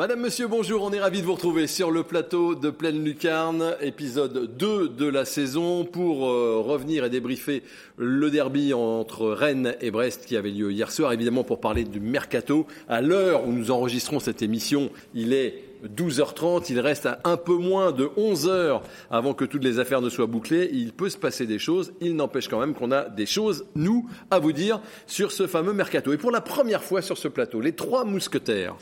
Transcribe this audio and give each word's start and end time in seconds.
Madame, 0.00 0.20
Monsieur, 0.20 0.48
bonjour, 0.48 0.82
on 0.82 0.94
est 0.94 0.98
ravis 0.98 1.20
de 1.20 1.26
vous 1.26 1.34
retrouver 1.34 1.66
sur 1.66 1.90
le 1.90 2.02
plateau 2.02 2.54
de 2.54 2.70
Pleine 2.70 3.04
Lucarne, 3.04 3.76
épisode 3.82 4.56
2 4.56 4.88
de 4.88 5.04
la 5.04 5.26
saison, 5.26 5.84
pour 5.84 6.26
euh, 6.26 6.62
revenir 6.64 7.04
et 7.04 7.10
débriefer 7.10 7.62
le 7.98 8.30
derby 8.30 8.72
entre 8.72 9.28
Rennes 9.28 9.74
et 9.82 9.90
Brest 9.90 10.24
qui 10.24 10.38
avait 10.38 10.52
lieu 10.52 10.72
hier 10.72 10.90
soir, 10.90 11.12
évidemment 11.12 11.44
pour 11.44 11.60
parler 11.60 11.84
du 11.84 12.00
mercato. 12.00 12.66
À 12.88 13.02
l'heure 13.02 13.46
où 13.46 13.52
nous 13.52 13.70
enregistrons 13.70 14.20
cette 14.20 14.40
émission, 14.40 14.88
il 15.12 15.34
est 15.34 15.64
12h30, 15.86 16.64
il 16.70 16.80
reste 16.80 17.08
un 17.24 17.36
peu 17.36 17.56
moins 17.56 17.92
de 17.92 18.08
11 18.16 18.48
heures 18.48 18.82
avant 19.10 19.34
que 19.34 19.44
toutes 19.44 19.64
les 19.64 19.78
affaires 19.80 20.00
ne 20.00 20.08
soient 20.08 20.26
bouclées. 20.26 20.70
Il 20.72 20.94
peut 20.94 21.10
se 21.10 21.18
passer 21.18 21.44
des 21.44 21.58
choses, 21.58 21.92
il 22.00 22.16
n'empêche 22.16 22.48
quand 22.48 22.60
même 22.60 22.72
qu'on 22.72 22.90
a 22.90 23.10
des 23.10 23.26
choses, 23.26 23.66
nous, 23.74 24.08
à 24.30 24.38
vous 24.38 24.52
dire 24.52 24.80
sur 25.06 25.30
ce 25.30 25.46
fameux 25.46 25.74
mercato. 25.74 26.10
Et 26.14 26.18
pour 26.18 26.30
la 26.30 26.40
première 26.40 26.82
fois 26.82 27.02
sur 27.02 27.18
ce 27.18 27.28
plateau, 27.28 27.60
les 27.60 27.72
trois 27.72 28.06
mousquetaires 28.06 28.76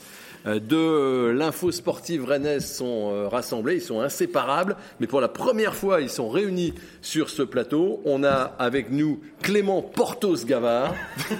de 0.45 1.29
l'info 1.31 1.71
sportive 1.71 2.25
rennaise 2.25 2.65
sont 2.73 3.11
euh, 3.13 3.27
rassemblés, 3.27 3.75
ils 3.75 3.81
sont 3.81 3.99
inséparables, 4.01 4.75
mais 4.99 5.07
pour 5.07 5.19
la 5.21 5.27
première 5.27 5.75
fois, 5.75 6.01
ils 6.01 6.09
sont 6.09 6.29
réunis 6.29 6.73
sur 7.01 7.29
ce 7.29 7.41
plateau. 7.43 8.01
On 8.05 8.23
a 8.23 8.55
avec 8.59 8.91
nous 8.91 9.19
Clément 9.41 9.81
Portos-Gavard. 9.81 10.93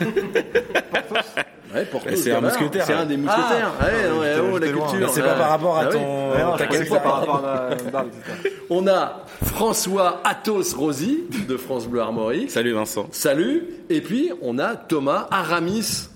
Ouais, 1.72 1.86
Portos 1.86 2.10
C'est 2.16 2.32
un 2.32 2.42
Gavard. 2.42 2.60
mousquetaire. 2.60 2.84
C'est 2.88 2.94
un 2.94 3.06
des 3.06 3.16
mousquetaires. 3.18 3.72
Ah. 3.80 3.86
Ouais, 3.86 4.20
ouais, 4.20 4.36
oh, 4.54 4.58
la 4.58 4.68
culture. 4.70 5.10
C'est 5.12 5.22
pas 5.22 5.36
par 5.36 5.50
rapport 5.52 5.78
à 5.78 5.82
Ah 5.84 5.90
oui. 5.92 5.94
ton- 5.94 6.98
par 7.00 7.20
rapport 7.20 7.46
à 7.46 7.70
ma- 7.94 8.06
On 8.72 8.88
a 8.88 9.24
François 9.44 10.20
Athos 10.24 10.76
Rosy 10.76 11.26
de 11.48 11.58
France 11.58 11.86
Bleu 11.88 12.02
Armorique. 12.02 12.50
Salut 12.50 12.72
Vincent. 12.74 13.08
Salut. 13.12 13.66
Et 13.92 14.02
puis, 14.02 14.32
on 14.42 14.58
a 14.58 14.76
Thomas 14.76 15.28
Aramis 15.30 16.10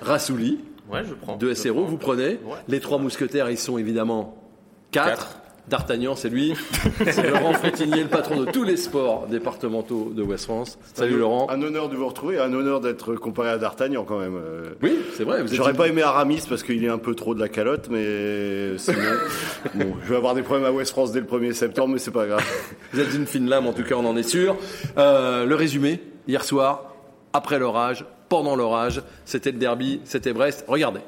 Rassouli 0.00 0.60
Ouais, 0.90 1.02
je 1.08 1.14
prends. 1.14 1.36
de 1.36 1.54
SRO. 1.54 1.84
Vous 1.84 1.96
prenez. 1.98 2.38
Ouais. 2.44 2.56
Les 2.68 2.80
trois 2.80 2.98
mousquetaires, 2.98 3.48
ils 3.50 3.58
sont 3.58 3.78
évidemment 3.78 4.36
quatre. 4.90 5.08
Quatre. 5.08 5.36
D'Artagnan, 5.68 6.16
c'est 6.16 6.30
lui. 6.30 6.52
C'est 7.12 7.30
Laurent 7.30 7.52
Frétinier, 7.52 8.02
le 8.02 8.08
patron 8.08 8.40
de 8.40 8.50
tous 8.50 8.64
les 8.64 8.76
sports 8.76 9.28
départementaux 9.28 10.10
de 10.12 10.20
West 10.20 10.44
France. 10.46 10.78
Salut 10.94 11.16
Laurent. 11.18 11.46
Un 11.48 11.62
honneur 11.62 11.88
de 11.88 11.94
vous 11.94 12.08
retrouver, 12.08 12.40
un 12.40 12.52
honneur 12.52 12.80
d'être 12.80 13.14
comparé 13.14 13.50
à 13.50 13.58
D'Artagnan 13.58 14.02
quand 14.04 14.18
même. 14.18 14.34
Euh, 14.34 14.70
Oui, 14.82 14.98
c'est 15.16 15.22
vrai. 15.22 15.44
J'aurais 15.52 15.70
une- 15.72 15.76
pas 15.76 15.86
aimé 15.86 16.02
Aramis 16.02 16.42
parce 16.48 16.64
qu'il 16.64 16.82
est 16.84 16.88
un 16.88 16.98
peu 16.98 17.14
trop 17.14 17.36
de 17.36 17.40
la 17.40 17.48
calotte, 17.48 17.86
mais 17.88 18.76
sinon, 18.78 18.98
bon, 19.76 19.94
je 20.02 20.08
vais 20.10 20.16
avoir 20.16 20.34
des 20.34 20.42
problèmes 20.42 20.66
à 20.66 20.72
West 20.72 20.90
France 20.90 21.12
dès 21.12 21.20
le 21.20 21.26
1er 21.26 21.52
septembre, 21.52 21.92
mais 21.92 21.98
c'est 22.00 22.10
pas 22.10 22.26
grave. 22.26 22.44
Vous 22.92 22.98
êtes 22.98 23.14
une 23.14 23.26
fine 23.26 23.48
lame, 23.48 23.66
en 23.68 23.72
tout 23.72 23.84
cas, 23.84 23.94
on 23.94 24.06
en 24.06 24.16
est 24.16 24.28
sûr. 24.28 24.56
Euh, 24.98 25.44
le 25.46 25.54
résumé, 25.54 26.00
hier 26.26 26.42
soir, 26.42 26.94
après 27.32 27.60
l'orage, 27.60 28.04
pendant 28.30 28.56
l'orage, 28.56 29.02
c'était 29.26 29.50
le 29.50 29.58
derby, 29.58 30.00
c'était 30.04 30.32
Brest. 30.32 30.64
Regardez. 30.66 31.00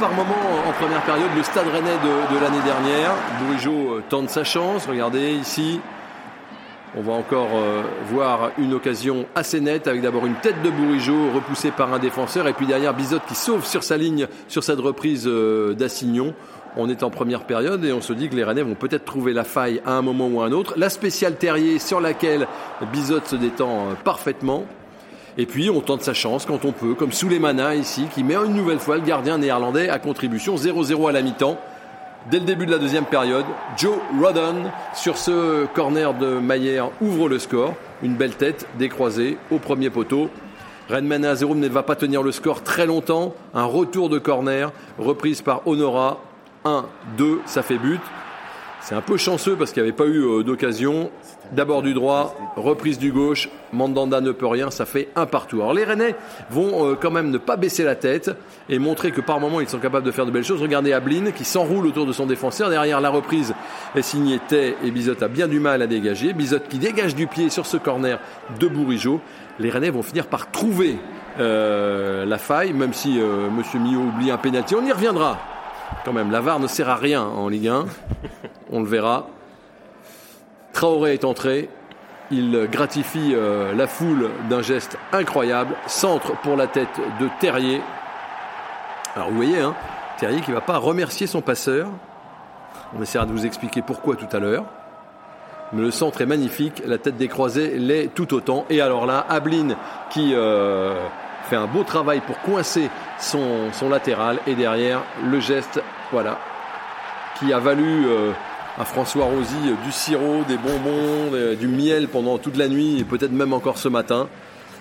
Par 0.00 0.12
moment 0.12 0.34
en 0.68 0.72
première 0.72 1.02
période 1.04 1.30
le 1.34 1.42
stade 1.42 1.68
rennais 1.68 1.88
de, 1.88 2.34
de 2.34 2.40
l'année 2.42 2.62
dernière. 2.66 3.14
Bourigeau 3.40 3.94
euh, 3.94 4.02
tente 4.10 4.28
sa 4.28 4.44
chance. 4.44 4.86
Regardez 4.86 5.32
ici. 5.32 5.80
On 6.98 7.00
va 7.02 7.12
encore 7.12 7.48
euh, 7.54 7.82
voir 8.10 8.50
une 8.58 8.74
occasion 8.74 9.26
assez 9.34 9.60
nette 9.60 9.86
avec 9.86 10.02
d'abord 10.02 10.26
une 10.26 10.34
tête 10.34 10.62
de 10.62 10.70
Bourigeau 10.70 11.30
repoussée 11.34 11.70
par 11.70 11.94
un 11.94 11.98
défenseur 11.98 12.46
et 12.46 12.52
puis 12.52 12.66
derrière 12.66 12.94
Bizotte 12.94 13.24
qui 13.26 13.34
sauve 13.34 13.64
sur 13.64 13.82
sa 13.82 13.96
ligne 13.96 14.26
sur 14.48 14.64
cette 14.64 14.80
reprise 14.80 15.26
euh, 15.26 15.72
d'Assignon. 15.72 16.34
On 16.78 16.90
est 16.90 17.02
en 17.02 17.08
première 17.08 17.44
période 17.44 17.82
et 17.86 17.92
on 17.92 18.02
se 18.02 18.12
dit 18.12 18.28
que 18.28 18.36
les 18.36 18.44
Rennais 18.44 18.62
vont 18.62 18.74
peut-être 18.74 19.06
trouver 19.06 19.32
la 19.32 19.44
faille 19.44 19.80
à 19.86 19.92
un 19.92 20.02
moment 20.02 20.28
ou 20.28 20.42
à 20.42 20.44
un 20.44 20.52
autre. 20.52 20.74
La 20.76 20.90
spéciale 20.90 21.36
Terrier 21.36 21.78
sur 21.78 22.00
laquelle 22.00 22.46
Bizotte 22.92 23.28
se 23.28 23.36
détend 23.36 23.88
euh, 23.88 23.94
parfaitement. 24.04 24.64
Et 25.38 25.46
puis 25.46 25.70
on 25.70 25.80
tente 25.80 26.02
sa 26.02 26.12
chance 26.12 26.44
quand 26.44 26.66
on 26.66 26.72
peut, 26.72 26.94
comme 26.94 27.12
Souleymana 27.12 27.74
ici, 27.76 28.06
qui 28.14 28.22
met 28.22 28.34
une 28.34 28.54
nouvelle 28.54 28.78
fois 28.78 28.96
le 28.96 29.02
gardien 29.02 29.38
néerlandais 29.38 29.88
à 29.88 29.98
contribution 29.98 30.56
0-0 30.56 31.08
à 31.08 31.12
la 31.12 31.22
mi-temps. 31.22 31.58
Dès 32.30 32.40
le 32.40 32.44
début 32.44 32.66
de 32.66 32.72
la 32.72 32.78
deuxième 32.78 33.04
période, 33.06 33.46
Joe 33.78 33.96
Rodden, 34.20 34.70
sur 34.94 35.16
ce 35.16 35.64
corner 35.66 36.12
de 36.12 36.38
Maillère, 36.40 36.90
ouvre 37.00 37.28
le 37.28 37.38
score. 37.38 37.74
Une 38.02 38.16
belle 38.16 38.34
tête 38.34 38.66
décroisée 38.78 39.38
au 39.50 39.58
premier 39.58 39.88
poteau. 39.88 40.28
Rennes 40.88 41.24
à 41.24 41.34
0 41.34 41.54
mais 41.54 41.68
ne 41.68 41.72
va 41.72 41.82
pas 41.82 41.96
tenir 41.96 42.22
le 42.22 42.32
score 42.32 42.62
très 42.62 42.84
longtemps. 42.84 43.34
Un 43.54 43.64
retour 43.64 44.08
de 44.08 44.18
corner, 44.18 44.72
reprise 44.98 45.40
par 45.40 45.66
Honora. 45.66 46.20
1, 46.66 46.84
2, 47.16 47.40
ça 47.46 47.62
fait 47.62 47.78
but. 47.78 48.00
C'est 48.80 48.94
un 48.94 49.00
peu 49.00 49.16
chanceux 49.16 49.56
parce 49.56 49.72
qu'il 49.72 49.82
n'y 49.82 49.88
avait 49.88 49.96
pas 49.96 50.06
eu 50.06 50.22
euh, 50.22 50.42
d'occasion. 50.42 51.10
D'abord 51.52 51.82
du 51.82 51.94
droit, 51.94 52.36
reprise 52.56 52.98
du 52.98 53.12
gauche, 53.12 53.48
Mandanda 53.72 54.20
ne 54.20 54.32
peut 54.32 54.48
rien, 54.48 54.70
ça 54.70 54.84
fait 54.84 55.08
un 55.14 55.26
partout. 55.26 55.60
Alors 55.60 55.74
les 55.74 55.84
Rennais 55.84 56.16
vont 56.50 56.84
euh, 56.84 56.94
quand 57.00 57.12
même 57.12 57.30
ne 57.30 57.38
pas 57.38 57.56
baisser 57.56 57.84
la 57.84 57.94
tête 57.94 58.32
et 58.68 58.80
montrer 58.80 59.12
que 59.12 59.20
par 59.20 59.38
moments 59.38 59.60
ils 59.60 59.68
sont 59.68 59.78
capables 59.78 60.04
de 60.04 60.10
faire 60.10 60.26
de 60.26 60.32
belles 60.32 60.44
choses. 60.44 60.60
Regardez 60.60 60.92
Ablin 60.92 61.30
qui 61.30 61.44
s'enroule 61.44 61.86
autour 61.86 62.04
de 62.04 62.12
son 62.12 62.26
défenseur. 62.26 62.68
Derrière 62.68 63.00
la 63.00 63.10
reprise 63.10 63.54
est 63.94 64.02
signé 64.02 64.40
Tay 64.48 64.76
et 64.84 64.90
Bizotte 64.90 65.22
a 65.22 65.28
bien 65.28 65.46
du 65.46 65.60
mal 65.60 65.82
à 65.82 65.86
dégager. 65.86 66.32
Bizotte 66.32 66.66
qui 66.68 66.78
dégage 66.78 67.14
du 67.14 67.28
pied 67.28 67.48
sur 67.48 67.64
ce 67.66 67.76
corner 67.76 68.18
de 68.58 68.66
Bourigeau. 68.66 69.20
Les 69.60 69.70
Rennais 69.70 69.90
vont 69.90 70.02
finir 70.02 70.26
par 70.26 70.50
trouver 70.50 70.98
euh, 71.38 72.24
la 72.24 72.38
faille, 72.38 72.72
même 72.72 72.92
si 72.92 73.20
euh, 73.20 73.50
Monsieur 73.50 73.78
Millot 73.78 74.00
oublie 74.00 74.30
un 74.30 74.38
pénalty. 74.38 74.74
On 74.74 74.84
y 74.84 74.92
reviendra 74.92 75.38
quand 76.04 76.12
même. 76.12 76.30
La 76.30 76.40
VAR 76.40 76.60
ne 76.60 76.66
sert 76.66 76.88
à 76.88 76.96
rien 76.96 77.22
en 77.22 77.48
Ligue 77.48 77.68
1. 77.68 77.86
On 78.70 78.80
le 78.80 78.86
verra. 78.86 79.26
Traoré 80.72 81.14
est 81.14 81.24
entré. 81.24 81.68
Il 82.30 82.68
gratifie 82.70 83.32
euh, 83.34 83.72
la 83.74 83.86
foule 83.86 84.30
d'un 84.50 84.62
geste 84.62 84.98
incroyable. 85.12 85.74
Centre 85.86 86.32
pour 86.42 86.56
la 86.56 86.66
tête 86.66 87.00
de 87.20 87.28
Terrier. 87.40 87.80
Alors 89.14 89.30
vous 89.30 89.36
voyez, 89.36 89.60
hein, 89.60 89.74
Terrier 90.18 90.40
qui 90.40 90.50
ne 90.50 90.56
va 90.56 90.60
pas 90.60 90.78
remercier 90.78 91.26
son 91.26 91.40
passeur. 91.40 91.88
On 92.96 93.02
essaiera 93.02 93.26
de 93.26 93.32
vous 93.32 93.46
expliquer 93.46 93.82
pourquoi 93.82 94.16
tout 94.16 94.28
à 94.34 94.38
l'heure. 94.38 94.64
Mais 95.72 95.82
le 95.82 95.90
centre 95.90 96.20
est 96.20 96.26
magnifique, 96.26 96.82
la 96.86 96.98
tête 96.98 97.16
décroisée 97.16 97.76
l'est 97.78 98.14
tout 98.14 98.34
autant. 98.34 98.66
Et 98.70 98.80
alors 98.80 99.06
là, 99.06 99.26
Ablin 99.28 99.76
qui 100.10 100.32
euh, 100.34 100.94
fait 101.46 101.56
un 101.56 101.66
beau 101.66 101.84
travail 101.84 102.20
pour 102.20 102.38
coincer 102.40 102.90
son, 103.18 103.70
latéral. 103.88 104.38
Et 104.46 104.54
derrière, 104.54 105.02
le 105.24 105.40
geste, 105.40 105.80
voilà, 106.12 106.38
qui 107.38 107.52
a 107.52 107.58
valu 107.58 108.06
euh, 108.06 108.32
à 108.78 108.84
François 108.84 109.26
Rosy 109.26 109.54
euh, 109.66 109.84
du 109.84 109.92
sirop, 109.92 110.44
des 110.46 110.56
bonbons, 110.56 111.32
euh, 111.32 111.54
du 111.54 111.68
miel 111.68 112.08
pendant 112.08 112.38
toute 112.38 112.56
la 112.56 112.68
nuit 112.68 113.00
et 113.00 113.04
peut-être 113.04 113.32
même 113.32 113.52
encore 113.52 113.78
ce 113.78 113.88
matin. 113.88 114.28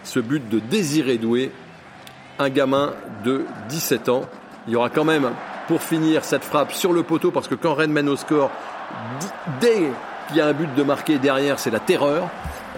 Ce 0.03 0.19
but 0.19 0.47
de 0.49 0.59
Désiré 0.59 1.17
Doué, 1.17 1.51
un 2.39 2.49
gamin 2.49 2.93
de 3.23 3.45
17 3.69 4.09
ans. 4.09 4.23
Il 4.67 4.73
y 4.73 4.75
aura 4.75 4.89
quand 4.89 5.05
même, 5.05 5.31
pour 5.67 5.81
finir, 5.81 6.23
cette 6.25 6.43
frappe 6.43 6.71
sur 6.73 6.93
le 6.93 7.03
poteau 7.03 7.31
parce 7.31 7.47
que 7.47 7.55
quand 7.55 7.73
Rennes 7.73 7.91
mène 7.91 8.09
au 8.09 8.15
score, 8.15 8.51
dès 9.61 9.91
qu'il 10.27 10.37
y 10.37 10.41
a 10.41 10.47
un 10.47 10.53
but 10.53 10.73
de 10.75 10.83
marqué 10.83 11.17
derrière, 11.17 11.59
c'est 11.59 11.71
la 11.71 11.79
terreur. 11.79 12.29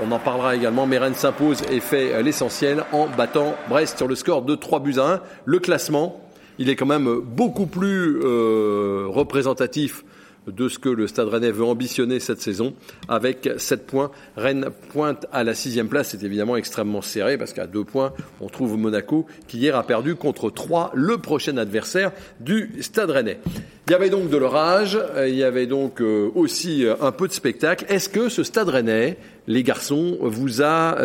On 0.04 0.12
en 0.12 0.20
parlera 0.20 0.56
également, 0.56 0.86
mais 0.86 1.00
s'impose 1.16 1.64
et 1.72 1.80
fait 1.80 2.14
euh, 2.14 2.22
l'essentiel 2.22 2.84
en 2.92 3.08
battant 3.08 3.56
Brest 3.70 3.98
sur 3.98 4.08
le 4.08 4.16
score 4.16 4.44
de 4.44 4.56
3 4.56 4.80
buts 4.80 5.00
à 5.00 5.14
1. 5.14 5.22
Le 5.46 5.60
classement, 5.60 6.22
il 6.60 6.70
est 6.70 6.76
quand 6.76 6.86
même 6.86 7.20
beaucoup 7.22 7.66
plus 7.66 8.20
euh, 8.24 9.06
représentatif 9.08 10.04
de 10.48 10.70
ce 10.70 10.80
que 10.80 10.90
le 10.90 11.08
Stade 11.08 11.28
Rennais 11.28 11.52
veut 11.52 11.66
ambitionner 11.66 12.20
cette 12.20 12.42
saison. 12.42 12.74
Avec 13.08 13.50
7 13.58 13.86
points, 13.86 14.12
Rennes 14.36 14.70
pointe 14.90 15.26
à 15.32 15.44
la 15.44 15.54
sixième 15.54 15.88
place. 15.88 16.10
C'est 16.10 16.24
évidemment 16.24 16.56
extrêmement 16.56 17.02
serré 17.02 17.38
parce 17.38 17.54
qu'à 17.54 17.68
deux 17.68 17.84
points, 17.84 18.14
on 18.42 18.48
trouve 18.48 18.78
Monaco 18.78 19.26
qui 19.48 19.58
hier 19.58 19.76
a 19.76 19.84
perdu 19.84 20.16
contre 20.16 20.50
3, 20.50 20.92
le 20.94 21.18
prochain 21.18 21.58
adversaire 21.58 22.12
du 22.40 22.72
Stade 22.82 23.10
Rennais. 23.10 23.40
Il 23.88 23.92
y 23.92 23.96
avait 23.96 24.10
donc 24.10 24.30
de 24.30 24.36
l'orage, 24.36 25.00
euh, 25.16 25.30
il 25.30 25.36
y 25.36 25.46
avait 25.46 25.66
donc 25.66 26.02
euh, 26.02 26.30
aussi 26.36 26.86
euh, 26.86 26.96
un 27.00 27.14
peu 27.14 27.28
de 27.28 27.32
spectacle. 27.32 27.86
Est-ce 27.88 28.10
que 28.10 28.28
ce 28.28 28.44
Stade 28.44 28.68
Rennais, 28.68 29.18
les 29.48 29.64
garçons, 29.64 30.18
vous 30.22 30.62
a 30.62 30.98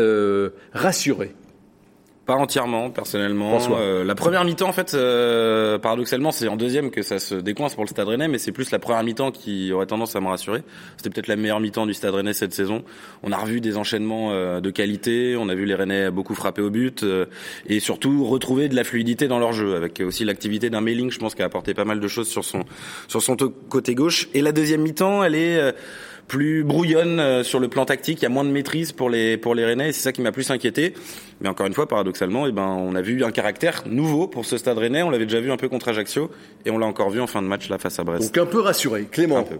rassuré 0.72 1.32
Pas 2.24 2.34
entièrement, 2.34 2.90
personnellement. 2.90 3.58
Euh, 3.72 4.04
la 4.04 4.14
première 4.14 4.44
mi-temps, 4.44 4.68
en 4.68 4.72
fait, 4.72 4.94
euh, 4.94 5.76
paradoxalement, 5.78 6.30
c'est 6.30 6.46
en 6.46 6.56
deuxième 6.56 6.92
que 6.92 7.02
ça 7.02 7.18
se 7.18 7.34
décoince 7.34 7.74
pour 7.74 7.82
le 7.82 7.88
Stade 7.88 8.06
Rennais, 8.06 8.28
mais 8.28 8.38
c'est 8.38 8.52
plus 8.52 8.70
la 8.70 8.78
première 8.78 9.02
mi-temps 9.02 9.32
qui 9.32 9.72
aurait 9.72 9.86
tendance 9.86 10.14
à 10.14 10.20
me 10.20 10.28
rassurer. 10.28 10.62
C'était 10.96 11.10
peut-être 11.10 11.26
la 11.26 11.34
meilleure 11.34 11.58
mi-temps 11.58 11.84
du 11.84 11.94
Stade 11.94 12.14
Rennais 12.14 12.32
cette 12.32 12.54
saison. 12.54 12.84
On 13.24 13.32
a 13.32 13.36
revu 13.36 13.60
des 13.60 13.76
enchaînements 13.76 14.30
euh, 14.30 14.60
de 14.60 14.70
qualité, 14.70 15.34
on 15.36 15.48
a 15.48 15.54
vu 15.56 15.64
les 15.64 15.74
Rennais 15.74 16.12
beaucoup 16.12 16.36
frapper 16.36 16.62
au 16.62 16.70
but, 16.70 17.02
euh, 17.02 17.26
et 17.66 17.80
surtout 17.80 18.24
retrouver 18.24 18.68
de 18.68 18.76
la 18.76 18.84
fluidité 18.84 19.26
dans 19.26 19.40
leur 19.40 19.52
jeu, 19.52 19.74
avec 19.74 20.00
aussi 20.00 20.24
l'activité 20.24 20.70
d'un 20.70 20.80
Mailing, 20.80 21.10
je 21.10 21.18
pense, 21.18 21.34
qui 21.34 21.42
a 21.42 21.46
apporté 21.46 21.74
pas 21.74 21.84
mal 21.84 21.98
de 21.98 22.06
choses 22.06 22.28
sur 22.28 22.44
son 22.44 22.60
sur 23.08 23.20
son 23.20 23.36
côté 23.68 23.96
gauche. 23.96 24.28
Et 24.32 24.42
la 24.42 24.52
deuxième 24.52 24.82
mi-temps, 24.82 25.24
elle 25.24 25.34
est 25.34 25.56
euh, 25.56 25.72
plus 26.28 26.64
brouillonne 26.64 27.20
euh, 27.20 27.42
sur 27.42 27.60
le 27.60 27.68
plan 27.68 27.84
tactique, 27.84 28.20
il 28.20 28.22
y 28.22 28.26
a 28.26 28.30
moins 28.30 28.44
de 28.44 28.50
maîtrise 28.50 28.92
pour 28.92 29.10
les 29.10 29.36
pour 29.36 29.54
les 29.54 29.64
Rennais 29.64 29.90
et 29.90 29.92
c'est 29.92 30.02
ça 30.02 30.12
qui 30.12 30.22
m'a 30.22 30.32
plus 30.32 30.50
inquiété. 30.50 30.94
Mais 31.40 31.48
encore 31.48 31.66
une 31.66 31.74
fois, 31.74 31.86
paradoxalement, 31.86 32.46
eh 32.46 32.52
ben 32.52 32.66
on 32.66 32.94
a 32.94 33.02
vu 33.02 33.24
un 33.24 33.30
caractère 33.30 33.82
nouveau 33.86 34.28
pour 34.28 34.44
ce 34.44 34.56
Stade 34.56 34.78
Rennais. 34.78 35.02
On 35.02 35.10
l'avait 35.10 35.26
déjà 35.26 35.40
vu 35.40 35.50
un 35.50 35.56
peu 35.56 35.68
contre 35.68 35.88
Ajaccio 35.88 36.30
et 36.64 36.70
on 36.70 36.78
l'a 36.78 36.86
encore 36.86 37.10
vu 37.10 37.20
en 37.20 37.26
fin 37.26 37.42
de 37.42 37.46
match 37.46 37.68
là 37.68 37.78
face 37.78 37.98
à 37.98 38.04
Brest. 38.04 38.34
Donc 38.34 38.46
un 38.46 38.50
peu 38.50 38.60
rassuré. 38.60 39.04
Clément. 39.04 39.38
Un 39.38 39.42
peu. 39.44 39.58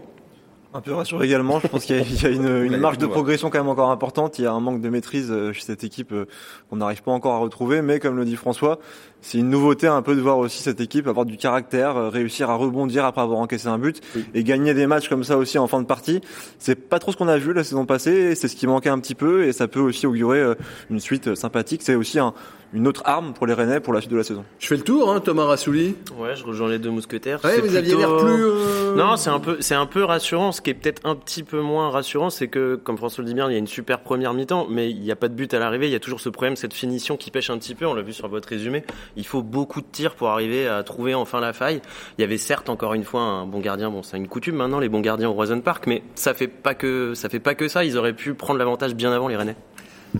Un 0.75 0.81
peu 0.81 0.93
rassuré 0.93 1.27
également. 1.27 1.59
Je 1.59 1.67
pense 1.67 1.85
qu'il 1.85 1.97
y 1.97 2.25
a, 2.25 2.29
une, 2.29 2.63
une 2.63 2.77
marge 2.77 2.97
de 2.97 3.05
progression 3.05 3.51
quand 3.51 3.59
même 3.59 3.69
encore 3.69 3.91
importante. 3.91 4.39
Il 4.39 4.45
y 4.45 4.47
a 4.47 4.51
un 4.51 4.59
manque 4.59 4.81
de 4.81 4.89
maîtrise 4.89 5.29
euh, 5.29 5.53
chez 5.53 5.61
cette 5.61 5.83
équipe 5.83 6.11
euh, 6.11 6.25
qu'on 6.69 6.77
n'arrive 6.77 7.03
pas 7.03 7.11
encore 7.11 7.33
à 7.33 7.37
retrouver. 7.37 7.83
Mais 7.83 7.99
comme 7.99 8.17
le 8.17 8.25
dit 8.25 8.35
François, 8.35 8.79
c'est 9.23 9.39
une 9.39 9.49
nouveauté 9.49 9.87
un 9.87 10.01
peu 10.03 10.15
de 10.15 10.21
voir 10.21 10.37
aussi 10.37 10.61
cette 10.61 10.79
équipe 10.81 11.07
avoir 11.07 11.25
du 11.25 11.37
caractère, 11.37 11.97
euh, 11.97 12.09
réussir 12.09 12.49
à 12.49 12.55
rebondir 12.55 13.05
après 13.05 13.21
avoir 13.21 13.39
encaissé 13.39 13.67
un 13.67 13.79
but 13.79 14.01
et 14.35 14.43
gagner 14.43 14.73
des 14.73 14.85
matchs 14.85 15.09
comme 15.09 15.23
ça 15.23 15.37
aussi 15.37 15.57
en 15.57 15.65
fin 15.67 15.81
de 15.81 15.87
partie. 15.87 16.21
C'est 16.59 16.75
pas 16.75 16.99
trop 16.99 17.11
ce 17.11 17.17
qu'on 17.17 17.27
a 17.29 17.37
vu 17.37 17.53
la 17.53 17.63
saison 17.63 17.85
passée. 17.85 18.35
C'est 18.35 18.47
ce 18.47 18.55
qui 18.55 18.67
manquait 18.67 18.89
un 18.89 18.99
petit 18.99 19.15
peu 19.15 19.45
et 19.45 19.53
ça 19.53 19.67
peut 19.67 19.79
aussi 19.79 20.05
augurer 20.05 20.39
euh, 20.39 20.55
une 20.91 20.99
suite 20.99 21.29
euh, 21.29 21.35
sympathique. 21.35 21.81
C'est 21.83 21.95
aussi 21.95 22.19
un, 22.19 22.33
une 22.73 22.87
autre 22.87 23.01
arme 23.05 23.33
pour 23.33 23.47
les 23.47 23.53
Rennais 23.53 23.79
pour 23.79 23.93
la 23.93 24.01
suite 24.01 24.11
de 24.11 24.17
la 24.17 24.23
saison. 24.23 24.43
Je 24.59 24.67
fais 24.67 24.75
le 24.75 24.83
tour, 24.83 25.11
hein, 25.11 25.19
Thomas 25.21 25.45
Rassouli. 25.45 25.95
Ouais, 26.19 26.35
je 26.35 26.43
rejoins 26.43 26.69
les 26.69 26.79
deux 26.79 26.89
mousquetaires. 26.91 27.39
Ouais, 27.43 27.59
vous 27.61 27.75
aviez 27.75 27.95
l'air 27.95 28.17
plus. 28.17 28.43
euh, 28.43 28.95
Non, 28.95 29.15
c'est 29.15 29.29
un 29.29 29.39
peu, 29.39 29.57
c'est 29.61 29.75
un 29.75 29.85
peu 29.85 30.03
rassurant. 30.03 30.51
Ce 30.51 30.59
qui 30.61 30.69
est 30.69 30.73
peut-être 30.73 31.01
un 31.05 31.15
petit 31.15 31.43
peu 31.43 31.61
moins 31.61 31.89
rassurant, 31.89 32.29
c'est 32.29 32.47
que, 32.49 32.75
comme 32.75 32.97
François 32.97 33.23
le 33.23 33.27
dit 33.29 33.33
bien, 33.35 33.47
il 33.49 33.53
y 33.53 33.55
a 33.55 33.59
une 33.59 33.67
super 33.67 33.99
première 34.01 34.33
mi-temps, 34.33 34.67
mais 34.69 34.89
il 34.89 34.99
n'y 34.99 35.11
a 35.11 35.15
pas 35.15 35.29
de 35.29 35.33
but 35.35 35.53
à 35.53 35.59
l'arrivée. 35.59 35.87
Il 35.87 35.93
y 35.93 35.95
a 35.95 35.99
toujours 35.99 36.19
ce 36.19 36.29
problème, 36.29 36.55
cette 36.55 36.73
finition 36.73 37.15
qui 37.15 37.31
pêche 37.31 37.49
un 37.49 37.57
petit 37.57 37.75
peu. 37.75 37.85
On 37.85 37.93
l'a 37.93 38.01
vu 38.01 38.11
sur 38.13 38.27
votre 38.27 38.49
résumé. 38.49 38.83
Il 39.15 39.25
faut 39.25 39.43
beaucoup 39.43 39.81
de 39.81 39.87
tirs 39.91 40.15
pour 40.15 40.29
arriver 40.29 40.67
à 40.67 40.83
trouver 40.83 41.13
enfin 41.13 41.39
la 41.39 41.53
faille. 41.53 41.81
Il 42.17 42.21
y 42.21 42.23
avait 42.23 42.37
certes 42.37 42.69
encore 42.69 42.93
une 42.93 43.03
fois 43.03 43.21
un 43.21 43.45
bon 43.45 43.59
gardien. 43.59 43.89
Bon, 43.89 44.03
c'est 44.03 44.17
une 44.17 44.27
coutume 44.27 44.55
maintenant, 44.55 44.79
les 44.79 44.89
bons 44.89 45.01
gardiens 45.01 45.29
au 45.29 45.33
Roison 45.33 45.59
Park, 45.61 45.85
mais 45.87 46.03
ça 46.15 46.33
fait 46.33 46.47
pas 46.47 46.75
que, 46.75 47.13
ça 47.13 47.29
fait 47.29 47.39
pas 47.39 47.55
que 47.55 47.67
ça. 47.67 47.83
Ils 47.83 47.97
auraient 47.97 48.13
pu 48.13 48.33
prendre 48.33 48.59
l'avantage 48.59 48.95
bien 48.95 49.11
avant 49.11 49.27
les 49.27 49.35
Rennais. 49.35 49.55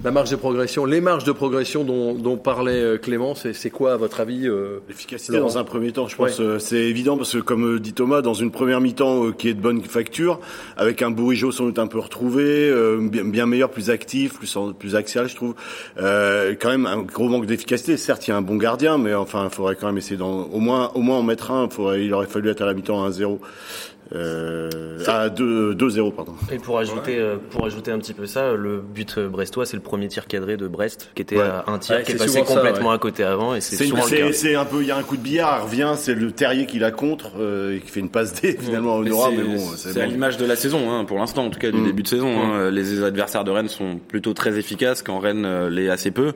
La 0.02 0.12
marge 0.12 0.32
de 0.32 0.36
progression, 0.36 0.86
les 0.86 1.02
marges 1.02 1.24
de 1.24 1.32
progression 1.32 1.84
dont, 1.84 2.16
dont 2.16 2.36
parlait 2.36 2.82
euh, 2.82 2.98
Clément, 2.98 3.36
c'est 3.36 3.54
c'est 3.54 3.70
quoi 3.70 3.94
à 3.94 3.98
votre 3.98 4.20
avis 4.20 4.48
euh, 4.48 4.80
L'efficacité 4.88 5.38
dans 5.38 5.58
un 5.60 5.64
premier 5.64 5.92
temps, 5.92 6.08
je 6.08 6.16
pense, 6.16 6.40
euh, 6.40 6.58
c'est 6.58 6.78
évident 6.78 7.16
parce 7.16 7.34
que 7.34 7.38
comme 7.38 7.76
euh, 7.76 7.80
dit 7.80 7.94
Thomas, 7.94 8.22
dans 8.22 8.34
une 8.34 8.50
première 8.50 8.82
mi-temps 8.82 9.28
euh, 9.28 9.32
qui 9.32 9.50
est 9.50 9.54
de 9.54 9.62
bonne 9.62 9.84
facture, 9.84 10.40
avec 10.78 11.04
un 11.04 11.12
Bourigeau 11.12 11.52
sans 11.52 11.66
doute 11.66 11.78
un 11.78 11.88
peu 11.88 12.00
retrouvé, 12.00 12.44
euh, 12.44 13.08
bien, 13.08 13.24
bien 13.24 13.46
meilleur, 13.46 13.70
plus 13.70 13.92
actif, 13.92 14.34
plus 14.34 14.58
plus 14.80 14.96
axial, 14.96 15.30
je 15.30 15.36
trouve. 15.36 15.54
Euh, 16.00 16.56
quand 16.60 16.70
même 16.70 16.88
un 16.88 17.04
gros 17.04 17.30
manque 17.30 17.46
d'efficacité. 17.46 17.96
Certes, 17.96 18.28
il 18.28 18.32
y 18.32 18.34
a 18.34 18.38
un 18.38 18.42
bon 18.42 18.56
gardien, 18.56 18.98
mais 18.98 19.14
enfin, 19.14 19.46
il 19.46 19.54
faudrait 19.54 19.76
quand 19.76 19.88
même 19.88 19.98
essayer 19.98 20.18
d'en, 20.18 20.46
au 20.46 20.60
moins, 20.60 20.92
au 20.96 21.02
moins 21.02 21.18
en 21.18 21.24
mettre 21.24 21.52
un. 21.52 21.70
Faudrait, 21.70 22.04
il 22.04 22.14
aurait 22.14 22.28
fallu 22.28 22.50
être 22.50 22.62
à 22.62 22.66
la 22.66 22.74
mi-temps 22.74 23.06
à 23.06 23.10
1-0. 23.10 23.38
Euh, 24.16 24.70
à 25.08 25.30
2 25.30 25.74
2-0 25.76 26.12
pardon. 26.14 26.34
Et 26.52 26.58
pour 26.58 26.78
ajouter, 26.80 27.18
euh, 27.20 27.36
pour 27.50 27.66
ajouter 27.66 27.92
un 27.92 28.00
petit 28.00 28.14
peu 28.14 28.26
ça, 28.26 28.54
le 28.54 28.80
but 28.80 29.16
euh, 29.18 29.28
brestois, 29.28 29.66
c'est 29.66 29.76
le 29.76 29.82
premier 29.84 30.08
tir 30.08 30.28
cadré 30.28 30.56
de 30.56 30.68
Brest, 30.68 31.10
qui 31.16 31.22
était 31.24 31.36
Ouais. 31.38 31.44
à 31.44 31.66
un 31.68 31.78
tir 31.80 31.96
Ouais, 31.98 32.04
qui 32.04 32.12
est 32.14 32.16
passé 32.16 32.40
ça, 32.40 32.42
complètement 32.42 32.90
ouais. 32.90 32.96
à 32.96 33.00
côté 33.00 33.24
avant, 33.24 33.56
et 33.56 33.62
c'est 33.62 33.76
C'est, 33.76 33.84
une- 33.86 33.90
souvent 33.92 34.04
le 34.04 34.10
c'est, 34.10 34.18
cas. 34.20 34.32
c'est 34.34 34.56
un 34.56 34.66
peu, 34.66 34.82
il 34.82 34.88
y 34.88 34.92
a 34.92 34.98
un 34.98 35.04
coup 35.04 35.18
de 35.18 35.22
billard, 35.22 35.64
revient, 35.66 35.94
c'est 35.98 36.14
le 36.14 36.32
Terrier 36.32 36.66
qui 36.68 36.80
la 36.80 36.92
contre, 36.92 37.32
euh, 37.40 37.76
et 37.76 37.80
qui 37.82 37.90
fait 37.90 38.00
une 38.00 38.10
passe 38.10 38.40
D 38.42 38.58
finalement 38.60 38.96
au 38.98 39.02
Mais 39.04 39.10
Nora, 39.10 39.30
c'est- 39.30 39.36
mais 39.38 39.44
bon, 39.44 39.58
c'est 39.76 39.94
c'est 39.94 40.02
à 40.02 40.06
bon. 40.06 40.12
l'image 40.12 40.38
de 40.38 40.46
la 40.46 40.56
saison, 40.56 40.92
hein, 40.92 41.06
pour 41.06 41.18
l'instant, 41.18 41.46
en 41.46 41.50
tout 41.50 41.60
cas 41.60 41.72
du 41.72 41.80
Mm. 41.80 41.86
début 41.86 42.04
de 42.04 42.08
saison. 42.08 42.30
hein. 42.40 42.72
Les 42.72 43.04
adversaires 43.04 43.44
de 43.44 43.52
Rennes 43.52 43.68
sont 43.70 43.98
plutôt 44.08 44.34
très 44.34 44.58
efficaces 44.58 45.02
quand 45.04 45.20
Rennes 45.20 45.46
euh, 45.46 45.70
l'est 45.70 45.90
assez 45.90 46.12
peu. 46.12 46.34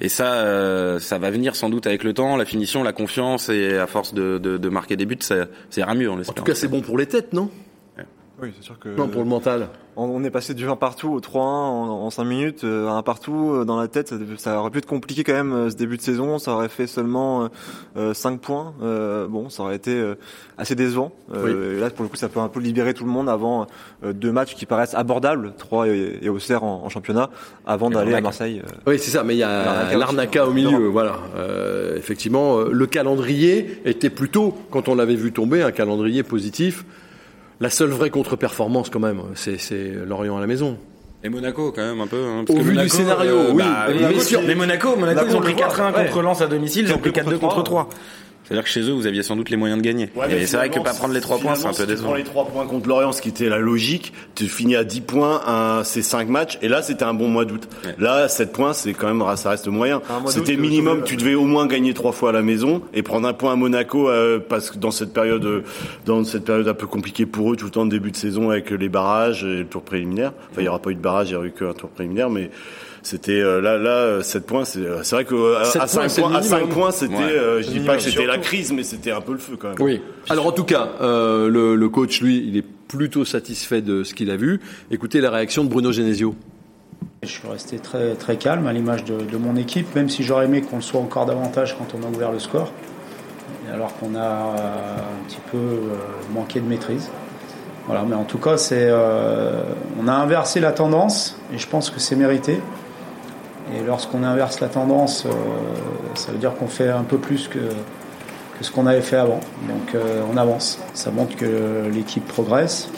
Et 0.00 0.08
ça, 0.08 0.32
euh, 0.34 0.98
ça 0.98 1.18
va 1.18 1.30
venir 1.30 1.54
sans 1.54 1.68
doute 1.68 1.86
avec 1.86 2.02
le 2.04 2.14
temps, 2.14 2.36
la 2.36 2.44
finition, 2.46 2.82
la 2.82 2.92
confiance, 2.92 3.48
et 3.50 3.76
à 3.76 3.86
force 3.86 4.14
de, 4.14 4.38
de, 4.38 4.56
de 4.56 4.68
marquer 4.70 4.96
des 4.96 5.04
buts, 5.06 5.16
ça, 5.20 5.46
ça 5.68 5.80
ira 5.82 5.94
mieux, 5.94 6.10
on 6.10 6.18
En 6.18 6.22
tout 6.32 6.42
cas, 6.44 6.54
c'est 6.54 6.68
bon 6.68 6.80
pour 6.80 6.96
les 6.98 7.06
têtes, 7.10 7.32
non? 7.32 7.50
Oui, 8.42 8.52
c'est 8.56 8.64
sûr 8.64 8.78
que. 8.78 8.88
Non, 8.88 9.08
pour 9.08 9.22
le 9.22 9.28
mental. 9.28 9.68
On 9.96 10.04
on 10.04 10.24
est 10.24 10.30
passé 10.30 10.54
du 10.54 10.66
1 10.68 10.76
partout 10.76 11.08
au 11.08 11.20
3-1 11.20 11.38
en, 11.38 11.42
en 12.06 12.10
5 12.10 12.24
minutes, 12.24 12.64
euh, 12.64 12.88
un 12.88 13.02
partout 13.02 13.50
euh, 13.52 13.64
dans 13.64 13.78
la 13.78 13.86
tête, 13.88 14.08
ça, 14.08 14.16
ça 14.38 14.58
aurait 14.60 14.70
pu 14.70 14.78
être 14.78 14.86
compliqué 14.86 15.24
quand 15.24 15.32
même 15.34 15.52
euh, 15.52 15.68
ce 15.70 15.76
début 15.76 15.96
de 15.98 16.02
saison, 16.02 16.38
ça 16.38 16.52
aurait 16.54 16.68
fait 16.70 16.86
seulement 16.86 17.50
euh, 17.96 18.14
5 18.14 18.40
points, 18.40 18.72
Euh, 18.82 19.26
bon 19.26 19.50
ça 19.50 19.64
aurait 19.64 19.76
été 19.76 19.92
euh, 19.94 20.14
assez 20.56 20.74
décevant. 20.74 21.12
Euh, 21.34 21.76
et 21.76 21.80
là 21.80 21.90
pour 21.90 22.04
le 22.04 22.08
coup 22.08 22.16
ça 22.16 22.28
peut 22.28 22.40
un 22.40 22.48
peu 22.48 22.60
libérer 22.60 22.94
tout 22.94 23.04
le 23.04 23.10
monde 23.10 23.28
avant 23.28 23.66
euh, 24.04 24.12
deux 24.14 24.32
matchs 24.32 24.54
qui 24.54 24.64
paraissent 24.64 24.94
abordables, 24.94 25.52
3 25.58 25.88
et, 25.88 26.18
et 26.22 26.28
Auxerre 26.30 26.62
en, 26.64 26.82
en 26.84 26.88
championnat, 26.88 27.28
avant 27.66 27.90
d'aller 27.90 28.14
à. 28.14 28.20
Marseille. 28.22 28.62
euh. 28.64 28.70
Oui, 28.86 28.98
c'est 28.98 29.10
ça, 29.10 29.22
mais 29.24 29.34
il 29.34 29.38
y 29.38 29.42
a 29.42 29.92
L'arnaca 29.96 30.44
aussi, 30.44 30.50
au 30.50 30.54
milieu, 30.54 30.86
voilà. 30.86 31.18
Euh, 31.36 31.96
effectivement, 31.96 32.58
euh, 32.58 32.70
le 32.72 32.86
calendrier 32.86 33.82
était 33.84 34.08
plutôt, 34.10 34.54
quand 34.70 34.88
on 34.88 34.94
l'avait 34.94 35.14
vu 35.16 35.32
tomber, 35.32 35.62
un 35.62 35.72
calendrier 35.72 36.22
positif. 36.22 36.84
La 37.60 37.68
seule 37.70 37.90
vraie 37.90 38.10
contre-performance, 38.10 38.88
quand 38.90 39.00
même, 39.00 39.20
c'est 39.34 39.92
Lorient 40.06 40.36
à 40.36 40.40
la 40.40 40.46
maison. 40.46 40.78
Et 41.22 41.28
Monaco, 41.28 41.72
quand 41.72 41.82
même, 41.82 42.00
un 42.00 42.06
peu. 42.06 42.16
Hein, 42.24 42.44
Au 42.48 42.60
vu 42.60 42.74
du 42.74 42.88
scénario, 42.88 43.52
oui. 43.52 43.62
bah, 43.62 43.88
Mais 43.88 44.00
Monaco, 44.00 44.40
mais 44.46 44.54
Monaco, 44.54 44.96
Monaco, 44.96 45.26
ils 45.28 45.36
ont 45.36 45.40
pris 45.40 45.52
on 45.52 45.58
le 45.58 45.64
voit, 45.64 45.90
4-1 45.90 45.94
ouais. 45.94 46.04
contre 46.06 46.22
Lens 46.22 46.40
à 46.40 46.46
domicile, 46.46 46.86
ils 46.86 46.94
ont 46.94 46.98
pris 46.98 47.10
4-2 47.10 47.38
contre 47.38 47.62
3. 47.62 47.88
C'est-à-dire 48.50 48.64
que 48.64 48.70
chez 48.70 48.80
eux, 48.80 48.92
vous 48.92 49.06
aviez 49.06 49.22
sans 49.22 49.36
doute 49.36 49.48
les 49.48 49.56
moyens 49.56 49.80
de 49.80 49.86
gagner. 49.86 50.08
Ouais, 50.16 50.42
et 50.42 50.44
c'est 50.44 50.56
vrai 50.56 50.70
que 50.70 50.80
pas 50.80 50.92
prendre 50.92 51.14
les 51.14 51.20
3 51.20 51.38
points, 51.38 51.54
c'est 51.54 51.66
un 51.66 51.68
peu 51.68 51.74
si 51.74 51.82
tu 51.82 51.86
décevant. 51.86 52.08
prends 52.08 52.16
les 52.16 52.24
3 52.24 52.46
points 52.46 52.66
contre 52.66 52.88
Lorient, 52.88 53.12
ce 53.12 53.22
qui 53.22 53.28
était 53.28 53.48
la 53.48 53.58
logique, 53.58 54.12
tu 54.34 54.48
finis 54.48 54.74
à 54.74 54.82
10 54.82 55.02
points 55.02 55.40
à 55.46 55.82
ces 55.84 56.02
5 56.02 56.28
matchs, 56.28 56.58
et 56.60 56.66
là, 56.66 56.82
c'était 56.82 57.04
un 57.04 57.14
bon 57.14 57.28
mois 57.28 57.44
d'août. 57.44 57.68
Ouais. 57.84 57.94
Là, 58.00 58.26
7 58.28 58.50
points, 58.50 58.72
c'est 58.72 58.92
quand 58.92 59.06
même, 59.06 59.24
ça 59.36 59.50
reste 59.50 59.68
moyen. 59.68 60.02
C'était 60.26 60.56
d'août, 60.56 60.62
minimum, 60.62 60.98
euh, 60.98 61.04
tu 61.04 61.14
devais 61.14 61.36
au 61.36 61.44
moins 61.44 61.68
gagner 61.68 61.94
3 61.94 62.10
fois 62.10 62.30
à 62.30 62.32
la 62.32 62.42
maison, 62.42 62.82
et 62.92 63.04
prendre 63.04 63.28
un 63.28 63.34
point 63.34 63.52
à 63.52 63.56
Monaco, 63.56 64.08
euh, 64.08 64.40
parce 64.40 64.72
que 64.72 64.78
dans 64.78 64.90
cette 64.90 65.12
période, 65.12 65.44
euh, 65.44 65.62
dans 66.04 66.24
cette 66.24 66.44
période 66.44 66.66
un 66.66 66.74
peu 66.74 66.88
compliquée 66.88 67.26
pour 67.26 67.52
eux, 67.52 67.56
tout 67.56 67.66
le 67.66 67.70
temps 67.70 67.86
de 67.86 67.90
début 67.92 68.10
de 68.10 68.16
saison, 68.16 68.50
avec 68.50 68.70
les 68.72 68.88
barrages 68.88 69.44
et 69.44 69.58
le 69.58 69.66
tour 69.66 69.82
préliminaire. 69.82 70.32
Enfin, 70.50 70.62
il 70.62 70.64
y 70.64 70.68
aura 70.68 70.80
pas 70.80 70.90
eu 70.90 70.96
de 70.96 71.00
barrage, 71.00 71.28
il 71.28 71.34
y 71.34 71.36
aura 71.36 71.46
eu 71.46 71.52
qu'un 71.52 71.72
tour 71.72 71.90
préliminaire, 71.90 72.30
mais 72.30 72.50
c'était, 73.02 73.40
euh, 73.40 73.60
là, 73.60 73.78
là, 73.78 74.22
7 74.22 74.46
points, 74.46 74.64
c'est, 74.64 74.80
euh, 74.80 75.02
c'est 75.02 75.14
vrai 75.16 75.24
que, 75.24 75.34
euh, 75.34 75.58
à 75.60 75.64
points, 75.64 75.86
5 75.86 76.08
c'est 76.08 76.20
le 76.20 76.26
points, 76.28 76.36
à 76.36 76.66
points, 76.66 76.90
c'était, 76.90 77.14
Ouais. 77.14 77.22
euh, 77.22 77.62
je 77.62 77.68
dis 77.70 77.80
pas 77.80 77.96
que 77.96 78.02
c'était 78.02 78.26
la 78.26 78.38
crise, 78.38 78.72
mais 78.72 78.82
c'était 78.82 79.10
un 79.12 79.20
peu 79.20 79.32
le 79.32 79.38
feu 79.38 79.56
quand 79.58 79.68
même. 79.68 79.76
Oui. 79.80 80.02
Alors, 80.28 80.46
en 80.46 80.52
tout 80.52 80.64
cas, 80.64 80.88
euh, 81.00 81.48
le, 81.48 81.76
le 81.76 81.88
coach, 81.88 82.20
lui, 82.20 82.44
il 82.46 82.56
est 82.56 82.64
plutôt 82.88 83.24
satisfait 83.24 83.80
de 83.82 84.04
ce 84.04 84.14
qu'il 84.14 84.30
a 84.30 84.36
vu. 84.36 84.60
Écoutez 84.90 85.20
la 85.20 85.30
réaction 85.30 85.64
de 85.64 85.68
Bruno 85.70 85.92
Genesio. 85.92 86.34
Je 87.22 87.28
suis 87.28 87.48
resté 87.48 87.78
très, 87.78 88.14
très 88.14 88.36
calme 88.36 88.66
à 88.66 88.72
l'image 88.72 89.04
de, 89.04 89.18
de 89.20 89.36
mon 89.36 89.56
équipe, 89.56 89.94
même 89.94 90.08
si 90.08 90.22
j'aurais 90.22 90.46
aimé 90.46 90.60
qu'on 90.62 90.76
le 90.76 90.82
soit 90.82 91.00
encore 91.00 91.26
davantage 91.26 91.76
quand 91.78 91.86
on 91.98 92.06
a 92.06 92.10
ouvert 92.10 92.32
le 92.32 92.38
score, 92.38 92.72
alors 93.72 93.94
qu'on 93.98 94.14
a 94.14 94.18
euh, 94.18 94.96
un 94.96 95.28
petit 95.28 95.38
peu 95.50 95.58
euh, 95.58 95.96
manqué 96.34 96.60
de 96.60 96.66
maîtrise. 96.66 97.10
Voilà, 97.86 98.04
mais 98.08 98.14
en 98.14 98.24
tout 98.24 98.38
cas, 98.38 98.56
c'est, 98.56 98.88
euh, 98.90 99.62
on 100.02 100.08
a 100.08 100.12
inversé 100.12 100.60
la 100.60 100.72
tendance 100.72 101.38
et 101.54 101.58
je 101.58 101.66
pense 101.66 101.90
que 101.90 102.00
c'est 102.00 102.16
mérité. 102.16 102.58
Et 103.74 103.86
lorsqu'on 103.86 104.22
inverse 104.24 104.60
la 104.60 104.68
tendance, 104.68 105.26
euh, 105.26 105.30
ça 106.14 106.32
veut 106.32 106.38
dire 106.38 106.54
qu'on 106.54 106.66
fait 106.66 106.88
un 106.88 107.04
peu 107.04 107.18
plus 107.18 107.48
que, 107.48 107.58
ce 108.60 108.70
qu'on 108.70 108.86
avait 108.86 109.00
fait 109.00 109.16
avant. 109.16 109.40
Donc 109.68 109.94
euh, 109.94 110.22
on 110.32 110.36
avance. 110.36 110.78
Ça 110.94 111.10
montre 111.10 111.36
que 111.36 111.88
l'équipe 111.92 112.26
progresse, 112.26 112.90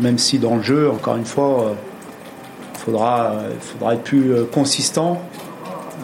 même 0.00 0.18
si 0.18 0.38
dans 0.38 0.56
le 0.56 0.62
jeu, 0.62 0.90
encore 0.90 1.16
une 1.16 1.26
fois, 1.26 1.64
euh, 1.64 1.72
il 2.74 2.78
faudra, 2.78 3.34
il 3.52 3.60
faudra 3.60 3.94
être 3.94 4.02
plus 4.02 4.32
euh, 4.32 4.44
consistant 4.44 5.20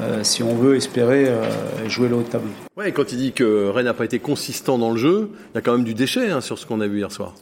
euh, 0.01 0.23
si 0.23 0.43
on 0.43 0.55
veut 0.55 0.77
espérer 0.77 1.27
euh, 1.29 1.43
jouer 1.89 2.09
le 2.09 2.17
haut 2.17 2.23
de 2.23 2.29
tableau. 2.29 2.51
Ouais, 2.77 2.93
quand 2.93 3.11
il 3.11 3.19
dit 3.19 3.33
que 3.33 3.69
Rennes 3.69 3.87
n'a 3.87 3.95
pas 3.95 4.05
été 4.05 4.21
consistant 4.21 4.79
dans 4.79 4.91
le 4.91 4.97
jeu, 4.97 5.31
il 5.53 5.57
y 5.57 5.59
a 5.59 5.61
quand 5.61 5.73
même 5.73 5.85
du 5.85 5.95
déchet 5.95 6.31
hein, 6.31 6.41
sur 6.41 6.59
ce 6.59 6.67
qu'on 6.67 6.81
a 6.81 6.87
vu 6.87 6.99
hier 6.99 7.11
soir. 7.11 7.35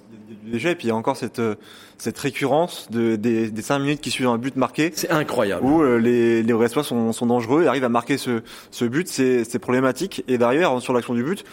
Déjà, 0.46 0.70
et 0.70 0.74
puis 0.74 0.86
il 0.86 0.88
y 0.88 0.92
a 0.92 0.96
encore 0.96 1.16
cette, 1.16 1.38
euh, 1.38 1.54
cette 1.98 2.18
récurrence 2.18 2.88
de, 2.90 3.16
des, 3.16 3.50
des 3.50 3.62
5 3.62 3.78
minutes 3.80 4.00
qui 4.00 4.10
suivent 4.10 4.28
un 4.28 4.38
but 4.38 4.56
marqué. 4.56 4.92
C'est 4.94 5.10
incroyable. 5.10 5.64
où 5.64 5.82
euh, 5.82 5.98
les, 5.98 6.42
les 6.42 6.52
Brestois 6.52 6.84
sont, 6.84 7.12
sont 7.12 7.26
dangereux 7.26 7.64
et 7.64 7.66
arrivent 7.68 7.84
à 7.84 7.88
marquer 7.88 8.16
ce, 8.18 8.42
ce 8.70 8.84
but, 8.84 9.08
c'est 9.08 9.44
c'est 9.44 9.58
problématique. 9.58 10.24
Et 10.28 10.38
derrière, 10.38 10.80
sur 10.80 10.92
l'action 10.92 11.14
du 11.14 11.22
but, 11.24 11.44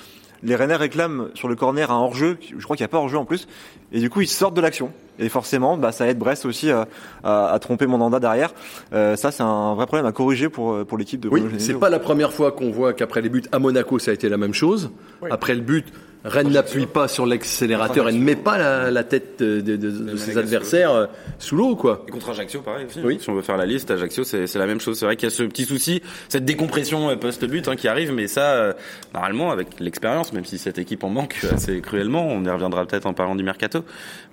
les 0.44 0.56
Rennais 0.56 0.76
réclament 0.76 1.30
sur 1.36 1.48
le 1.48 1.56
corner 1.56 1.90
un 1.90 1.98
hors-jeu, 2.00 2.38
je 2.58 2.64
crois 2.64 2.76
qu'il 2.76 2.84
n'y 2.84 2.86
a 2.86 2.90
pas 2.90 2.98
hors-jeu 2.98 3.18
en 3.18 3.24
plus, 3.26 3.48
et 3.94 4.00
du 4.00 4.10
coup 4.10 4.20
ils 4.22 4.28
sortent 4.28 4.56
de 4.56 4.62
l'action. 4.62 4.92
Et 5.20 5.30
forcément, 5.30 5.78
bah, 5.78 5.92
ça 5.92 6.08
aide 6.08 6.18
Brest 6.18 6.44
aussi 6.46 6.70
à, 6.72 6.88
à, 7.24 7.54
à 7.54 7.60
tromper 7.60 7.86
Mandanda 7.86 8.20
derrière. 8.20 8.52
Euh, 8.94 9.16
ça, 9.16 9.32
c'est 9.32 9.44
un 9.44 9.76
vrai 9.76 9.86
problème 9.86 10.08
à 10.08 10.12
corriger 10.12 10.50
pour, 10.50 10.86
pour 10.86 10.98
l'équipe 10.98 11.20
de 11.20 11.30
Oui, 11.30 11.44
c'est 11.60 11.76
pas 11.76 11.90
la 11.92 12.00
première 12.00 12.34
fois 12.34 12.52
qu'on 12.52 12.72
voit 12.72 12.94
qu'après 12.94 13.22
les 13.22 13.30
buts 13.30 13.44
à 13.52 13.60
Monaco, 13.60 14.00
ça 14.00 14.12
a 14.12 14.14
été 14.16 14.28
la 14.28 14.38
même 14.38 14.54
chose. 14.56 14.92
Après 15.30 15.54
le 15.56 15.62
but 15.62 15.86
Rennes 16.26 16.52
n'appuie 16.52 16.86
pas 16.86 17.08
sur 17.10 17.26
l'accélérateur 17.26 18.08
et 18.08 18.14
ne 18.14 18.20
met 18.20 18.36
pas 18.38 18.58
la, 18.58 18.90
la 18.92 19.04
tête 19.04 19.40
de, 19.40 19.60
de- 19.62 19.76
de- 19.76 19.92
de 20.12 20.16
ses 20.16 20.38
adversaires 20.38 20.92
euh, 20.92 21.06
sous 21.38 21.56
l'eau, 21.58 21.76
quoi. 21.76 22.06
Et 22.08 22.12
contre 22.12 22.30
Ajaccio, 22.30 22.62
pareil 22.62 22.86
aussi. 22.86 23.02
Oui. 23.04 23.18
Si 23.20 23.30
on 23.30 23.34
veut 23.34 23.42
faire 23.42 23.58
la 23.58 23.66
liste, 23.66 23.92
Ajaccio, 23.92 24.24
c'est 24.24 24.56
la 24.56 24.66
même 24.66 24.80
chose. 24.80 24.98
C'est 24.98 25.06
vrai 25.06 25.18
qu'il 25.18 25.28
y 25.30 25.32
a 25.32 25.36
ce 25.36 25.44
petit 25.44 25.66
souci, 25.66 26.02
cette 26.30 26.46
décompression 26.46 27.10
euh, 27.10 27.16
post-but 27.18 27.68
hein, 27.68 27.76
qui 27.76 27.88
arrive, 27.90 28.14
mais 28.14 28.28
ça, 28.28 28.54
euh, 28.54 28.74
normalement, 29.14 29.52
avec 29.52 29.80
l'expérience, 29.82 30.32
même 30.32 30.46
si 30.46 30.58
cette 30.58 30.78
équipe 30.78 31.04
en 31.04 31.10
manque 31.10 31.36
assez 31.54 31.82
cruellement, 31.82 32.26
on 32.26 32.44
y 32.46 32.50
reviendra 32.50 32.86
peut-être 32.86 33.06
en 33.06 33.14
parlant 33.14 33.36
du 33.36 33.44
mercato, 33.44 33.84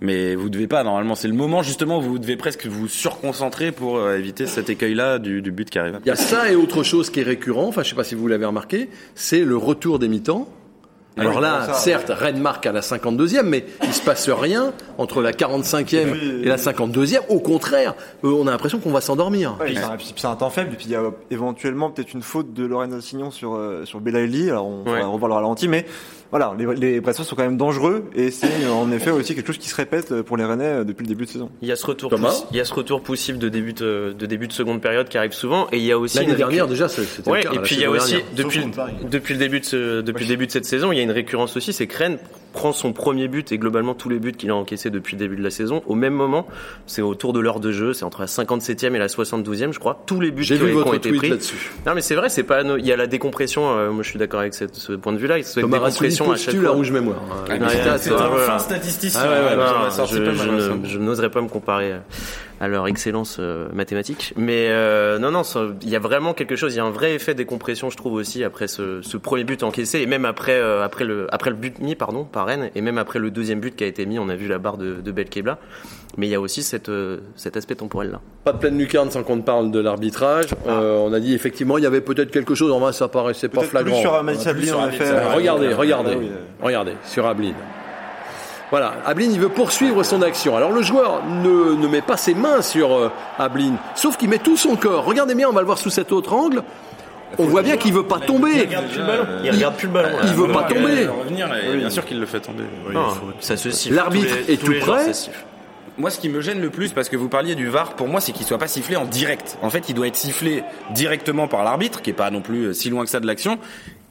mais 0.00 0.36
vous 0.36 0.48
devez 0.48 0.68
pas, 0.68 0.84
normalement, 0.84 1.16
c'est 1.16 1.28
le 1.28 1.34
moment 1.34 1.62
justement 1.62 1.98
où 1.98 2.02
vous 2.02 2.18
devez 2.20 2.36
presque 2.36 2.66
vous 2.66 2.86
surconcentrer 2.86 3.72
pour 3.72 3.98
euh, 3.98 4.16
éviter 4.16 4.46
cet 4.46 4.70
écueil-là 4.70 5.18
du, 5.18 5.42
du 5.42 5.50
but 5.50 5.68
qui 5.68 5.78
arrive. 5.80 5.98
Il 6.04 6.08
y 6.08 6.12
a 6.12 6.16
ça 6.16 6.50
et 6.52 6.54
autre 6.56 6.82
chose 6.84 7.10
qui 7.10 7.20
est 7.20 7.24
récurrent, 7.24 7.66
enfin 7.66 7.82
je 7.82 7.88
sais 7.90 7.96
pas 7.96 8.04
si 8.04 8.14
vous 8.14 8.28
l'avez 8.28 8.46
remarqué, 8.46 8.88
c'est 9.16 9.40
le 9.44 9.56
retour 9.56 9.98
des 9.98 10.08
mi-temps. 10.08 10.48
Alors 11.16 11.36
oui, 11.36 11.42
là, 11.42 11.64
ça, 11.66 11.74
certes, 11.74 12.10
Rennes 12.14 12.40
marque 12.40 12.66
à 12.66 12.72
la 12.72 12.80
52e, 12.82 13.42
mais 13.42 13.64
il 13.84 13.92
se 13.92 14.00
passe 14.02 14.28
rien 14.30 14.72
entre 14.96 15.20
la 15.22 15.32
45e 15.32 16.42
et 16.42 16.48
la 16.48 16.56
52e. 16.56 17.20
Au 17.28 17.40
contraire, 17.40 17.94
euh, 18.24 18.28
on 18.28 18.46
a 18.46 18.50
l'impression 18.52 18.78
qu'on 18.78 18.92
va 18.92 19.00
s'endormir. 19.00 19.56
Ouais, 19.60 19.74
c'est 20.14 20.26
un- 20.26 20.36
temps 20.36 20.50
faible, 20.50 20.70
et 20.72 20.76
puis 20.76 20.86
il 20.86 20.92
y 20.92 20.96
a 20.96 21.02
éventuellement 21.30 21.90
peut-être 21.90 22.12
une 22.14 22.22
faute 22.22 22.54
de 22.54 22.64
Lorenzo 22.64 23.00
Signon 23.00 23.30
sur, 23.30 23.54
euh, 23.56 23.84
sur 23.84 24.00
Belaïli, 24.00 24.50
alors 24.50 24.66
on 24.66 24.84
Ouais. 24.84 25.00
va 25.00 25.06
revoir 25.06 25.28
le 25.28 25.34
ralenti, 25.34 25.66
mais 25.68 25.84
voilà, 26.30 26.54
les, 26.56 26.74
les 26.76 27.00
pressions 27.00 27.24
sont 27.24 27.34
quand 27.34 27.42
même 27.42 27.56
dangereux, 27.56 28.04
et 28.14 28.30
c'est 28.30 28.46
euh, 28.64 28.70
en 28.70 28.90
effet 28.92 29.10
aussi 29.10 29.34
quelque 29.34 29.48
chose 29.48 29.58
qui 29.58 29.68
se 29.68 29.74
répète 29.74 30.22
pour 30.22 30.36
les 30.36 30.44
Rennais 30.44 30.84
depuis 30.84 31.02
le 31.02 31.08
début 31.08 31.24
de 31.26 31.30
saison. 31.30 31.50
Il 31.60 31.68
y 31.68 31.72
a 31.72 31.76
ce 31.76 31.84
retour, 31.84 32.10
Thomas 32.10 32.28
pouss- 32.30 32.46
il 32.52 32.56
y 32.56 32.60
a 32.60 32.64
ce 32.64 32.72
retour 32.72 33.02
poussif 33.02 33.36
de 33.38 33.48
début 33.48 33.72
de, 33.72 34.14
de 34.16 34.26
début 34.26 34.46
de 34.46 34.52
seconde 34.52 34.80
période 34.80 35.08
qui 35.08 35.18
arrive 35.18 35.32
souvent, 35.32 35.66
et 35.72 35.78
il 35.78 35.84
y 35.84 35.90
a 35.92 35.98
aussi 35.98 36.18
L'année 36.18 36.30
une 36.30 36.36
dernière 36.36 36.68
déjà, 36.68 36.88
c'est- 36.88 37.02
c'était 37.04 37.28
Ouais, 37.30 37.42
le 37.42 37.50
cas. 37.50 37.54
et 37.56 37.58
puis 37.58 37.74
il 37.74 37.82
y 37.82 37.84
a 37.84 37.90
aussi 37.90 38.16
depuis 38.36 38.60
depuis 39.10 39.34
le 39.34 39.40
début 39.40 39.58
de 39.60 39.64
ce, 39.64 40.00
depuis 40.02 40.24
le 40.24 40.28
début 40.28 40.46
de 40.46 40.52
cette 40.52 40.64
saison, 40.66 40.92
il 40.92 40.99
y 41.00 41.02
a 41.02 41.04
une 41.04 41.10
récurrence 41.12 41.56
aussi, 41.56 41.72
c'est 41.72 41.86
que 41.86 42.18
prend 42.52 42.72
son 42.72 42.92
premier 42.92 43.28
but 43.28 43.52
et 43.52 43.58
globalement 43.58 43.94
tous 43.94 44.08
les 44.08 44.18
buts 44.18 44.32
qu'il 44.32 44.50
a 44.50 44.54
encaissés 44.54 44.90
depuis 44.90 45.14
le 45.16 45.20
début 45.20 45.36
de 45.36 45.42
la 45.42 45.50
saison 45.50 45.82
au 45.86 45.94
même 45.94 46.14
moment. 46.14 46.46
C'est 46.86 47.02
autour 47.02 47.32
de 47.32 47.40
l'heure 47.40 47.60
de 47.60 47.72
jeu, 47.72 47.92
c'est 47.92 48.04
entre 48.04 48.20
la 48.20 48.26
57e 48.26 48.94
et 48.94 48.98
la 48.98 49.06
72e, 49.08 49.72
je 49.72 49.78
crois. 49.78 50.02
Tous 50.06 50.20
les 50.20 50.30
buts 50.30 50.42
J'ai 50.42 50.56
qui, 50.58 50.62
ont- 50.64 50.92
été 50.94 51.08
tweet 51.10 51.18
pris. 51.20 51.28
là-dessus. 51.30 51.70
Non 51.86 51.94
mais 51.94 52.00
c'est 52.00 52.14
vrai, 52.14 52.28
c'est 52.28 52.42
pas 52.42 52.62
il 52.62 52.86
y 52.86 52.92
a 52.92 52.96
la 52.96 53.06
décompression. 53.06 53.70
euh, 53.76 53.90
moi 53.90 54.02
je 54.02 54.08
suis 54.10 54.18
d'accord 54.18 54.40
avec 54.40 54.54
cette- 54.54 54.74
ce 54.74 54.92
point 54.92 55.12
de 55.12 55.18
vue-là. 55.18 55.42
C'est 55.42 55.60
une 55.60 55.70
décompression 55.70 56.30
à 56.32 56.36
chaque 56.36 56.56
fois. 56.56 56.70
rouge 56.70 56.90
mémoire. 56.90 57.20
Ah, 57.48 57.68
stats, 57.68 57.98
c'est 57.98 58.12
euh, 58.12 58.18
un 58.18 58.36
fin 58.38 58.58
statisticien. 58.58 59.20
Ah 59.24 59.88
je, 60.84 60.98
n'oserais 60.98 61.30
pas 61.30 61.40
me 61.40 61.48
comparer 61.48 61.94
à 62.60 62.68
leur 62.68 62.86
excellence 62.88 63.38
euh, 63.40 63.68
mathématique. 63.72 64.34
Mais 64.36 64.66
euh, 64.68 65.18
non, 65.18 65.30
non, 65.30 65.42
il 65.82 65.88
y 65.88 65.96
a 65.96 65.98
vraiment 65.98 66.34
quelque 66.34 66.56
chose. 66.56 66.74
Il 66.74 66.76
y 66.76 66.80
a 66.80 66.84
un 66.84 66.90
vrai 66.90 67.14
effet 67.14 67.34
décompression, 67.34 67.88
je 67.90 67.96
trouve 67.96 68.12
aussi 68.14 68.44
après 68.44 68.68
ce, 68.68 69.00
ce 69.02 69.16
premier 69.16 69.44
but 69.44 69.62
encaissé 69.62 70.00
et 70.00 70.06
même 70.06 70.24
après 70.26 70.52
euh, 70.60 70.84
après 70.84 71.04
le 71.04 71.26
après 71.32 71.50
le 71.50 71.56
but 71.56 71.78
mis 71.78 71.94
pardon 71.94 72.24
par 72.24 72.39
Rennes 72.44 72.70
et 72.74 72.80
même 72.80 72.98
après 72.98 73.18
le 73.18 73.30
deuxième 73.30 73.60
but 73.60 73.74
qui 73.76 73.84
a 73.84 73.86
été 73.86 74.06
mis. 74.06 74.18
On 74.18 74.28
a 74.28 74.36
vu 74.36 74.48
la 74.48 74.58
barre 74.58 74.76
de, 74.76 74.94
de 75.00 75.12
Belkebla. 75.12 75.58
Mais 76.16 76.26
il 76.26 76.30
y 76.30 76.34
a 76.34 76.40
aussi 76.40 76.64
cette, 76.64 76.88
euh, 76.88 77.18
cet 77.36 77.56
aspect 77.56 77.76
temporel 77.76 78.10
là. 78.10 78.20
Pas 78.44 78.52
de 78.52 78.58
pleine 78.58 78.76
lucarne 78.76 79.10
sans 79.12 79.22
qu'on 79.22 79.40
parle 79.42 79.70
de 79.70 79.78
l'arbitrage. 79.78 80.46
Euh, 80.66 80.98
on 80.98 81.12
a 81.12 81.20
dit 81.20 81.34
effectivement 81.34 81.78
il 81.78 81.84
y 81.84 81.86
avait 81.86 82.00
peut-être 82.00 82.32
quelque 82.32 82.54
chose. 82.56 82.72
En 82.72 82.80
vrai, 82.80 82.92
ça 82.92 83.06
paraissait 83.08 83.48
pas 83.48 83.62
flagrant. 83.62 83.92
plus 83.92 84.00
sur 84.00 84.14
Ahmed 84.14 84.36
Sablin, 84.36 84.88
effet. 84.88 85.04
Sablin. 85.06 85.22
euh, 85.22 85.34
regardez, 85.34 85.72
regardez, 85.72 86.16
oui, 86.16 86.30
regardez 86.60 86.94
sur 87.04 87.26
Ablin. 87.26 87.52
Voilà, 88.70 88.94
Ablin, 89.04 89.28
il 89.32 89.40
veut 89.40 89.48
poursuivre 89.48 90.02
son 90.04 90.22
action. 90.22 90.56
Alors 90.56 90.70
le 90.72 90.82
joueur 90.82 91.24
ne, 91.26 91.74
ne 91.74 91.88
met 91.88 92.02
pas 92.02 92.16
ses 92.16 92.34
mains 92.34 92.62
sur 92.62 92.92
euh, 92.92 93.10
Ablin, 93.38 93.74
sauf 93.96 94.16
qu'il 94.16 94.28
met 94.28 94.38
tout 94.38 94.56
son 94.56 94.76
corps. 94.76 95.04
Regardez 95.04 95.34
bien, 95.34 95.48
on 95.48 95.52
va 95.52 95.60
le 95.60 95.66
voir 95.66 95.78
sous 95.78 95.90
cet 95.90 96.12
autre 96.12 96.32
angle. 96.32 96.62
On 97.38 97.44
voit 97.44 97.62
bien 97.62 97.76
qu'il 97.76 97.92
veut 97.92 98.06
pas 98.06 98.18
tomber. 98.18 98.50
Il 98.54 98.60
regarde 98.60 98.86
plus 98.88 98.98
le 98.98 99.06
ballon. 99.06 99.26
Il 99.44 99.50
regarde 99.50 99.76
plus 99.76 99.86
le 99.86 99.92
ballon. 99.92 100.18
Il 100.24 100.34
veut 100.34 100.48
pas 100.52 100.62
tomber. 100.64 101.06
Revenir, 101.06 101.48
et 101.54 101.76
bien 101.76 101.90
sûr 101.90 102.04
qu'il 102.04 102.20
le 102.20 102.26
fait 102.26 102.40
tomber. 102.40 102.64
Non, 102.92 103.08
ça 103.40 103.56
se 103.56 103.70
siffle. 103.70 103.94
L'arbitre 103.94 104.36
est 104.48 104.62
tout 104.62 104.74
prêt. 104.80 105.12
Moi, 105.98 106.10
ce 106.10 106.18
qui 106.18 106.30
me 106.30 106.40
gêne 106.40 106.62
le 106.62 106.70
plus, 106.70 106.92
parce 106.92 107.10
que 107.10 107.16
vous 107.16 107.28
parliez 107.28 107.54
du 107.54 107.68
VAR, 107.68 107.94
pour 107.94 108.08
moi, 108.08 108.22
c'est 108.22 108.32
qu'il 108.32 108.46
soit 108.46 108.56
pas 108.56 108.68
sifflé 108.68 108.96
en 108.96 109.04
direct. 109.04 109.58
En 109.60 109.68
fait, 109.68 109.90
il 109.90 109.94
doit 109.94 110.06
être 110.06 110.16
sifflé 110.16 110.62
directement 110.94 111.46
par 111.46 111.62
l'arbitre, 111.62 112.00
qui 112.00 112.08
est 112.08 112.14
pas 112.14 112.30
non 112.30 112.40
plus 112.40 112.66
euh, 112.66 112.72
si 112.72 112.88
loin 112.88 113.04
que 113.04 113.10
ça 113.10 113.20
de 113.20 113.26
l'action, 113.26 113.58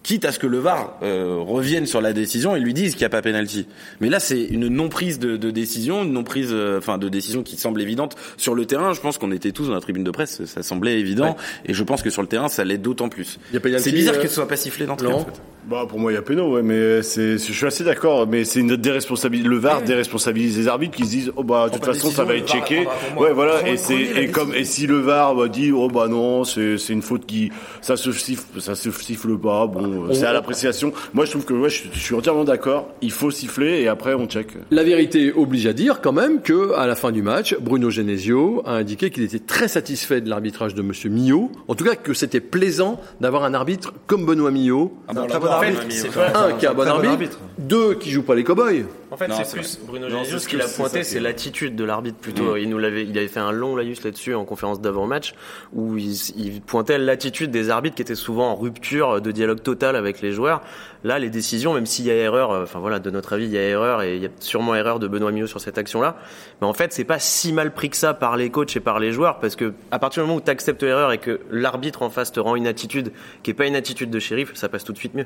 quitte 0.09 0.25
à 0.25 0.31
ce 0.31 0.39
que 0.39 0.47
le 0.47 0.57
VAR 0.57 0.97
euh, 1.03 1.35
revienne 1.37 1.85
sur 1.85 2.01
la 2.01 2.13
décision 2.13 2.55
et 2.55 2.59
lui 2.59 2.73
dise 2.73 2.93
qu'il 2.93 3.01
n'y 3.01 3.05
a 3.05 3.09
pas 3.09 3.21
pénalty. 3.21 3.67
Mais 3.99 4.09
là, 4.09 4.19
c'est 4.19 4.43
une 4.43 4.67
non 4.67 4.89
prise 4.89 5.19
de, 5.19 5.37
de 5.37 5.51
décision, 5.51 6.03
une 6.03 6.13
non 6.13 6.23
prise, 6.23 6.49
euh, 6.51 6.79
enfin, 6.79 6.97
de 6.97 7.09
décision 7.09 7.43
qui 7.43 7.57
semble 7.57 7.79
évidente 7.79 8.15
sur 8.35 8.55
le 8.55 8.65
terrain. 8.65 8.93
Je 8.93 9.01
pense 9.01 9.19
qu'on 9.19 9.31
était 9.31 9.51
tous 9.51 9.67
dans 9.67 9.75
la 9.75 9.81
tribune 9.81 10.03
de 10.03 10.09
presse, 10.09 10.43
ça 10.45 10.63
semblait 10.63 10.99
évident, 10.99 11.37
et 11.63 11.75
je 11.75 11.83
pense 11.83 12.01
que 12.01 12.09
sur 12.09 12.23
le 12.23 12.27
terrain, 12.27 12.49
ça 12.49 12.65
l'est 12.65 12.79
d'autant 12.79 13.07
plus. 13.07 13.37
C'est 13.51 13.91
bizarre 13.91 14.15
euh, 14.15 14.21
que 14.23 14.27
ce 14.27 14.33
soit 14.33 14.47
pas 14.47 14.55
sifflé 14.55 14.87
d'entrée. 14.87 15.13
En 15.13 15.25
fait. 15.25 15.39
Bah 15.67 15.85
pour 15.87 15.99
moi 15.99 16.11
il 16.11 16.15
y 16.15 16.17
a 16.17 16.21
péno 16.21 16.53
ouais 16.53 16.61
mais 16.63 17.01
c'est 17.03 17.37
je 17.37 17.53
suis 17.53 17.65
assez 17.65 17.83
d'accord 17.83 18.27
mais 18.27 18.43
c'est 18.45 18.59
une 18.59 18.75
déresponsabilité 18.75 19.47
le 19.49 19.57
VAR 19.57 19.81
déresponsabilise 19.81 20.57
les 20.57 20.67
arbitres 20.67 20.95
qui 20.95 21.05
se 21.05 21.09
disent 21.09 21.31
oh 21.35 21.43
bah 21.43 21.67
de 21.69 21.75
toute 21.75 21.85
façon 21.85 22.09
ça 22.09 22.23
va 22.23 22.35
être 22.35 22.47
VAR 22.51 22.65
checké. 22.65 22.87
ouais 23.17 23.33
voilà 23.33 23.67
et 23.67 23.77
c'est 23.77 23.99
et 23.99 24.29
comme 24.29 24.53
et 24.53 24.63
si 24.63 24.87
le 24.87 24.99
VAR 24.99 25.35
bah, 25.35 25.47
dit 25.47 25.71
oh 25.71 25.87
bah 25.89 26.07
non 26.07 26.43
c'est 26.43 26.77
c'est 26.77 26.93
une 26.93 27.01
faute 27.01 27.25
qui 27.25 27.51
ça 27.81 27.97
se 27.97 28.11
siffle 28.11 28.61
ça 28.61 28.75
se 28.75 28.89
siffle 28.91 29.37
pas 29.37 29.67
bon 29.67 30.13
c'est 30.13 30.25
à 30.25 30.33
l'appréciation. 30.33 30.93
Moi 31.13 31.25
je 31.25 31.31
trouve 31.31 31.45
que 31.45 31.53
ouais 31.53 31.69
je, 31.69 31.83
je 31.91 31.99
suis 31.99 32.15
entièrement 32.15 32.43
d'accord. 32.43 32.89
Il 33.01 33.11
faut 33.11 33.31
siffler 33.31 33.81
et 33.81 33.87
après 33.87 34.13
on 34.13 34.27
check. 34.27 34.53
La 34.71 34.83
vérité 34.83 35.31
oblige 35.33 35.65
à 35.67 35.73
dire 35.73 36.01
quand 36.01 36.11
même 36.11 36.41
que 36.41 36.73
à 36.73 36.87
la 36.87 36.95
fin 36.95 37.11
du 37.11 37.21
match, 37.21 37.55
Bruno 37.59 37.89
Genesio 37.89 38.61
a 38.65 38.73
indiqué 38.73 39.09
qu'il 39.09 39.23
était 39.23 39.39
très 39.39 39.67
satisfait 39.67 40.21
de 40.21 40.29
l'arbitrage 40.29 40.75
de 40.75 40.81
Monsieur 40.81 41.09
Millot. 41.09 41.51
En 41.67 41.75
tout 41.75 41.83
cas, 41.83 41.95
que 41.95 42.13
c'était 42.13 42.39
plaisant 42.39 42.99
d'avoir 43.21 43.43
un 43.43 43.53
arbitre 43.53 43.93
comme 44.07 44.25
Benoît 44.25 44.51
Millot. 44.51 44.93
Ah 45.07 45.13
arbitre. 45.51 45.81
c'est- 45.89 46.17
un 46.17 46.53
qui 46.53 46.65
a 46.65 46.71
un 46.71 46.73
bon 46.73 46.87
arbitre, 46.87 47.11
arbitre. 47.11 47.39
deux 47.57 47.95
qui 47.95 48.11
joue 48.11 48.23
pas 48.23 48.35
les 48.35 48.43
cow-boys. 48.43 48.83
En 49.11 49.17
fait, 49.17 49.27
c'est 49.43 49.51
plus 49.57 49.79
Bruno 49.87 50.07
Genesio, 50.07 50.37
ce 50.37 50.47
qu'il 50.47 50.61
a 50.61 50.67
pointé, 50.67 51.03
c'est 51.03 51.19
l'attitude 51.19 51.75
de 51.75 51.83
l'arbitre 51.83 52.17
plutôt. 52.19 52.55
Il 52.57 52.69
nous 52.69 52.77
l'avait, 52.77 53.03
il 53.05 53.17
avait 53.17 53.27
fait 53.27 53.39
un 53.39 53.51
long 53.51 53.75
laïus 53.75 54.03
là-dessus 54.03 54.35
en 54.35 54.45
conférence 54.45 54.81
d'avant-match 54.81 55.33
où 55.73 55.97
il, 55.97 56.13
il 56.37 56.61
pointait 56.61 56.99
l'attitude 56.99 57.49
des 57.49 57.69
arbitres 57.71 57.95
qui 57.95 58.03
étaient 58.03 58.13
souvent 58.15 58.51
en 58.51 58.55
rupture 58.55 59.19
de 59.19 59.31
dialogue 59.31 59.63
total 59.63 59.95
avec 59.95 60.21
les 60.21 60.31
joueurs. 60.31 60.61
Là, 61.03 61.17
les 61.17 61.29
décisions, 61.29 61.73
même 61.73 61.85
s'il 61.87 62.05
y 62.05 62.11
a 62.11 62.15
erreur, 62.15 62.51
euh, 62.51 62.63
enfin 62.63 62.79
voilà, 62.79 62.99
de 62.99 63.09
notre 63.09 63.33
avis, 63.33 63.45
il 63.45 63.51
y 63.53 63.57
a 63.57 63.61
erreur 63.61 64.01
et 64.03 64.15
il 64.17 64.21
y 64.21 64.25
a 64.25 64.29
sûrement 64.41 64.75
erreur 64.75 64.99
de 64.99 65.07
Benoît 65.07 65.31
Millot 65.31 65.47
sur 65.47 65.61
cette 65.61 65.77
action-là. 65.77 66.17
Mais 66.61 66.67
en 66.67 66.73
fait, 66.73 66.93
c'est 66.93 67.03
pas 67.05 67.19
si 67.19 67.51
mal 67.53 67.73
pris 67.73 67.89
que 67.89 67.97
ça 67.97 68.13
par 68.13 68.37
les 68.37 68.49
coachs 68.51 68.75
et 68.75 68.79
par 68.81 68.99
les 68.99 69.11
joueurs 69.11 69.39
parce 69.39 69.55
que 69.55 69.73
à 69.91 69.97
partir 69.97 70.21
du 70.23 70.27
moment 70.27 70.39
où 70.39 70.43
tu 70.43 70.51
acceptes 70.51 70.83
l'erreur 70.83 71.11
et 71.13 71.17
que 71.17 71.39
l'arbitre 71.49 72.03
en 72.03 72.09
face 72.09 72.31
te 72.31 72.39
rend 72.39 72.55
une 72.55 72.67
attitude 72.67 73.11
qui 73.43 73.51
est 73.51 73.53
pas 73.55 73.65
une 73.65 73.75
attitude 73.75 74.09
de 74.11 74.19
shérif, 74.19 74.51
ça 74.55 74.69
passe 74.69 74.83
tout 74.83 74.93
de 74.93 74.97
suite 74.97 75.15
mieux. 75.15 75.25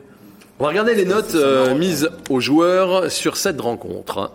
On 0.60 0.64
va 0.64 0.70
regarder 0.70 0.94
les 0.94 1.06
notes 1.06 1.34
euh, 1.36 1.76
mises 1.76 2.10
aux 2.30 2.40
joueurs 2.40 3.12
sur 3.12 3.38
cette 3.38 3.60
rencontre. 3.60 4.32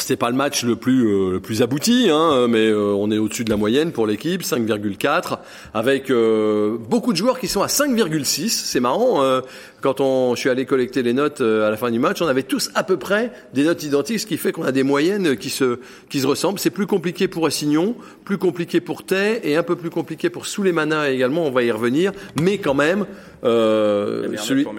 C'était 0.00 0.16
pas 0.16 0.30
le 0.30 0.36
match 0.36 0.64
le 0.64 0.76
plus 0.76 1.06
euh, 1.06 1.30
le 1.32 1.40
plus 1.40 1.62
abouti, 1.62 2.08
hein, 2.10 2.46
mais 2.48 2.66
euh, 2.66 2.94
on 2.96 3.10
est 3.10 3.18
au-dessus 3.18 3.44
de 3.44 3.50
la 3.50 3.56
moyenne 3.56 3.92
pour 3.92 4.06
l'équipe, 4.06 4.42
5,4, 4.42 5.38
avec 5.74 6.10
euh, 6.10 6.76
beaucoup 6.78 7.12
de 7.12 7.16
joueurs 7.18 7.38
qui 7.38 7.48
sont 7.48 7.62
à 7.62 7.66
5,6. 7.66 8.48
C'est 8.48 8.80
marrant. 8.80 9.22
euh, 9.22 9.40
quand 9.80 10.00
on, 10.00 10.34
je 10.34 10.40
suis 10.40 10.50
allé 10.50 10.66
collecter 10.66 11.02
les 11.02 11.12
notes 11.12 11.40
euh, 11.40 11.66
à 11.66 11.70
la 11.70 11.76
fin 11.76 11.90
du 11.90 11.98
match, 11.98 12.20
on 12.20 12.26
avait 12.26 12.42
tous 12.42 12.70
à 12.74 12.82
peu 12.84 12.98
près 12.98 13.32
des 13.54 13.64
notes 13.64 13.82
identiques, 13.82 14.20
ce 14.20 14.26
qui 14.26 14.36
fait 14.36 14.52
qu'on 14.52 14.64
a 14.64 14.72
des 14.72 14.82
moyennes 14.82 15.36
qui 15.36 15.48
se 15.50 15.78
qui 16.08 16.20
se 16.20 16.26
ressemblent. 16.26 16.58
C'est 16.58 16.70
plus 16.70 16.86
compliqué 16.86 17.28
pour 17.28 17.46
Assignon, 17.46 17.94
plus 18.24 18.36
compliqué 18.38 18.80
pour 18.80 19.04
Tay 19.04 19.40
et 19.42 19.56
un 19.56 19.62
peu 19.62 19.76
plus 19.76 19.90
compliqué 19.90 20.28
pour 20.28 20.46
Souleymana 20.46 21.10
également. 21.10 21.46
On 21.46 21.50
va 21.50 21.62
y 21.62 21.70
revenir, 21.70 22.12
mais 22.40 22.58
quand 22.58 22.74
même 22.74 23.06
euh, 23.44 24.36
celui 24.36 24.64
pour. 24.64 24.74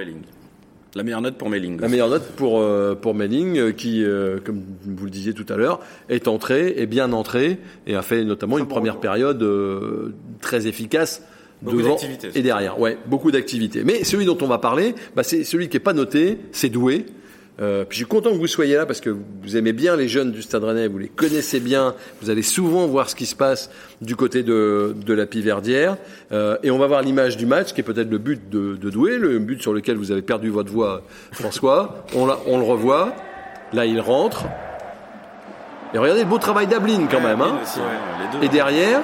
La 0.94 1.04
meilleure 1.04 1.22
note 1.22 1.36
pour 1.38 1.50
Melling. 1.50 1.80
la 1.80 1.88
meilleure 1.88 2.10
note 2.10 2.28
pour 2.36 2.60
euh, 2.60 2.96
pour 2.96 3.16
Melling 3.16 3.58
euh, 3.58 3.72
qui, 3.72 4.04
euh, 4.04 4.40
comme 4.44 4.62
vous 4.84 5.06
le 5.06 5.10
disiez 5.12 5.34
tout 5.34 5.46
à 5.48 5.56
l'heure, 5.56 5.80
est 6.10 6.28
entré, 6.28 6.74
est 6.78 6.86
bien 6.86 7.14
entré 7.14 7.60
et 7.88 7.96
a 7.96 8.02
fait 8.02 8.26
notamment 8.26 8.58
une 8.58 8.68
première 8.68 9.00
période 9.00 9.42
euh, 9.42 10.14
très 10.42 10.68
efficace 10.68 11.24
Beaucoup 11.62 11.78
devant 11.78 11.98
et 12.34 12.42
derrière. 12.42 12.80
Ouais, 12.80 12.98
beaucoup 13.06 13.32
d'activités. 13.32 13.84
Mais 13.84 14.04
celui 14.04 14.26
dont 14.26 14.38
on 14.42 14.48
va 14.48 14.58
parler, 14.58 14.96
bah, 15.16 15.24
c'est 15.24 15.44
celui 15.44 15.70
qui 15.70 15.78
est 15.78 15.82
pas 15.82 15.94
noté, 15.94 16.40
c'est 16.52 16.70
Doué. 16.70 17.06
Euh, 17.62 17.84
puis 17.88 17.98
je 18.00 18.04
suis 18.04 18.10
content 18.10 18.32
que 18.32 18.38
vous 18.38 18.48
soyez 18.48 18.76
là 18.76 18.86
parce 18.88 19.02
que 19.02 19.10
vous 19.12 19.56
aimez 19.56 19.72
bien 19.74 19.96
les 19.96 20.08
jeunes 20.08 20.32
du 20.32 20.42
Stade 20.42 20.64
Rennais, 20.64 20.88
vous 20.88 20.98
les 20.98 21.10
connaissez 21.10 21.60
bien, 21.60 21.94
vous 22.22 22.30
allez 22.32 22.42
souvent 22.42 22.88
voir 22.88 23.08
ce 23.10 23.16
qui 23.16 23.28
se 23.28 23.36
passe 23.36 23.70
du 24.02 24.16
côté 24.16 24.42
de, 24.42 24.96
de 25.06 25.14
la 25.14 25.28
Piverdière. 25.28 25.98
Euh, 26.32 26.58
et 26.64 26.72
on 26.72 26.80
va 26.80 26.88
voir 26.88 27.02
l'image 27.04 27.38
du 27.38 27.46
match 27.46 27.74
qui 27.74 27.82
est 27.82 27.84
peut-être 27.84 28.10
le 28.10 28.18
but 28.18 28.50
de, 28.50 28.76
de 28.76 28.90
Doué, 28.90 29.18
le 29.18 29.38
but 29.38 29.62
sur 29.62 29.74
lequel 29.74 29.98
vous 29.98 30.12
avez 30.12 30.24
perdu 30.24 30.50
votre 30.50 30.72
voix, 30.72 31.04
François. 31.32 32.04
On, 32.16 32.26
la- 32.26 32.40
on 32.48 32.58
le 32.58 32.64
revoit. 32.66 33.14
Là, 33.74 33.86
il 33.86 34.00
rentre. 34.00 34.46
Et 35.94 35.98
regardez 35.98 36.24
le 36.24 36.30
beau 36.30 36.38
travail 36.40 36.68
d'Ablin 36.68 37.06
quand 37.12 37.22
même. 37.22 37.42
Hein. 37.42 37.60
Et 38.42 38.48
derrière, 38.50 39.02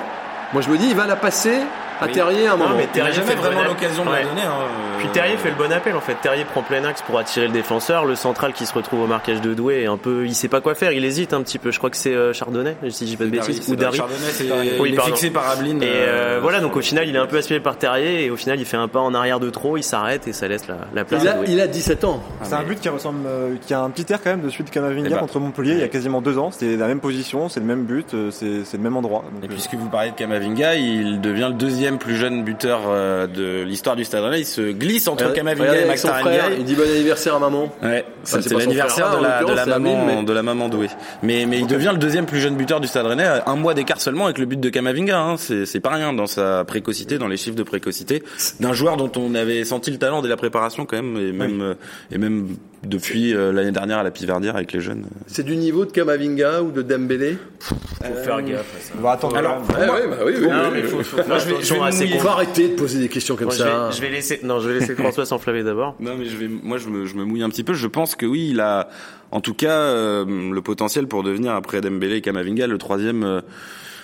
moi 0.54 0.62
je 0.62 0.70
me 0.70 0.78
dis, 0.78 0.88
il 0.90 0.96
va 0.96 1.06
la 1.06 1.16
passer 1.16 1.58
à 2.02 2.08
Terrier 2.08 2.48
à 2.48 2.54
un 2.54 2.58
Non, 2.58 2.64
moment. 2.66 2.76
mais 2.78 2.84
Il 2.84 2.88
n'a 2.88 2.94
Terrier 3.10 3.14
jamais 3.14 3.36
vraiment 3.36 3.64
l'occasion 3.64 4.06
de 4.06 4.10
Ouais. 4.10 4.24
la 4.24 4.30
donner. 4.30 4.42
hein. 4.42 4.68
Puis 5.00 5.08
Terrier 5.10 5.38
fait 5.38 5.50
le 5.50 5.56
bon 5.56 5.72
appel 5.72 5.96
en 5.96 6.02
fait. 6.02 6.16
Terrier 6.22 6.44
prend 6.46 6.64
plein 6.64 6.84
axe 6.84 7.02
pour 7.04 7.18
attirer 7.20 7.48
le 7.48 7.54
défenseur. 7.54 8.06
Le 8.06 8.16
central 8.16 8.54
qui 8.54 8.66
se 8.66 8.74
retrouve 8.74 9.02
au 9.02 9.08
marquage 9.08 9.42
de 9.42 9.54
Douai 9.54 9.84
est 9.84 9.88
un 9.88 9.98
peu, 9.98 10.26
il 10.26 10.34
sait 10.36 10.48
pas 10.48 10.60
quoi 10.62 10.74
faire. 10.76 10.92
Il 10.92 11.06
hésite 11.06 11.34
un 11.34 11.42
petit 11.42 11.60
peu. 11.60 11.72
Je 11.72 11.78
crois 11.78 11.90
que 11.90 11.98
c'est 11.98 12.14
euh, 12.14 12.34
Chardonnay, 12.34 12.76
si 12.90 13.06
je 13.06 13.12
dis 13.12 13.18
pas 13.18 13.26
de 13.26 13.30
bêtises, 13.30 13.62
c'est 13.62 13.72
ou 13.72 13.76
Dari. 13.76 13.96
Chardonnay, 13.98 14.20
c'est 14.32 14.46
Oui, 14.80 14.90
il 14.92 14.96
est 14.96 15.02
fixé 15.02 15.30
par 15.30 15.50
Ablin. 15.50 15.80
Et 15.82 15.86
euh, 15.86 16.38
euh, 16.38 16.40
voilà, 16.42 16.60
donc 16.60 16.76
au 16.76 16.82
final, 16.82 17.08
il 17.08 17.16
est 17.16 17.20
un 17.20 17.26
peu 17.28 17.38
aspiré 17.38 17.60
par 17.60 17.78
Terrier 17.78 18.26
et 18.26 18.30
au 18.32 18.36
final, 18.38 18.60
il 18.60 18.66
fait 18.66 18.78
un 18.78 18.88
pas 18.88 19.00
en 19.00 19.14
arrière 19.14 19.40
de 19.40 19.50
trop. 19.50 19.78
Il 19.78 19.84
s'arrête 19.84 20.28
et 20.28 20.34
ça 20.34 20.48
laisse 20.48 20.68
la, 20.68 20.78
la 20.94 21.06
place. 21.06 21.22
Il 21.24 21.28
à 21.28 21.32
a, 21.32 21.36
Douai. 21.36 21.46
il 21.50 21.62
a 21.62 21.68
17 21.68 22.04
ans. 22.04 22.24
C'est 22.44 22.54
un 22.54 22.64
but 22.64 22.80
qui 22.80 22.90
ressemble, 22.90 23.20
euh, 23.28 23.56
qui 23.66 23.74
a 23.74 23.82
un 23.82 23.90
petit 23.92 24.12
air 24.12 24.20
quand 24.24 24.32
même 24.32 24.42
de 24.42 24.50
celui 24.50 24.64
de 24.64 24.70
Kamavinga 24.72 25.08
Eh 25.08 25.14
ben. 25.14 25.20
contre 25.20 25.40
Montpellier 25.40 25.74
il 25.74 25.80
y 25.80 25.84
a 25.84 25.88
quasiment 25.88 26.22
deux 26.22 26.38
ans. 26.38 26.50
C'était 26.52 26.76
la 26.76 26.88
même 26.88 27.00
position, 27.00 27.50
c'est 27.50 27.60
le 27.60 27.66
même 27.68 27.84
but, 27.84 28.14
euh, 28.14 28.32
c'est 28.32 28.46
le 28.78 28.84
même 28.84 28.98
endroit. 28.98 29.24
Donc, 29.34 29.44
Et 29.44 29.46
euh, 29.46 29.50
puisque 29.50 29.76
vous 29.76 29.90
parlez 29.90 30.12
de 30.12 30.16
Kamavinga, 30.16 30.76
il 30.76 31.22
devient 31.22 31.48
le 31.50 31.54
deuxième 31.56 31.87
plus 31.96 32.18
jeune 32.18 32.44
buteur 32.44 32.82
euh, 32.88 33.26
de 33.28 33.64
l'histoire 33.64 33.96
du 33.96 34.04
Stade 34.04 34.24
Rennais. 34.24 34.42
Il 34.42 34.46
se 34.46 34.72
glisse 34.74 35.08
entre 35.08 35.32
Kamavinga 35.32 35.76
et 35.82 35.86
Max 35.86 36.02
Tarengay. 36.02 36.40
il 36.60 36.66
dit 36.66 36.76
bon 36.76 36.84
anniversaire 36.84 37.36
à 37.36 37.40
maman. 37.40 37.74
Ouais, 37.82 38.04
c'est 38.24 38.52
l'anniversaire 38.52 39.18
de 39.18 39.24
la, 39.24 39.64
de 39.64 39.70
maman, 39.70 40.06
mais- 40.06 40.24
de 40.24 40.34
la 40.34 40.44
maman 40.44 40.68
douée. 40.68 40.90
Mais, 41.24 41.46
mais 41.48 41.60
il 41.60 41.68
devient 41.68 41.92
le 41.94 41.98
deuxième 42.00 42.26
plus 42.26 42.40
jeune 42.42 42.56
buteur 42.58 42.82
du 42.82 42.88
Stade 42.88 43.06
Rennais, 43.06 43.28
un 43.46 43.56
mois 43.56 43.74
d'écart 43.74 44.02
seulement 44.02 44.26
avec 44.26 44.38
le 44.38 44.46
but 44.46 44.60
de 44.60 44.70
Kamavinga. 44.70 45.18
Hein. 45.18 45.36
C'est, 45.38 45.80
pas 45.80 45.92
rien 45.92 46.12
dans 46.12 46.28
sa 46.28 46.66
précocité, 46.66 47.18
dans 47.18 47.28
les 47.28 47.38
chiffres 47.38 47.56
de 47.56 47.64
précocité 47.64 48.24
d'un 48.60 48.74
joueur 48.74 48.98
dont 48.98 49.12
on 49.16 49.34
avait 49.36 49.64
senti 49.64 49.92
le 49.92 49.98
talent 49.98 50.22
dès 50.22 50.28
la 50.30 50.38
préparation 50.38 50.86
quand 50.86 50.98
même, 50.98 51.16
et 51.18 51.32
même, 51.32 51.62
euh, 51.62 51.74
et 52.12 52.18
même 52.18 52.48
depuis 52.84 53.34
euh, 53.34 53.52
l'année 53.52 53.72
dernière 53.72 54.00
à 54.00 54.04
la 54.04 54.12
Piverdière 54.12 54.56
avec 54.56 54.74
les 54.74 54.82
jeunes. 54.82 55.06
C'est 55.28 55.44
du 55.44 55.56
niveau 55.56 55.86
de 55.86 55.92
Kamavinga 55.92 56.62
ou 56.62 56.72
de 56.72 56.82
Dembélé? 56.82 57.38
Faut 57.60 57.76
faire 58.24 58.42
gaffe 58.42 58.60
à 58.60 58.82
ça. 58.82 58.94
on 58.98 59.02
va 59.02 59.12
attendre. 59.12 59.38
Alors, 59.38 59.62
quand 59.68 59.80
même. 59.80 59.90
Ouais, 59.90 59.96
ouais, 59.96 60.08
bah 60.08 60.16
oui, 60.26 60.34
oui, 60.40 60.48
Non, 60.48 60.56
oui, 60.66 60.70
mais 60.74 60.82
oui. 60.82 60.88
faut, 60.88 61.04
faut 61.04 61.18
faire 61.18 61.28
Moi, 61.28 61.38
je 61.40 61.50
vais- 61.50 61.64
ses 61.92 62.06
mouiller. 62.06 62.20
Faut 62.20 62.28
arrêter 62.28 62.70
de 62.70 62.76
poser 62.76 63.00
des 63.00 63.10
questions 63.10 63.36
comme 63.36 63.46
Moi, 63.46 63.54
je, 63.54 63.60
ça. 63.60 63.88
vais, 63.88 63.96
je 63.96 64.02
vais 64.02 64.10
laisser, 64.10 64.40
non, 64.44 64.60
je 64.60 64.70
vais 64.70 64.80
laisser 64.80 64.96
François 64.96 65.26
s'enflammer 65.28 65.64
d'abord. 65.64 65.96
Non, 66.00 66.16
mais 66.18 66.26
je 66.26 66.38
vais, 66.38 66.48
moi, 66.48 66.78
je 66.78 66.88
me, 66.90 67.06
je 67.06 67.16
me 67.16 67.24
mouille 67.24 67.44
un 67.44 67.50
petit 67.50 67.64
peu. 67.64 67.74
Je 67.74 67.88
pense 67.88 68.16
que 68.16 68.26
oui, 68.26 68.50
il 68.52 68.60
a, 68.60 68.90
en 69.32 69.42
tout 69.42 69.54
cas, 69.54 69.80
euh, 69.80 70.26
le 70.26 70.62
potentiel 70.62 71.08
pour 71.08 71.24
devenir 71.24 71.54
après 71.54 71.82
Dembélé 71.82 72.18
et 72.18 72.22
Kamavinga 72.22 72.68
le 72.68 72.78
troisième 72.78 73.24
euh, 73.24 73.42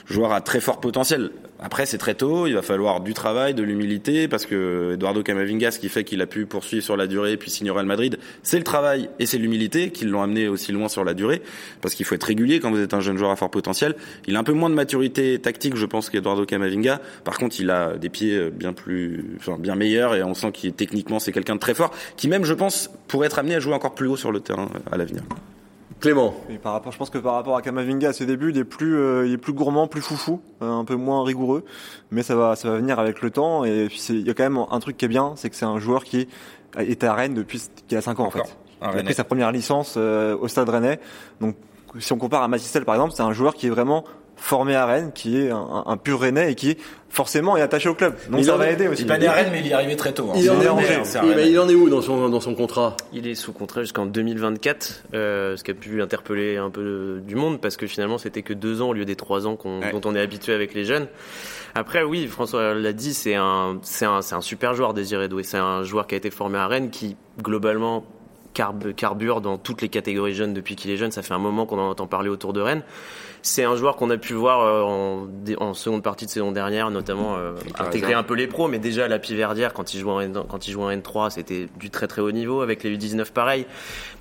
joueur 0.05 0.33
à 0.33 0.41
très 0.41 0.59
fort 0.59 0.79
potentiel. 0.79 1.31
Après, 1.59 1.85
c'est 1.85 1.97
très 1.97 2.13
tôt. 2.13 2.45
Il 2.45 2.55
va 2.55 2.61
falloir 2.61 2.99
du 2.99 3.13
travail, 3.13 3.53
de 3.53 3.63
l'humilité, 3.63 4.27
parce 4.27 4.45
que 4.45 4.95
Eduardo 4.95 5.23
Camavinga, 5.23 5.71
ce 5.71 5.79
qui 5.79 5.87
fait 5.87 6.03
qu'il 6.03 6.21
a 6.21 6.25
pu 6.25 6.45
poursuivre 6.45 6.83
sur 6.83 6.97
la 6.97 7.07
durée 7.07 7.37
puis 7.37 7.49
signer 7.49 7.71
Real 7.71 7.85
Madrid, 7.85 8.17
c'est 8.41 8.57
le 8.57 8.65
travail 8.65 9.09
et 9.19 9.25
c'est 9.25 9.37
l'humilité 9.37 9.91
qui 9.91 10.03
l'ont 10.03 10.21
amené 10.21 10.49
aussi 10.49 10.73
loin 10.73 10.89
sur 10.89 11.05
la 11.05 11.13
durée, 11.13 11.41
parce 11.81 11.95
qu'il 11.95 12.05
faut 12.05 12.15
être 12.15 12.23
régulier 12.23 12.59
quand 12.59 12.69
vous 12.69 12.81
êtes 12.81 12.93
un 12.93 12.99
jeune 12.99 13.17
joueur 13.17 13.31
à 13.31 13.37
fort 13.37 13.49
potentiel. 13.49 13.95
Il 14.27 14.35
a 14.35 14.39
un 14.39 14.43
peu 14.43 14.51
moins 14.51 14.69
de 14.69 14.75
maturité 14.75 15.39
tactique, 15.39 15.77
je 15.77 15.85
pense, 15.85 16.09
qu'Eduardo 16.09 16.45
Camavinga. 16.45 16.99
Par 17.23 17.37
contre, 17.37 17.59
il 17.61 17.69
a 17.69 17.95
des 17.95 18.09
pieds 18.09 18.49
bien 18.51 18.73
plus, 18.73 19.23
enfin, 19.37 19.57
bien 19.57 19.75
meilleurs 19.75 20.15
et 20.15 20.23
on 20.23 20.33
sent 20.33 20.51
qu'il 20.51 20.73
techniquement 20.73 21.19
c'est 21.19 21.31
quelqu'un 21.31 21.55
de 21.55 21.61
très 21.61 21.75
fort, 21.75 21.91
qui 22.17 22.27
même, 22.27 22.43
je 22.43 22.53
pense, 22.53 22.89
pourrait 23.07 23.27
être 23.27 23.39
amené 23.39 23.55
à 23.55 23.59
jouer 23.61 23.73
encore 23.73 23.95
plus 23.95 24.07
haut 24.07 24.17
sur 24.17 24.33
le 24.33 24.41
terrain 24.41 24.67
à 24.91 24.97
l'avenir. 24.97 25.23
Clément. 26.03 26.33
Et 26.49 26.57
par 26.57 26.73
rapport, 26.73 26.91
je 26.91 26.97
pense 26.97 27.09
que 27.09 27.17
par 27.17 27.35
rapport 27.35 27.55
à 27.55 27.61
Kamavinga 27.61 28.09
à 28.09 28.13
ses 28.13 28.25
débuts, 28.25 28.49
il 28.49 28.57
est 28.57 28.65
plus, 28.65 28.97
euh, 28.97 29.25
il 29.25 29.31
est 29.31 29.37
plus 29.37 29.53
gourmand, 29.53 29.87
plus 29.87 30.01
foufou, 30.01 30.41
euh, 30.61 30.69
un 30.69 30.83
peu 30.83 30.95
moins 30.95 31.23
rigoureux. 31.23 31.63
Mais 32.11 32.23
ça 32.23 32.35
va, 32.35 32.57
ça 32.57 32.69
va 32.69 32.75
venir 32.75 32.99
avec 32.99 33.21
le 33.21 33.31
temps. 33.31 33.63
Et 33.63 33.87
puis 33.87 34.05
il 34.09 34.27
y 34.27 34.29
a 34.29 34.33
quand 34.33 34.43
même 34.43 34.59
un 34.69 34.79
truc 34.81 34.97
qui 34.97 35.05
est 35.05 35.07
bien, 35.07 35.31
c'est 35.37 35.49
que 35.49 35.55
c'est 35.55 35.63
un 35.63 35.79
joueur 35.79 36.03
qui 36.03 36.27
est 36.77 37.03
à 37.05 37.13
Rennes 37.13 37.33
depuis 37.33 37.61
qu'il 37.87 37.97
a 37.97 38.01
5 38.01 38.19
ans 38.19 38.25
en 38.25 38.31
fait. 38.31 38.57
Un 38.81 38.91
Il 38.91 38.99
a 38.99 39.03
pris 39.03 39.13
sa 39.13 39.23
première 39.23 39.53
licence 39.53 39.93
euh, 39.95 40.35
au 40.37 40.49
Stade 40.49 40.67
Rennais. 40.67 40.99
Donc 41.39 41.55
si 41.99 42.11
on 42.11 42.17
compare 42.17 42.43
à 42.43 42.49
Matistel 42.49 42.83
par 42.83 42.95
exemple, 42.95 43.13
c'est 43.15 43.23
un 43.23 43.31
joueur 43.31 43.53
qui 43.53 43.67
est 43.67 43.69
vraiment 43.69 44.03
formé 44.45 44.75
à 44.75 44.85
Rennes, 44.85 45.11
qui 45.15 45.37
est 45.39 45.51
un, 45.51 45.83
un 45.85 45.95
pur 45.95 46.19
Rennais 46.19 46.51
et 46.51 46.55
qui 46.55 46.75
forcément 47.07 47.55
est 47.55 47.61
attaché 47.61 47.87
au 47.87 47.93
club. 47.95 48.13
Donc 48.29 48.41
Il 48.41 48.45
ça 48.45 48.55
en 48.55 48.57
va 48.57 48.67
est- 48.69 48.73
aider 48.73 48.87
aussi. 48.89 49.03
Il 49.03 49.05
est 49.05 49.07
pas 49.07 49.17
né 49.17 49.27
à 49.27 49.31
Rennes, 49.31 49.49
mais 49.53 49.61
il 49.61 49.67
est 49.67 49.73
arrivé 49.73 49.95
très 49.95 50.11
tôt. 50.11 50.29
hein. 50.29 50.33
Il 50.35 50.49
en, 50.49 50.59
est 50.59 50.65
est, 50.65 51.21
mais 51.23 51.29
Rennais. 51.29 51.49
il 51.49 51.57
en 51.59 51.69
est 51.69 51.75
où 51.75 51.87
dans 51.89 52.01
son, 52.01 52.27
dans 52.27 52.41
son 52.41 52.53
contrat? 52.53 52.97
Il 53.13 53.25
est 53.25 53.35
sous 53.35 53.53
contrat 53.53 53.81
jusqu'en 53.83 54.05
2024, 54.05 55.03
euh, 55.13 55.55
ce 55.55 55.63
qui 55.63 55.71
a 55.71 55.73
pu 55.73 56.01
interpeller 56.01 56.57
un 56.57 56.69
peu 56.69 57.21
du 57.25 57.35
monde 57.35 57.61
parce 57.61 57.77
que 57.77 57.87
finalement 57.87 58.17
c'était 58.17 58.41
que 58.41 58.53
deux 58.53 58.81
ans 58.81 58.89
au 58.89 58.93
lieu 58.93 59.05
des 59.05 59.15
trois 59.15 59.47
ans 59.47 59.57
Ouais. 59.63 59.91
dont 59.93 60.01
on 60.03 60.13
est 60.15 60.19
habitué 60.19 60.53
avec 60.53 60.73
les 60.73 60.83
jeunes. 60.83 61.07
Après 61.73 62.03
oui, 62.03 62.27
François 62.27 62.73
l'a 62.73 62.93
dit, 62.93 63.13
c'est 63.13 63.35
un, 63.35 63.77
un 64.01 64.41
super 64.41 64.73
joueur 64.75 64.93
Désiré 64.93 65.29
Doué. 65.29 65.43
C'est 65.43 65.57
un 65.57 65.83
joueur 65.83 66.05
qui 66.05 66.15
a 66.15 66.17
été 66.17 66.31
formé 66.31 66.57
à 66.57 66.67
Rennes 66.67 66.89
qui 66.89 67.15
globalement 67.41 68.03
carb- 68.53 68.93
carbure 68.93 69.41
dans 69.41 69.57
toutes 69.57 69.81
les 69.81 69.89
catégories 69.89 70.33
jeunes 70.33 70.53
depuis 70.53 70.75
qu'il 70.75 70.91
est 70.91 70.97
jeune. 70.97 71.11
Ça 71.11 71.21
fait 71.21 71.33
un 71.33 71.39
moment 71.39 71.65
qu'on 71.65 71.79
en 71.79 71.89
entend 71.89 72.07
parler 72.07 72.29
autour 72.29 72.53
de 72.53 72.61
Rennes. 72.61 72.83
C'est 73.41 73.65
un 73.65 73.75
joueur 73.75 73.97
qu'on 73.97 74.09
a 74.09 74.17
pu 74.17 74.33
voir 74.33 74.61
euh, 74.61 75.55
en, 75.59 75.73
seconde 75.73 76.01
partie 76.01 76.25
de 76.25 76.31
saison 76.31 76.51
dernière, 76.53 76.89
notamment 76.91 77.35
euh, 77.35 77.53
intégrer 77.77 78.13
un 78.13 78.23
peu 78.23 78.35
les 78.35 78.47
pros, 78.47 78.69
mais 78.69 78.79
déjà 78.79 79.05
à 79.05 79.07
la 79.09 79.19
Piverdière, 79.19 79.73
quand 79.73 79.93
il 79.93 79.99
jouait 79.99 80.11
en, 80.13 80.19
N- 80.21 80.43
quand 80.47 80.65
il 80.67 80.71
jouait 80.71 80.85
en 80.85 80.91
N3, 80.91 81.29
c'était 81.31 81.67
du 81.77 81.89
très 81.89 82.07
très 82.07 82.21
haut 82.21 82.31
niveau, 82.31 82.61
avec 82.61 82.83
les 82.83 82.97
U19 82.97 83.31
pareil. 83.33 83.65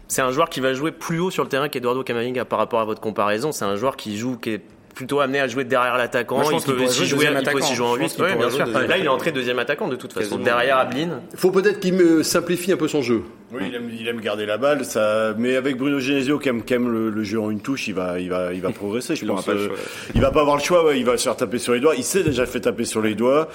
C'est 0.09 0.23
un 0.23 0.33
joueur 0.33 0.51
qui 0.51 0.59
va 0.61 0.75
jouer 0.75 0.91
plus 0.91 1.21
haut 1.21 1.31
sur 1.31 1.45
le 1.45 1.49
terrain 1.49 1.69
qu'Eduardo 1.69 2.03
Camavinga 2.03 2.45
par 2.45 2.59
rapport 2.59 2.81
à 2.81 2.85
votre 2.85 3.01
comparaison. 3.01 3.53
C'est 3.53 3.65
un 3.65 3.77
joueur 3.77 3.97
qui 3.97 4.17
joue, 4.19 4.37
qui 4.37 4.51
est 4.51 4.61
plutôt 4.95 5.21
amené 5.21 5.41
à 5.41 5.49
jouer 5.49 5.65
derrière 5.65 5.97
l'attaquant. 5.97 6.43
Il 6.51 6.57
peut 6.62 6.73
pourrait 6.75 6.85
aussi 6.87 7.07
jouer 7.07 7.27
il 7.27 7.45
peut 7.45 7.59
aussi 7.59 7.75
jouer 7.75 7.87
en 7.87 7.95
Je 7.95 8.01
pense 8.01 8.11
8. 8.11 8.14
qu'il 8.16 8.25
Ouais, 8.25 8.33
pourrait 8.33 8.38
bien 8.38 8.49
jouer 8.49 8.57
sûr. 8.59 8.66
deuxième 8.66 8.88
Là, 8.88 8.99
il 8.99 9.05
est 9.05 9.09
entré 9.09 9.33
deuxième 9.33 9.59
attaquant 9.59 9.88
de 9.88 9.97
toute 9.97 10.12
façon, 10.12 10.38
derrière 10.38 10.79
Ablin. 10.79 11.21
faut 11.35 11.51
peut-être 11.51 11.81
qu'il 11.81 11.95
me 11.95 12.23
simplifie 12.23 12.73
un 12.73 12.77
peu 12.77 12.88
son 12.88 13.03
jeu. 13.03 13.23
Oui, 13.55 13.64
il 13.69 13.75
aime, 13.75 13.90
il 14.01 14.09
aime 14.09 14.21
garder 14.21 14.47
la 14.47 14.57
balle, 14.57 14.83
ça. 14.87 15.35
Mais 15.37 15.57
avec 15.57 15.77
Bruno 15.77 15.99
Genesio 16.01 16.38
qui 16.38 16.49
aime, 16.49 16.62
qui 16.62 16.73
aime 16.73 16.90
le, 16.90 17.11
le 17.11 17.23
jeu 17.23 17.38
en 17.38 17.51
une 17.51 17.61
touche, 17.61 17.87
il 17.87 17.93
va, 17.95 18.19
il 18.19 18.31
va, 18.31 18.55
il 18.55 18.62
va 18.62 18.71
progresser. 18.73 19.14
Je 19.14 19.23
Il 19.25 19.29
pense. 19.29 19.45
pas 19.45 19.53
Euh. 19.53 19.69
Il 20.14 20.23
va 20.23 20.31
pas 20.31 20.40
avoir 20.40 20.57
le 20.57 20.62
choix. 20.62 20.87
Ouais, 20.87 20.99
il 20.99 21.05
va 21.05 21.19
se 21.19 21.25
faire 21.25 21.37
taper 21.37 21.59
sur 21.59 21.75
les 21.75 21.81
doigts. 21.81 21.95
Il 21.95 22.03
s'est 22.05 22.23
déjà 22.23 22.47
fait 22.47 22.61
taper 22.61 22.87
sur 22.87 23.03
les 23.03 23.14
doigts. 23.14 23.49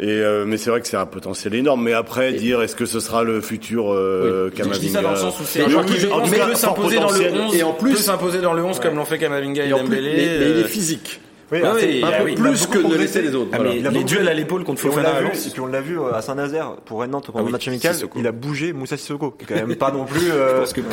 Et 0.00 0.08
euh, 0.08 0.44
mais 0.44 0.56
c'est 0.56 0.70
vrai 0.70 0.80
que 0.80 0.88
c'est 0.88 0.96
un 0.96 1.06
potentiel 1.06 1.54
énorme. 1.54 1.84
Mais 1.84 1.92
après, 1.92 2.32
dire 2.32 2.62
est-ce 2.62 2.74
que 2.74 2.84
ce 2.84 2.98
sera 2.98 3.22
le 3.22 3.40
futur 3.40 3.92
euh, 3.92 4.50
Je 4.56 4.78
dis 4.80 4.88
ça 4.88 5.02
dans 5.02 5.10
le 5.10 5.14
Camavinga 5.14 5.30
sens 5.30 5.40
où 5.40 5.44
c'est 5.46 5.62
un 5.62 5.68
joueur 5.68 5.84
oui, 5.84 5.92
qui 5.92 6.00
peut 6.00 6.54
s'imposer 6.56 6.96
dans 6.96 7.02
le 7.12 7.18
potentiel. 7.18 7.40
11 7.40 7.54
Et 7.56 7.62
en 7.62 7.72
plus- 7.74 7.90
peut 7.92 7.96
s'imposer 7.96 8.40
dans 8.40 8.54
le 8.54 8.64
11 8.64 8.80
comme 8.80 8.96
l'ont 8.96 9.04
fait 9.04 9.18
Kamavinga 9.18 9.64
et, 9.64 9.68
Et 9.68 9.72
en 9.72 9.78
plus, 9.78 9.84
Dembélé. 9.84 10.10
mais, 10.16 10.16
mais 10.16 10.50
il 10.50 10.56
est 10.58 10.64
euh, 10.64 10.66
physique. 10.84 11.20
Oui, 11.52 11.58
Ah 11.62 11.72
oui, 11.74 12.00
ah 12.02 12.22
il 12.22 12.24
oui, 12.24 12.32
a 12.32 12.34
plus 12.50 12.66
que 12.66 12.78
ne 12.78 12.80
progressé. 12.82 13.02
laisser 13.02 13.22
les 13.22 13.34
autres. 13.34 13.50
Ah, 13.52 13.56
Voilà. 13.58 13.72
mais 13.74 13.78
Il 13.78 13.86
a 13.86 13.90
les 13.90 14.02
duels 14.02 14.28
à 14.28 14.34
l'épaule 14.34 14.64
contre 14.64 14.80
Fofana 14.80 15.20
et 15.20 15.50
puis 15.50 15.60
on 15.60 15.66
l'a 15.66 15.82
vu 15.82 16.00
euh, 16.00 16.14
à 16.14 16.22
Saint-Nazaire 16.22 16.76
pour 16.86 17.00
Rennes 17.02 17.10
Nantes 17.10 17.26
pendant 17.26 17.40
Ah 17.40 17.46
le 17.46 17.52
match 17.52 17.68
amical, 17.68 17.94
Sissoko. 17.94 18.18
il 18.18 18.26
a 18.26 18.32
bougé 18.32 18.72
Moussa 18.72 18.96
Sissoko, 18.96 19.30
qui 19.32 19.44
est 19.44 19.46
quand 19.58 19.66
même 19.66 19.76
pas 19.76 19.92
non 19.92 20.06
plus 20.06 20.32
euh, 20.32 20.54
Je 20.54 20.60
pense 20.60 20.72
que 20.72 20.80
de 20.80 20.86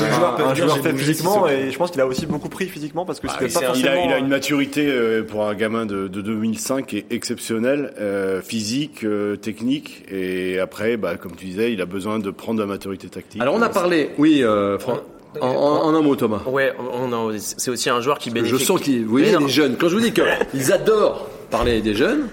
un, 0.43 0.45
un 0.49 0.53
joueur 0.53 0.77
fait 0.79 0.93
physiquement 0.93 1.31
Sissoko. 1.45 1.47
et 1.47 1.71
je 1.71 1.77
pense 1.77 1.91
qu'il 1.91 2.01
a 2.01 2.05
aussi 2.05 2.25
beaucoup 2.25 2.49
pris 2.49 2.67
physiquement 2.67 3.05
parce 3.05 3.21
que 3.21 3.27
Ah, 3.29 3.37
c'était 3.39 3.53
pas 3.53 3.59
il 3.61 3.63
a, 3.63 3.67
forcément 3.69 4.05
il 4.05 4.11
a 4.13 4.17
une 4.19 4.27
maturité 4.27 4.85
euh, 4.87 5.23
pour 5.23 5.47
un 5.47 5.55
gamin 5.55 5.85
de, 5.85 6.09
de 6.09 6.21
2005 6.21 6.85
qui 6.85 6.97
est 6.97 7.05
exceptionnelle, 7.11 7.93
euh, 7.99 8.41
physique, 8.41 9.05
euh, 9.05 9.37
technique, 9.37 10.03
et 10.11 10.59
après, 10.59 10.97
bah, 10.97 11.15
comme 11.15 11.35
tu 11.37 11.45
disais, 11.45 11.71
il 11.71 11.81
a 11.81 11.85
besoin 11.85 12.19
de 12.19 12.29
prendre 12.29 12.57
de 12.59 12.63
la 12.63 12.67
maturité 12.67 13.07
tactique. 13.07 13.41
Alors 13.41 13.55
on 13.55 13.61
a 13.61 13.69
parlé, 13.69 14.09
oui, 14.17 14.43
euh, 14.43 14.77
Fran- 14.77 14.99
en, 15.39 15.47
en- 15.47 15.83
en 15.85 15.95
un 15.95 16.01
mot 16.01 16.15
Thomas. 16.15 16.41
Ouais, 16.45 16.73
on 16.79 17.31
c'est 17.37 17.71
aussi 17.71 17.89
un 17.89 18.01
joueur 18.01 18.17
qui 18.19 18.29
Je 18.29 18.35
bénéficie. 18.35 18.65
sens 18.65 18.81
qu'ils, 18.81 19.03
vous 19.05 19.11
voyez, 19.11 19.37
les 19.37 19.47
jeunes. 19.47 19.77
Quand 19.77 19.87
je 19.89 19.95
vous 19.95 20.01
dis 20.01 20.11
qu'ils 20.13 20.71
adorent 20.73 21.27
parler 21.49 21.81
des 21.81 21.93
jeunes, 21.95 22.27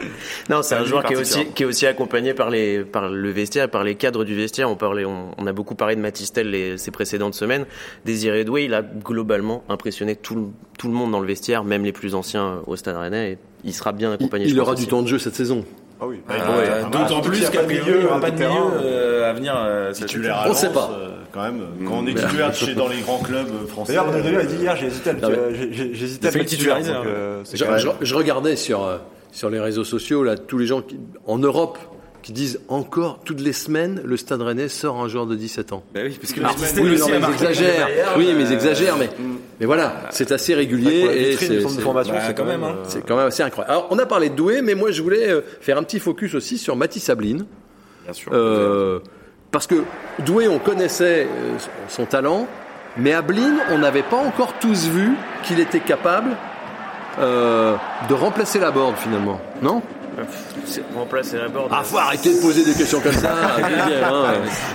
Non, 0.48 0.62
c'est 0.62 0.76
un 0.76 0.84
joueur 0.84 1.02
qui 1.04 1.12
est 1.14 1.16
aussi 1.16 1.46
qui 1.54 1.64
est 1.64 1.66
aussi 1.66 1.86
accompagné 1.86 2.34
par 2.34 2.50
les 2.50 2.80
par 2.84 3.08
le 3.08 3.30
vestiaire, 3.30 3.64
et 3.64 3.68
par 3.68 3.82
les 3.84 3.94
cadres 3.96 4.24
du 4.24 4.34
vestiaire. 4.34 4.70
On 4.70 4.76
parlait, 4.76 5.04
on, 5.04 5.30
on 5.36 5.46
a 5.46 5.52
beaucoup 5.52 5.74
parlé 5.74 5.96
de 5.96 6.00
Matistel 6.00 6.50
les, 6.50 6.78
ces 6.78 6.90
précédentes 6.90 7.34
semaines. 7.34 7.66
Désiré 8.04 8.44
Doué, 8.44 8.64
il 8.64 8.74
a 8.74 8.82
globalement 8.82 9.64
impressionné 9.68 10.14
tout 10.16 10.34
le, 10.36 10.42
tout 10.78 10.86
le 10.88 10.94
monde 10.94 11.10
dans 11.12 11.20
le 11.20 11.26
vestiaire, 11.26 11.64
même 11.64 11.84
les 11.84 11.92
plus 11.92 12.14
anciens 12.14 12.46
euh, 12.46 12.56
au 12.66 12.76
Stade 12.76 12.96
Rennais. 12.96 13.32
Et 13.32 13.38
il 13.64 13.74
sera 13.74 13.90
bien 13.92 14.10
il, 14.10 14.14
accompagné. 14.14 14.44
il 14.46 14.50
je 14.50 14.54
pense 14.56 14.62
aura 14.62 14.72
aussi. 14.74 14.84
du 14.84 14.88
temps 14.88 15.02
de 15.02 15.08
jeu 15.08 15.18
cette 15.18 15.34
saison. 15.34 15.64
Ah 16.00 16.06
oui. 16.06 16.20
Euh, 16.30 16.84
D'autant 16.92 17.20
plus 17.20 17.50
qu'à 17.50 17.62
il 17.64 18.06
aura 18.06 18.20
pas 18.20 18.30
de 18.30 18.36
milieu 18.36 18.48
euh, 18.80 19.28
à 19.28 19.32
venir. 19.32 19.52
euh, 19.56 19.88
à 19.88 20.48
On 20.48 20.54
sait 20.54 20.66
Lens, 20.66 20.72
pas. 20.72 20.90
euh, 20.92 21.08
quand 21.32 21.42
même. 21.42 21.60
Quand 21.86 21.98
on 21.98 22.06
est 22.06 22.14
titulaire 22.14 22.54
chez 22.54 22.74
dans 22.74 22.88
les 22.88 23.00
grands 23.00 23.18
clubs 23.18 23.48
euh, 23.48 23.66
français. 23.66 23.92
D'ailleurs, 23.94 24.10
Bruno 24.10 24.38
euh, 24.38 24.40
a 24.40 24.44
dit 24.44 24.56
hier, 24.56 24.76
j'ai 24.76 24.86
hésité 24.86 25.10
à 25.10 25.12
le, 25.12 25.18
titulaire. 25.20 26.44
titulariser, 26.46 26.92
donc, 26.92 27.04
hein. 27.04 27.08
euh, 27.08 27.40
c'est 27.44 27.56
Je, 27.56 27.64
quand 27.64 27.70
même- 27.72 27.80
je- 27.80 28.04
je 28.06 28.14
regardais 28.14 28.56
sur 28.56 28.84
euh, 28.84 28.98
sur 29.32 29.50
les 29.50 29.60
réseaux 29.60 29.84
sociaux 29.84 30.22
là 30.24 30.36
tous 30.36 30.58
les 30.58 30.66
gens 30.66 30.82
qui, 30.82 30.98
en 31.26 31.38
Europe 31.38 31.78
qui 32.22 32.32
disent 32.32 32.60
encore 32.68 33.20
toutes 33.24 33.40
les 33.40 33.52
semaines 33.52 34.02
le 34.04 34.16
Stade 34.16 34.42
Rennais 34.42 34.68
sort 34.68 35.00
un 35.00 35.08
joueur 35.08 35.26
de 35.26 35.34
17 35.36 35.72
ans. 35.72 35.82
Bah 35.94 36.00
oui, 36.04 36.18
parce 36.20 36.32
que 36.32 36.40
Alors, 36.40 36.52
Matistel 36.52 36.84
oui, 36.84 36.98
non, 36.98 37.06
mais 37.08 37.18
ils 37.26 37.32
exagèrent. 37.32 37.88
Oui, 38.18 38.28
mais 38.36 38.42
ils 38.42 38.46
euh, 38.48 38.54
exagèrent. 38.54 38.96
Mais, 38.98 39.08
mais 39.60 39.66
voilà, 39.66 40.02
c'est 40.10 40.32
assez 40.32 40.54
régulier 40.54 41.06
et 41.14 41.36
c'est 41.36 41.60
formation, 41.80 42.12
bah, 42.12 42.20
c'est 42.26 42.34
quand 42.36 42.44
même, 42.44 42.64
hein. 42.64 42.74
euh, 42.78 42.84
c'est 42.88 43.06
quand 43.06 43.16
même 43.16 43.28
assez 43.28 43.42
incroyable. 43.42 43.70
Alors, 43.72 43.86
on 43.90 43.98
a 43.98 44.04
parlé 44.06 44.30
de 44.30 44.34
Doué, 44.34 44.60
mais 44.62 44.74
moi 44.74 44.90
je 44.90 45.00
voulais 45.02 45.28
euh, 45.30 45.40
faire 45.60 45.78
un 45.78 45.82
petit 45.84 46.00
focus 46.00 46.34
aussi 46.34 46.58
sur 46.58 46.74
Mathis 46.76 47.08
Ablin. 47.08 47.46
Bien 48.04 48.12
sûr. 48.12 48.32
Euh, 48.34 48.98
parce 49.50 49.66
que 49.66 49.84
Doué, 50.20 50.48
on 50.48 50.58
connaissait 50.58 51.26
euh, 51.26 51.56
son 51.88 52.04
talent, 52.04 52.46
mais 52.96 53.12
Ablin, 53.12 53.56
on 53.70 53.78
n'avait 53.78 54.02
pas 54.02 54.16
encore 54.16 54.54
tous 54.60 54.88
vu 54.88 55.14
qu'il 55.44 55.60
était 55.60 55.80
capable 55.80 56.30
euh, 57.18 57.76
de 58.08 58.14
remplacer 58.14 58.58
la 58.58 58.70
board 58.70 58.96
finalement, 58.96 59.40
non? 59.62 59.82
Remplacer 60.94 61.38
la 61.38 61.48
board. 61.48 61.68
Ah, 61.70 61.82
faut 61.82 61.98
arrêter 61.98 62.34
de 62.34 62.40
poser 62.40 62.64
des 62.64 62.74
questions 62.74 63.00
comme 63.00 63.12
ça. 63.12 63.30
hein. 63.58 64.32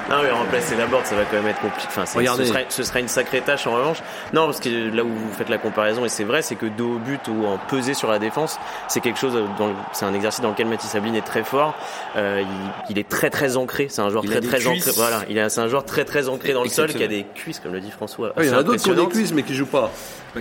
Non, 0.09 0.17
mais 0.23 0.31
remplacer 0.31 0.75
la 0.75 0.87
board, 0.87 1.05
ça 1.05 1.15
va 1.15 1.23
quand 1.25 1.37
même 1.37 1.47
être 1.47 1.59
compliqué. 1.61 1.87
Enfin, 1.89 2.03
Regardez. 2.15 2.45
ce, 2.45 2.49
sera, 2.51 2.59
ce 2.69 2.83
sera 2.83 2.99
une 2.99 3.07
sacrée 3.07 3.41
tâche 3.41 3.67
en 3.67 3.73
revanche. 3.75 3.97
Non, 4.33 4.45
parce 4.45 4.59
que 4.59 4.69
là 4.95 5.03
où 5.03 5.09
vous 5.09 5.33
faites 5.37 5.49
la 5.49 5.57
comparaison, 5.57 6.05
et 6.05 6.09
c'est 6.09 6.23
vrai, 6.23 6.41
c'est 6.41 6.55
que 6.55 6.65
dos 6.65 6.95
au 6.95 6.99
but 6.99 7.21
ou 7.27 7.45
en 7.45 7.57
peser 7.57 7.93
sur 7.93 8.09
la 8.09 8.19
défense, 8.19 8.57
c'est 8.87 8.99
quelque 9.01 9.19
chose, 9.19 9.33
dans 9.57 9.67
le- 9.67 9.73
c'est 9.93 10.05
un 10.05 10.13
exercice 10.13 10.41
dans 10.41 10.49
lequel 10.51 10.67
Mathis 10.67 10.89
Sabine 10.89 11.15
est 11.15 11.21
très 11.25 11.43
fort. 11.43 11.75
Euh, 12.15 12.41
il, 12.41 12.91
il 12.91 12.99
est 12.99 13.07
très 13.07 13.29
très 13.29 13.57
ancré. 13.57 13.87
C'est 13.89 14.01
un 14.01 14.09
joueur 14.09 14.23
Il 14.25 14.31
a 14.35 14.39
très 14.39 14.47
très 14.47 14.59
cuisses. 14.59 14.87
ancré. 14.87 14.91
Voilà, 14.95 15.21
il 15.29 15.37
est, 15.37 15.49
c'est 15.49 15.61
un 15.61 15.67
joueur 15.67 15.85
très 15.85 16.05
très 16.05 16.29
ancré 16.29 16.53
dans 16.53 16.63
le 16.63 16.69
sol, 16.69 16.93
qui 16.93 17.03
a 17.03 17.07
des 17.07 17.25
cuisses, 17.35 17.59
comme 17.59 17.73
le 17.73 17.79
dit 17.81 17.91
François. 17.91 18.33
Ah, 18.35 18.43
il 18.43 18.49
y 18.49 18.53
en 18.53 18.57
a 18.57 18.63
d'autres 18.63 18.81
qui 18.83 18.89
ont 18.91 18.93
des 18.95 19.07
cuisses 19.07 19.33
mais 19.33 19.43
qui 19.43 19.55
jouent 19.55 19.65
pas. 19.65 19.91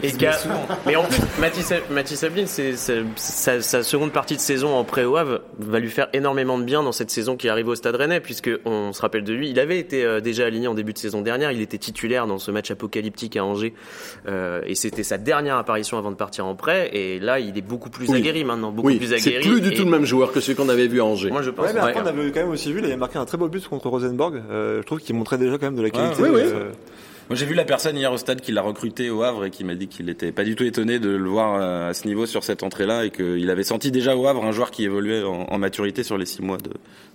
Et 0.03 0.11
qu'a- 0.13 0.39
mais 0.87 0.97
en 0.97 1.03
plus, 1.05 1.19
Mathis, 1.39 1.71
Mathis 1.91 2.19
Sablin, 2.21 2.45
c'est, 2.47 2.77
c'est- 2.77 3.03
sa, 3.17 3.61
sa 3.61 3.83
seconde 3.83 4.11
partie 4.11 4.37
de 4.37 4.41
saison 4.41 4.75
en 4.75 4.85
pré 4.93 5.07
au 5.07 5.17
Havre 5.17 5.41
va 5.59 5.79
lui 5.81 5.89
faire 5.89 6.09
énormément 6.13 6.59
de 6.59 6.65
bien 6.65 6.83
dans 6.83 6.93
cette 6.93 7.11
saison 7.11 7.35
qui 7.35 7.49
arrive 7.49 7.67
au 7.69 7.75
Stade 7.75 7.97
Rennais, 7.97 8.21
puisque 8.21 8.51
on 8.67 8.93
se 8.93 9.01
rappelle 9.01 9.25
de 9.25 9.33
lui. 9.33 9.49
Il 9.49 9.59
avait 9.59 9.79
été 9.79 10.05
euh, 10.05 10.21
déjà 10.21 10.45
aligné 10.45 10.69
en 10.69 10.75
début 10.75 10.93
de 10.93 10.99
saison 10.99 11.23
dernière. 11.23 11.51
Il 11.51 11.63
était 11.63 11.79
titulaire 11.79 12.27
dans 12.27 12.37
ce 12.39 12.51
match 12.51 12.71
apocalyptique 12.71 13.37
à 13.39 13.45
Angers, 13.45 13.73
euh, 14.29 14.61
et 14.67 14.75
c'était 14.75 15.03
sa 15.03 15.17
dernière 15.17 15.57
apparition 15.57 15.97
avant 15.97 16.11
de 16.11 16.17
partir 16.17 16.45
en 16.47 16.55
prêt. 16.55 16.91
Et 16.93 17.19
là, 17.21 17.41
il 17.41 17.57
est 17.57 17.63
beaucoup 17.67 17.89
plus 17.89 18.09
Oui. 18.11 18.19
aguerri 18.19 18.45
maintenant, 18.45 18.71
beaucoup 18.71 18.89
Oui, 18.89 18.99
plus 18.99 19.07
c'est 19.09 19.15
aguerri. 19.35 19.49
plus 19.49 19.61
du 19.63 19.73
tout 19.75 19.85
le 19.85 19.91
même 19.91 20.05
joueur 20.05 20.31
que 20.31 20.41
celui 20.41 20.57
qu'on 20.57 20.69
avait 20.69 20.87
vu 20.89 21.01
à 21.01 21.07
Angers. 21.07 21.31
Moi, 21.31 21.41
je 21.43 21.51
pense. 21.51 21.67
Ouais, 21.67 21.73
mais 21.73 21.81
après, 21.81 22.03
on 22.03 22.07
avait 22.07 22.31
quand 22.31 22.41
même 22.41 22.51
aussi 22.51 22.71
vu, 22.73 22.81
il 22.81 22.85
avait 22.85 22.97
marqué 22.97 23.19
un 23.19 23.25
très 23.25 23.39
beau 23.39 23.49
but 23.49 23.67
contre 23.67 23.89
Rosenborg. 23.89 24.43
Euh, 24.51 24.83
je 24.83 24.87
trouve 24.87 25.01
qu'il 25.01 25.17
montrait 25.17 25.39
déjà 25.39 25.53
quand 25.57 25.67
même 25.67 25.77
de 25.77 25.83
la 25.83 25.91
qualité. 25.91 26.23
oui. 26.23 26.29
euh, 26.35 26.71
Moi, 27.29 27.37
j'ai 27.37 27.47
vu 27.47 27.55
la 27.55 27.65
personne 27.65 27.97
hier 27.97 28.13
au 28.13 28.19
stade 28.19 28.41
qui 28.41 28.53
l'a 28.53 28.63
recruté 28.63 29.09
au 29.09 29.23
Havre 29.23 29.47
et 29.47 29.51
qui 29.51 29.65
m'a 29.65 29.75
dit 29.75 29.89
qu'il 29.89 30.11
était 30.11 30.33
pas 30.33 30.45
du 30.45 30.55
tout 30.55 30.65
étonné 30.65 30.99
de 30.99 31.09
le 31.11 31.29
voir 31.29 31.59
euh, 31.61 31.91
à 31.91 31.95
ce 31.95 32.07
niveau 32.07 32.27
sur 32.27 32.45
cette 32.45 32.63
entrée-là 32.63 33.07
et 33.07 33.11
qu'il 33.11 33.49
avait 33.49 33.63
senti 33.63 33.91
déjà 33.91 34.17
au 34.17 34.27
Havre 34.27 34.45
un 34.45 34.53
joueur 34.53 34.71
qui 34.71 34.85
évoluait 34.85 35.23
en, 35.23 35.47
en 35.51 35.59
maturité 35.59 36.03
sur 36.03 36.19
les 36.19 36.27
six 36.27 36.43
mois 36.43 36.59
de, 36.59 36.71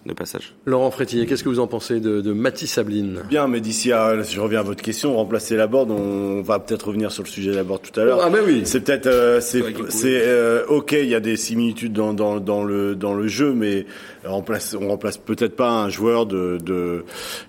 de 0.05 0.13
passage. 0.13 0.55
Laurent 0.65 0.89
Frétinier, 0.89 1.25
qu'est-ce 1.27 1.43
que 1.43 1.49
vous 1.49 1.59
en 1.59 1.67
pensez 1.67 1.99
de, 1.99 2.21
de 2.21 2.33
Mathis 2.33 2.71
Sabline? 2.73 3.19
Bien, 3.29 3.47
mais 3.47 3.59
d'ici 3.59 3.91
à, 3.91 4.23
si 4.23 4.35
je 4.35 4.41
reviens 4.41 4.61
à 4.61 4.63
votre 4.63 4.81
question, 4.81 5.15
remplacer 5.15 5.55
la 5.55 5.67
board, 5.67 5.91
on 5.91 6.41
va 6.41 6.59
peut-être 6.59 6.87
revenir 6.87 7.11
sur 7.11 7.23
le 7.23 7.29
sujet 7.29 7.51
de 7.51 7.55
la 7.55 7.63
board 7.63 7.81
tout 7.81 7.99
à 7.99 8.03
l'heure. 8.03 8.19
Ah 8.23 8.29
ben 8.29 8.41
oui. 8.45 8.61
C'est 8.63 8.81
peut-être, 8.81 9.07
euh, 9.07 9.39
c'est, 9.41 9.63
c'est 9.89 10.21
euh, 10.23 10.65
ok, 10.67 10.93
il 10.93 11.09
y 11.09 11.15
a 11.15 11.19
des 11.19 11.35
similitudes 11.35 11.93
dans, 11.93 12.13
dans, 12.13 12.39
dans 12.39 12.63
le 12.63 12.95
dans 12.95 13.13
le 13.13 13.27
jeu, 13.27 13.53
mais 13.53 13.85
on 14.25 14.31
remplace, 14.31 14.75
on 14.79 14.87
remplace 14.87 15.17
peut-être 15.17 15.55
pas 15.55 15.69
un 15.69 15.89
joueur 15.89 16.25
de, 16.25 16.57
de 16.63 17.03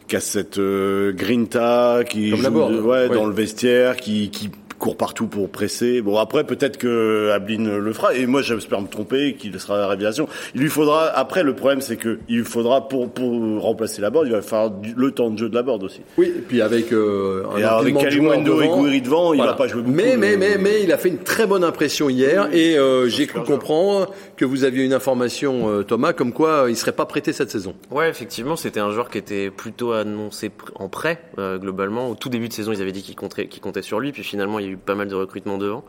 qui 0.06 0.16
a 0.16 0.20
cette 0.20 0.58
euh, 0.58 1.12
grinta, 1.12 2.02
qui 2.08 2.30
Comme 2.30 2.42
joue 2.50 2.88
ouais, 2.88 3.08
dans 3.08 3.26
le 3.26 3.32
vestiaire, 3.32 3.96
qui 3.96 4.30
qui 4.30 4.50
court 4.78 4.96
partout 4.96 5.26
pour 5.26 5.48
presser. 5.50 6.00
Bon 6.02 6.16
après 6.18 6.44
peut-être 6.44 6.76
que 6.78 7.30
Ablin 7.34 7.78
le 7.78 7.92
fera 7.92 8.14
et 8.14 8.26
moi 8.26 8.42
j'espère 8.42 8.80
me 8.80 8.88
tromper 8.88 9.34
qu'il 9.34 9.58
sera 9.60 9.78
la 9.78 9.88
révélation. 9.88 10.28
Il 10.54 10.60
lui 10.60 10.68
faudra 10.70 11.06
après 11.06 11.42
le 11.42 11.54
problème 11.54 11.80
c'est 11.80 11.96
que 11.96 12.18
il 12.28 12.38
lui 12.38 12.44
faudra 12.44 12.88
pour 12.88 13.10
pour 13.10 13.60
remplacer 13.62 14.00
la 14.00 14.10
board, 14.10 14.26
il 14.26 14.32
va 14.32 14.42
falloir 14.42 14.70
du- 14.70 14.94
le 14.96 15.10
temps 15.10 15.30
de 15.30 15.38
jeu 15.38 15.48
de 15.48 15.54
la 15.54 15.62
board 15.62 15.82
aussi. 15.82 16.00
Oui, 16.16 16.26
et 16.36 16.40
puis 16.40 16.62
avec 16.62 16.92
euh, 16.92 17.44
un 17.54 17.58
Et 17.58 17.64
alors, 17.64 17.80
avec 17.80 17.96
Kalimundo 17.98 18.60
et 18.60 18.66
devant, 18.66 18.76
Gouiri 18.78 19.02
devant, 19.02 19.32
il 19.34 19.40
va 19.40 19.54
pas 19.54 19.66
jouer 19.66 19.82
beaucoup. 19.82 19.94
Mais, 19.96 20.16
mais, 20.16 20.36
mais, 20.36 20.58
mais, 20.58 20.82
il 20.82 20.92
a 20.92 20.98
fait 20.98 21.08
une 21.08 21.18
très 21.18 21.46
bonne 21.46 21.64
impression 21.64 22.08
hier 22.08 22.48
et 22.52 22.76
euh, 22.78 23.08
j'ai 23.08 23.26
cru 23.26 23.42
comprendre 23.42 24.12
que 24.36 24.44
vous 24.44 24.64
aviez 24.64 24.84
une 24.84 24.92
information, 24.92 25.68
euh, 25.70 25.82
Thomas, 25.82 26.12
comme 26.12 26.32
quoi 26.32 26.64
euh, 26.64 26.70
il 26.70 26.76
serait 26.76 26.92
pas 26.92 27.06
prêté 27.06 27.32
cette 27.32 27.50
saison. 27.50 27.74
Ouais, 27.90 28.08
effectivement, 28.08 28.56
c'était 28.56 28.80
un 28.80 28.90
joueur 28.92 29.10
qui 29.10 29.18
était 29.18 29.50
plutôt 29.50 29.92
annoncé 29.92 30.50
en 30.76 30.88
prêt 30.88 31.20
euh, 31.38 31.58
globalement. 31.58 32.10
Au 32.10 32.14
tout 32.14 32.28
début 32.28 32.48
de 32.48 32.52
saison, 32.52 32.72
ils 32.72 32.80
avaient 32.82 32.92
dit 32.92 33.02
qu'ils 33.02 33.16
comptaient, 33.16 33.48
qu'ils 33.48 33.60
comptaient 33.62 33.82
sur 33.82 33.98
lui, 34.00 34.12
puis 34.12 34.22
finalement, 34.22 34.58
il 34.58 34.67
eu 34.68 34.76
pas 34.76 34.94
mal 34.94 35.08
de 35.08 35.14
recrutements 35.14 35.58
devant. 35.58 35.84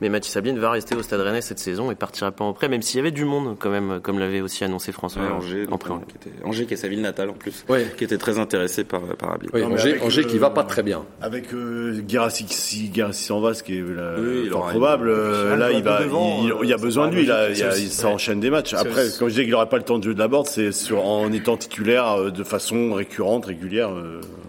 Mais 0.00 0.08
Mathis 0.08 0.32
Sabine 0.32 0.58
va 0.58 0.70
rester 0.70 0.94
au 0.94 1.02
Stade 1.02 1.20
Rennais 1.20 1.40
cette 1.40 1.58
saison 1.58 1.90
et 1.90 1.94
partira 1.94 2.30
pas 2.32 2.44
en 2.44 2.52
prêt, 2.52 2.68
même 2.68 2.82
s'il 2.82 2.98
y 2.98 3.00
avait 3.00 3.10
du 3.10 3.24
monde 3.24 3.56
quand 3.58 3.70
même, 3.70 4.00
comme 4.02 4.18
l'avait 4.18 4.40
aussi 4.40 4.64
annoncé 4.64 4.92
François 4.92 5.22
Ouais, 5.22 5.28
Angers, 5.30 5.66
en 5.70 5.78
prêt. 5.78 5.90
notamment, 5.90 6.06
qui 6.06 6.16
était, 6.16 6.44
Angers 6.44 6.66
qui 6.66 6.74
est 6.74 6.78
sa 6.78 6.88
ville 6.88 7.00
natale 7.00 7.30
en 7.30 7.34
plus, 7.34 7.64
Ouais. 7.68 7.86
qui 7.96 8.04
était 8.04 8.18
très 8.18 8.38
intéressé 8.38 8.84
par, 8.84 9.00
par. 9.16 9.38
Oui, 9.52 9.62
Angers, 9.64 9.90
avec, 9.90 10.04
Angers 10.04 10.24
euh, 10.24 10.28
qui 10.28 10.38
va 10.38 10.50
pas 10.50 10.64
très 10.64 10.82
bien. 10.82 11.04
Avec 11.20 11.52
euh, 11.54 12.00
Guirassi, 12.00 12.46
si 12.48 12.88
Guirassi 12.88 13.24
s'en 13.24 13.40
va, 13.40 13.54
ce 13.54 13.62
qui 13.62 13.76
est 13.78 13.82
la, 13.82 14.14
Oui, 14.18 14.42
il 14.44 14.50
fort 14.50 14.60
aura 14.60 14.70
probable, 14.70 15.08
euh, 15.08 15.56
là 15.56 15.72
il 15.72 15.82
va, 15.82 16.02
devant, 16.02 16.40
il, 16.42 16.52
il 16.64 16.68
y 16.68 16.72
a 16.72 16.76
euh, 16.76 16.78
besoin 16.78 17.08
de 17.08 17.14
lui, 17.14 17.26
là, 17.26 17.34
paraît 17.42 17.52
il 17.52 17.58
y 17.58 17.62
a, 17.62 17.68
logique, 17.70 17.84
il- 17.86 17.92
ça 17.92 18.08
enchaîne 18.08 18.40
des 18.40 18.50
matchs. 18.50 18.74
Après, 18.74 19.06
comme 19.18 19.28
je 19.28 19.32
disais 19.34 19.42
qu'il 19.44 19.52
n'aurait 19.52 19.68
pas 19.68 19.78
le 19.78 19.84
temps 19.84 19.98
de 19.98 20.04
jeu 20.04 20.14
de 20.14 20.18
la 20.18 20.28
board, 20.28 20.46
c'est 20.46 20.70
en 20.92 21.32
étant 21.32 21.56
titulaire 21.56 22.12
euh, 22.18 22.30
de 22.30 22.44
façon 22.44 22.92
récurrente, 22.92 23.46
régulière. 23.46 23.90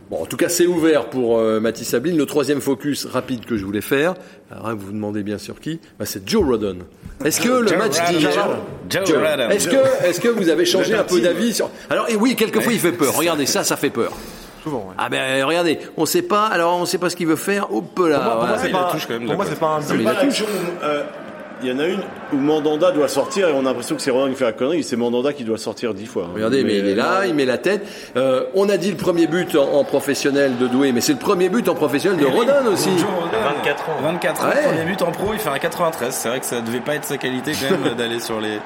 Bon, 0.09 0.23
en 0.23 0.25
tout 0.25 0.37
cas, 0.37 0.49
c'est 0.49 0.65
ouvert 0.65 1.05
pour 1.05 1.37
euh, 1.37 1.59
Mathis 1.59 1.87
Sabine. 1.87 2.17
Le 2.17 2.25
troisième 2.25 2.61
focus 2.61 3.05
rapide 3.05 3.45
que 3.45 3.57
je 3.57 3.65
voulais 3.65 3.81
faire, 3.81 4.15
alors 4.51 4.67
hein, 4.67 4.73
vous 4.73 4.87
vous 4.87 4.91
demandez 4.91 5.21
bien 5.21 5.37
sûr 5.37 5.59
qui, 5.59 5.79
bah, 5.99 6.05
c'est 6.05 6.27
Joe 6.27 6.43
Rodon. 6.43 6.79
Est-ce 7.23 7.39
que 7.39 7.49
le 7.49 7.77
match 7.77 7.93
d'hier, 8.09 8.31
est-ce 9.51 9.67
que, 9.67 10.05
est-ce 10.05 10.19
que 10.19 10.29
vous 10.29 10.49
avez 10.49 10.65
changé 10.65 10.95
un 10.95 11.03
peu 11.03 11.21
d'avis 11.21 11.53
sur 11.53 11.69
Alors, 11.91 12.09
et 12.09 12.15
oui, 12.15 12.35
quelquefois 12.35 12.73
il 12.73 12.79
fait 12.79 12.91
peur. 12.91 13.15
Regardez 13.15 13.45
ça, 13.45 13.63
ça 13.63 13.77
fait 13.77 13.91
peur. 13.91 14.13
souvent, 14.63 14.87
ouais. 14.89 14.95
Ah 14.97 15.09
ben 15.09 15.43
regardez, 15.43 15.79
on 15.95 16.05
sait 16.05 16.23
pas, 16.23 16.47
alors 16.47 16.75
on 16.79 16.85
sait 16.85 16.97
pas 16.97 17.11
ce 17.11 17.15
qu'il 17.15 17.27
veut 17.27 17.35
faire. 17.35 17.71
Hop 17.71 17.99
là. 17.99 18.19
Pour 18.19 18.23
moi, 18.23 18.35
voilà. 18.35 18.47
moi, 18.47 18.57
c'est 18.59 18.67
il 18.67 18.73
la 18.73 18.79
pas, 18.79 18.91
touche 18.91 19.05
quand 19.05 19.13
même 19.13 19.25
pour 19.27 19.35
moi, 19.35 19.45
c'est 19.47 19.59
pas 19.59 19.67
un 19.67 19.79
but. 19.79 20.43
Il 21.61 21.69
euh, 21.69 21.73
y 21.73 21.75
en 21.75 21.79
a 21.79 21.87
une 21.87 22.01
où 22.33 22.37
Mandanda 22.37 22.91
doit 22.91 23.07
sortir 23.07 23.49
et 23.49 23.53
on 23.53 23.59
a 23.59 23.63
l'impression 23.63 23.95
que 23.95 24.01
c'est 24.01 24.11
Roland 24.11 24.29
qui 24.29 24.35
fait 24.35 24.45
la 24.45 24.51
connerie. 24.53 24.83
C'est 24.83 24.95
Mandanda 24.95 25.33
qui 25.33 25.43
doit 25.43 25.57
sortir 25.57 25.93
dix 25.93 26.05
fois. 26.05 26.29
Regardez, 26.33 26.63
mais, 26.63 26.77
il 26.77 26.87
est 26.87 26.95
là, 26.95 27.25
il 27.25 27.33
met 27.33 27.45
la 27.45 27.57
tête. 27.57 27.85
Euh, 28.15 28.45
on 28.53 28.69
a 28.69 28.77
dit 28.77 28.91
le 28.91 28.97
premier 28.97 29.27
but 29.27 29.55
en, 29.55 29.73
en 29.73 29.83
professionnel 29.83 30.57
de 30.57 30.67
Doué, 30.67 30.91
mais 30.91 31.01
c'est 31.01 31.13
le 31.13 31.19
premier 31.19 31.49
but 31.49 31.67
en 31.69 31.75
professionnel 31.75 32.19
de 32.19 32.25
Rodin 32.25 32.65
aussi. 32.71 32.89
Joe 32.97 33.07
Rodon, 33.09 33.37
24 33.57 33.89
ans. 33.89 33.93
24 34.03 34.43
ans, 34.43 34.49
Ouais. 34.49 34.63
premier 34.67 34.85
but 34.85 35.01
en 35.01 35.11
pro, 35.11 35.33
il 35.33 35.39
fait 35.39 35.49
un 35.49 35.57
93. 35.59 36.13
C'est 36.13 36.29
vrai 36.29 36.39
que 36.39 36.45
ça 36.45 36.61
devait 36.61 36.79
pas 36.79 36.95
être 36.95 37.05
sa 37.05 37.17
qualité 37.17 37.51
quand 37.53 37.77
même 37.77 37.95
d'aller 37.97 38.19
sur 38.19 38.39
les. 38.39 38.59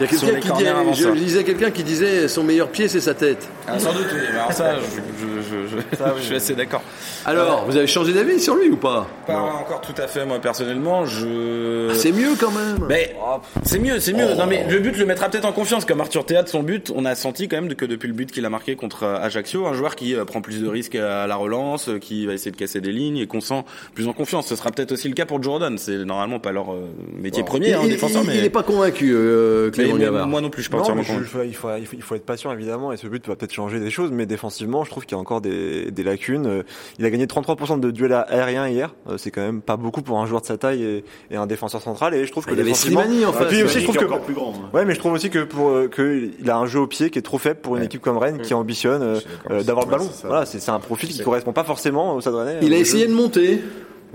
Il 0.00 0.04
y 0.04 0.14
a 0.14 0.18
Sur 0.18 0.28
quelqu'un 0.28 0.34
les 0.34 0.40
qui 0.40 0.92
dit, 0.92 1.02
je 1.02 1.08
lisais 1.08 1.44
quelqu'un 1.44 1.70
qui 1.70 1.82
disait 1.84 2.28
son 2.28 2.42
meilleur 2.42 2.68
pied 2.68 2.86
c'est 2.88 3.00
sa 3.00 3.14
tête. 3.14 3.48
Ah, 3.66 3.78
sans 3.78 3.92
doute, 3.92 4.06
oui. 4.12 4.20
Mais 4.32 4.38
alors 4.38 4.52
ça, 4.52 4.74
je, 4.76 4.82
je, 5.20 5.66
je, 5.68 5.76
je, 5.76 6.18
je 6.18 6.22
suis 6.26 6.36
assez 6.36 6.54
d'accord. 6.54 6.82
Alors, 7.24 7.64
vous 7.66 7.76
avez 7.76 7.86
changé 7.86 8.12
d'avis 8.12 8.38
sur 8.40 8.54
lui 8.54 8.68
ou 8.68 8.76
pas 8.76 9.08
Pas 9.26 9.40
encore 9.40 9.80
tout 9.80 10.00
à 10.00 10.06
fait, 10.06 10.24
moi 10.26 10.38
personnellement. 10.38 11.06
Je. 11.06 11.88
Ah, 11.90 11.94
C'est 11.94 12.12
mieux 12.12 12.34
quand 12.38 12.50
même. 12.52 12.86
Mais 12.88 13.16
c'est 13.64 13.78
mieux, 13.78 13.98
c'est 13.98 14.12
mieux. 14.12 14.34
Non 14.34 14.46
mais 14.46 14.64
le 14.68 14.78
but 14.80 14.96
le 14.98 15.06
mettra 15.06 15.28
peut-être 15.28 15.46
en 15.46 15.52
confiance. 15.52 15.84
Comme 15.84 16.00
Arthur 16.00 16.24
Théâtre, 16.26 16.50
son 16.50 16.62
but, 16.62 16.92
on 16.94 17.04
a 17.04 17.14
senti 17.14 17.48
quand 17.48 17.60
même 17.60 17.74
que 17.74 17.84
depuis 17.86 18.08
le 18.08 18.14
but 18.14 18.30
qu'il 18.30 18.44
a 18.44 18.50
marqué 18.50 18.76
contre 18.76 19.04
Ajaccio, 19.04 19.66
un 19.66 19.72
joueur 19.72 19.96
qui 19.96 20.14
euh, 20.14 20.24
prend 20.24 20.40
plus 20.42 20.60
de 20.62 20.68
risques 20.68 20.94
à 20.94 21.26
la 21.26 21.36
relance, 21.36 21.88
euh, 21.88 21.98
qui 21.98 22.26
va 22.26 22.34
essayer 22.34 22.50
de 22.50 22.56
casser 22.56 22.80
des 22.80 22.92
lignes 22.92 23.16
et 23.18 23.26
qu'on 23.26 23.40
sent 23.40 23.64
plus 23.94 24.06
en 24.08 24.12
confiance. 24.12 24.46
Ce 24.46 24.56
sera 24.56 24.70
peut-être 24.70 24.92
aussi 24.92 25.08
le 25.08 25.14
cas 25.14 25.26
pour 25.26 25.42
Jordan. 25.42 25.76
C'est 25.78 26.04
normalement 26.04 26.38
pas 26.38 26.52
leur 26.52 26.72
euh, 26.72 26.86
métier 27.20 27.42
premier, 27.42 27.72
hein, 27.74 27.80
il, 27.84 27.88
défenseur, 27.90 28.22
il- 28.22 28.28
mais, 28.28 28.38
il 28.38 28.44
est 28.44 28.50
pas 28.50 28.62
convaincu, 28.62 29.12
euh, 29.14 29.70
Clément 29.70 29.85
mais 29.94 30.26
moi 30.26 30.40
non 30.40 30.50
plus, 30.50 30.62
je 30.62 30.68
suis 30.68 30.70
pas 30.70 30.78
Non, 30.78 31.02
je- 31.02 31.12
il, 31.12 31.24
faut, 31.24 31.42
il, 31.42 31.54
faut, 31.54 31.68
il 31.94 32.02
faut 32.02 32.14
être 32.14 32.24
patient 32.26 32.52
évidemment 32.52 32.92
et 32.92 32.96
ce 32.96 33.06
but 33.06 33.26
va 33.28 33.36
peut-être 33.36 33.52
changer 33.52 33.80
des 33.80 33.90
choses 33.90 34.10
mais 34.12 34.26
défensivement 34.26 34.84
je 34.84 34.90
trouve 34.90 35.04
qu'il 35.06 35.16
y 35.16 35.18
a 35.18 35.20
encore 35.20 35.40
des, 35.40 35.90
des 35.90 36.02
lacunes. 36.02 36.46
Euh, 36.46 36.62
Il 36.98 37.04
a 37.04 37.10
gagné 37.10 37.26
33% 37.26 37.80
de 37.80 37.90
duels 37.90 38.12
aériens 38.12 38.68
hier, 38.68 38.94
Euh, 39.08 39.16
c'est 39.18 39.30
quand 39.30 39.40
même 39.42 39.62
pas 39.62 39.76
beaucoup 39.76 40.02
pour 40.02 40.18
un 40.20 40.26
joueur 40.26 40.40
de 40.40 40.46
sa 40.46 40.56
taille 40.58 40.82
et, 40.82 41.04
et 41.30 41.36
un 41.36 41.46
défenseur 41.46 41.80
central 41.82 42.14
et 42.14 42.24
je 42.26 42.30
trouve 42.32 42.44
que 42.44 42.50
Ah, 42.50 42.54
Il 42.54 42.58
y 42.58 42.60
avait 42.62 42.70
défensivement- 42.70 43.02
Slimani 43.02 43.24
en 43.26 43.32
puis 43.32 43.62
aussi 43.62 43.80
je 43.80 43.84
trouve 43.84 43.96
que 43.96 44.24
plus 44.24 44.34
grand. 44.34 44.52
hein. 44.56 44.70
Ouais, 44.72 44.84
mais 44.84 44.94
je 44.94 44.98
trouve 44.98 45.12
aussi 45.12 45.30
que 45.30 45.44
pour 45.44 45.70
euh, 45.70 45.88
que 45.88 46.30
il 46.40 46.50
a 46.50 46.56
un 46.56 46.66
jeu 46.66 46.80
au 46.80 46.86
pied 46.86 47.10
qui 47.10 47.18
est 47.18 47.22
trop 47.22 47.38
faible 47.38 47.60
pour 47.60 47.76
une 47.76 47.82
équipe 47.82 48.00
comme 48.02 48.18
Rennes 48.18 48.40
qui 48.42 48.54
ambitionne 48.54 49.02
euh, 49.50 49.62
d'avoir 49.62 49.84
le 49.86 49.90
ballon. 49.90 50.08
Voilà, 50.24 50.46
c'est 50.46 50.60
c'est 50.60 50.70
un 50.70 50.80
profil 50.80 51.08
qui 51.08 51.22
correspond 51.22 51.52
pas 51.52 51.64
forcément 51.64 52.14
au 52.16 52.20
Rennais. 52.20 52.58
Il 52.62 52.72
a 52.74 52.78
essayé 52.78 53.06
de 53.06 53.12
monter. 53.14 53.60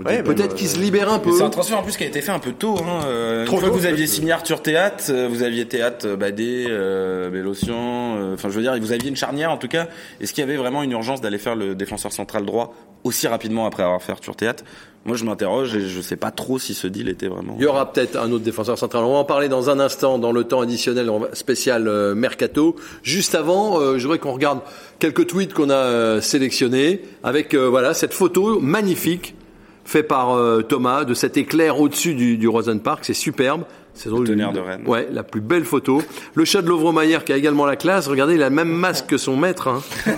Ouais, 0.04 0.22
Peut-être 0.22 0.54
qu'il 0.54 0.68
se 0.68 0.78
euh, 0.78 0.82
libère 0.82 1.12
un 1.12 1.18
peu. 1.18 1.32
C'est 1.32 1.42
un 1.42 1.50
transfert 1.50 1.78
en 1.78 1.82
plus 1.82 1.96
qui 1.96 2.02
a 2.04 2.06
été 2.06 2.20
fait 2.22 2.32
un 2.32 2.38
peu 2.38 2.52
tôt. 2.52 2.76
Hein. 2.78 3.04
Euh, 3.06 3.44
Trop 3.44 3.56
une 3.56 3.60
fois 3.60 3.70
que 3.70 3.74
vous 3.74 3.86
aviez 3.86 4.06
signé 4.06 4.32
Arthur 4.32 4.62
Théâtre, 4.62 5.04
euh, 5.10 5.28
vous 5.28 5.42
aviez 5.42 5.66
Théâtre, 5.66 6.16
Badé, 6.16 6.66
euh, 6.68 7.30
Bélocian. 7.30 8.16
euh, 8.16 8.34
Enfin, 8.34 8.48
je 8.48 8.54
veux 8.56 8.62
dire, 8.62 8.76
vous 8.80 8.92
aviez 8.92 9.08
une 9.08 9.16
charnière 9.16 9.50
en 9.50 9.58
tout 9.58 9.68
cas. 9.68 9.88
Est-ce 10.20 10.32
qu'il 10.32 10.42
y 10.42 10.44
avait 10.46 10.56
vraiment 10.56 10.82
une 10.82 10.92
urgence 10.92 11.20
d'aller 11.20 11.38
faire 11.38 11.54
le 11.56 11.74
défenseur 11.74 12.12
central 12.12 12.44
droit 12.44 12.74
aussi 13.04 13.26
rapidement 13.28 13.66
après 13.66 13.82
avoir 13.82 14.00
fait 14.02 14.12
Arthur 14.12 14.34
Théâtre 14.36 14.64
Moi, 15.04 15.16
je 15.16 15.24
m'interroge 15.24 15.74
et 15.76 15.88
je 15.88 16.00
sais 16.00 16.16
pas 16.16 16.30
trop 16.30 16.58
si 16.58 16.72
ce 16.72 16.86
deal 16.86 17.08
était 17.08 17.28
vraiment. 17.28 17.54
Il 17.58 17.62
y 17.62 17.66
aura 17.66 17.92
peut-être 17.92 18.16
un 18.16 18.30
autre 18.32 18.44
défenseur 18.44 18.78
central. 18.78 19.04
On 19.04 19.12
va 19.12 19.18
en 19.18 19.24
parler 19.24 19.48
dans 19.48 19.70
un 19.70 19.78
instant 19.78 20.18
dans 20.18 20.32
le 20.32 20.44
temps 20.44 20.60
additionnel 20.62 21.10
spécial 21.34 22.14
mercato. 22.14 22.76
Juste 23.02 23.34
avant, 23.34 23.80
euh, 23.80 23.98
je 23.98 24.02
voudrais 24.04 24.18
qu'on 24.18 24.32
regarde 24.32 24.60
quelques 24.98 25.26
tweets 25.26 25.52
qu'on 25.52 25.70
a 25.70 26.20
sélectionnés 26.20 27.02
avec 27.22 27.54
euh, 27.54 27.68
voilà 27.68 27.92
cette 27.94 28.14
photo 28.14 28.58
magnifique 28.60 29.34
fait 29.84 30.02
par 30.02 30.34
euh, 30.34 30.62
Thomas 30.62 31.04
de 31.04 31.14
cet 31.14 31.36
éclair 31.36 31.80
au-dessus 31.80 32.14
du, 32.14 32.36
du 32.36 32.48
Rosen 32.48 32.80
Park. 32.80 33.00
C'est 33.04 33.14
superbe. 33.14 33.64
C'est 33.94 34.08
drôle. 34.08 34.26
tonnerre 34.26 34.52
de 34.52 34.60
Rennes. 34.60 34.84
Ouais, 34.86 35.08
la 35.12 35.22
plus 35.22 35.40
belle 35.42 35.64
photo. 35.64 36.02
Le 36.34 36.44
chat 36.44 36.62
de 36.62 36.68
Lovromayer 36.68 37.18
qui 37.26 37.32
a 37.32 37.36
également 37.36 37.66
la 37.66 37.76
classe. 37.76 38.08
Regardez, 38.08 38.34
il 38.34 38.42
a 38.42 38.48
le 38.48 38.54
même 38.54 38.70
masque 38.70 39.06
que 39.06 39.18
son 39.18 39.36
maître. 39.36 39.68
Hein. 39.68 39.82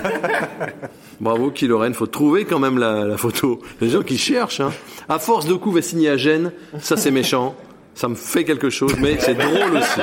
Bravo, 1.21 1.51
Kiloren. 1.51 1.93
Faut 1.95 2.07
trouver 2.07 2.45
quand 2.45 2.59
même 2.61 2.79
la, 2.79 3.05
la 3.05 3.17
photo. 3.17 3.61
Les 3.81 3.89
gens 3.89 4.03
qui 4.03 4.17
cherchent. 4.17 4.61
Hein. 4.61 4.73
À 5.09 5.19
force 5.19 5.47
de 5.47 5.55
coups, 5.55 5.77
va 5.77 5.83
signer 5.83 6.09
à 6.11 6.17
Gênes. 6.17 6.53
Ça, 6.81 6.97
c'est 6.97 7.11
méchant. 7.11 7.57
Ça 7.95 8.09
me 8.09 8.15
fait 8.17 8.45
quelque 8.45 8.71
chose, 8.71 8.95
mais 9.01 9.17
c'est 9.21 9.35
drôle 9.35 9.77
aussi. 9.77 10.01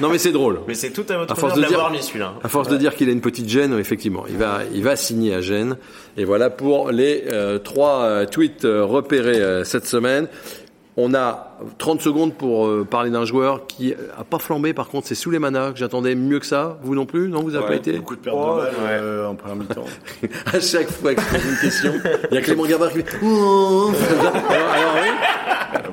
Non, 0.00 0.08
mais 0.08 0.18
c'est 0.18 0.32
drôle. 0.32 0.60
Mais 0.66 0.74
c'est 0.74 0.90
tout 0.90 1.04
à 1.08 1.16
votre 1.16 1.32
À 1.32 1.36
force 1.36 1.54
de 1.54 1.62
l'avoir 1.62 1.90
mis 1.92 2.02
celui-là. 2.02 2.34
À 2.42 2.48
force 2.48 2.68
de 2.68 2.76
dire 2.76 2.94
qu'il 2.96 3.08
a 3.08 3.12
une 3.12 3.20
petite 3.20 3.48
gêne, 3.48 3.78
effectivement, 3.78 4.24
il 4.28 4.36
va, 4.36 4.60
il 4.74 4.82
va 4.82 4.96
signer 4.96 5.34
à 5.34 5.40
Gênes. 5.40 5.76
Et 6.16 6.24
voilà 6.24 6.50
pour 6.50 6.90
les 6.90 7.24
euh, 7.30 7.58
trois 7.58 8.02
euh, 8.02 8.26
tweets 8.26 8.64
euh, 8.64 8.84
repérés 8.84 9.40
euh, 9.40 9.62
cette 9.64 9.86
semaine. 9.86 10.26
On 10.96 11.14
a 11.14 11.56
30 11.78 12.00
secondes 12.02 12.34
pour 12.34 12.66
euh, 12.66 12.84
parler 12.84 13.10
d'un 13.10 13.24
joueur 13.24 13.66
qui 13.68 13.94
a 14.18 14.24
pas 14.24 14.38
flambé. 14.40 14.74
Par 14.74 14.88
contre, 14.88 15.06
c'est 15.06 15.14
Souleymana 15.14 15.70
que 15.70 15.78
j'attendais 15.78 16.14
mieux 16.16 16.40
que 16.40 16.46
ça. 16.46 16.78
Vous 16.82 16.94
non 16.96 17.06
plus 17.06 17.28
Non, 17.28 17.42
vous 17.42 17.54
avez 17.54 17.62
Ouais, 17.64 17.70
pas 17.70 17.76
été? 17.76 17.92
Beaucoup 17.92 18.16
de 18.16 18.20
pertes 18.20 18.36
de 18.36 18.42
balles 18.42 18.72
euh, 18.88 19.28
en 19.28 19.34
première 19.36 19.56
mi-temps. 19.56 19.84
À 20.52 20.58
chaque 20.60 20.90
fois 20.90 21.14
que 21.14 21.22
je 21.22 21.26
pose 21.28 21.44
une 21.48 21.58
question, 21.58 21.92
il 22.30 22.34
y 22.34 22.38
a 22.38 22.42
Clément 22.42 22.66
Gavard 22.66 22.90
qui 22.90 22.96
fait 23.02 23.16
Oh 23.22 23.92
alors, 24.20 24.36
alors, 24.36 24.94
oui. 25.00 25.08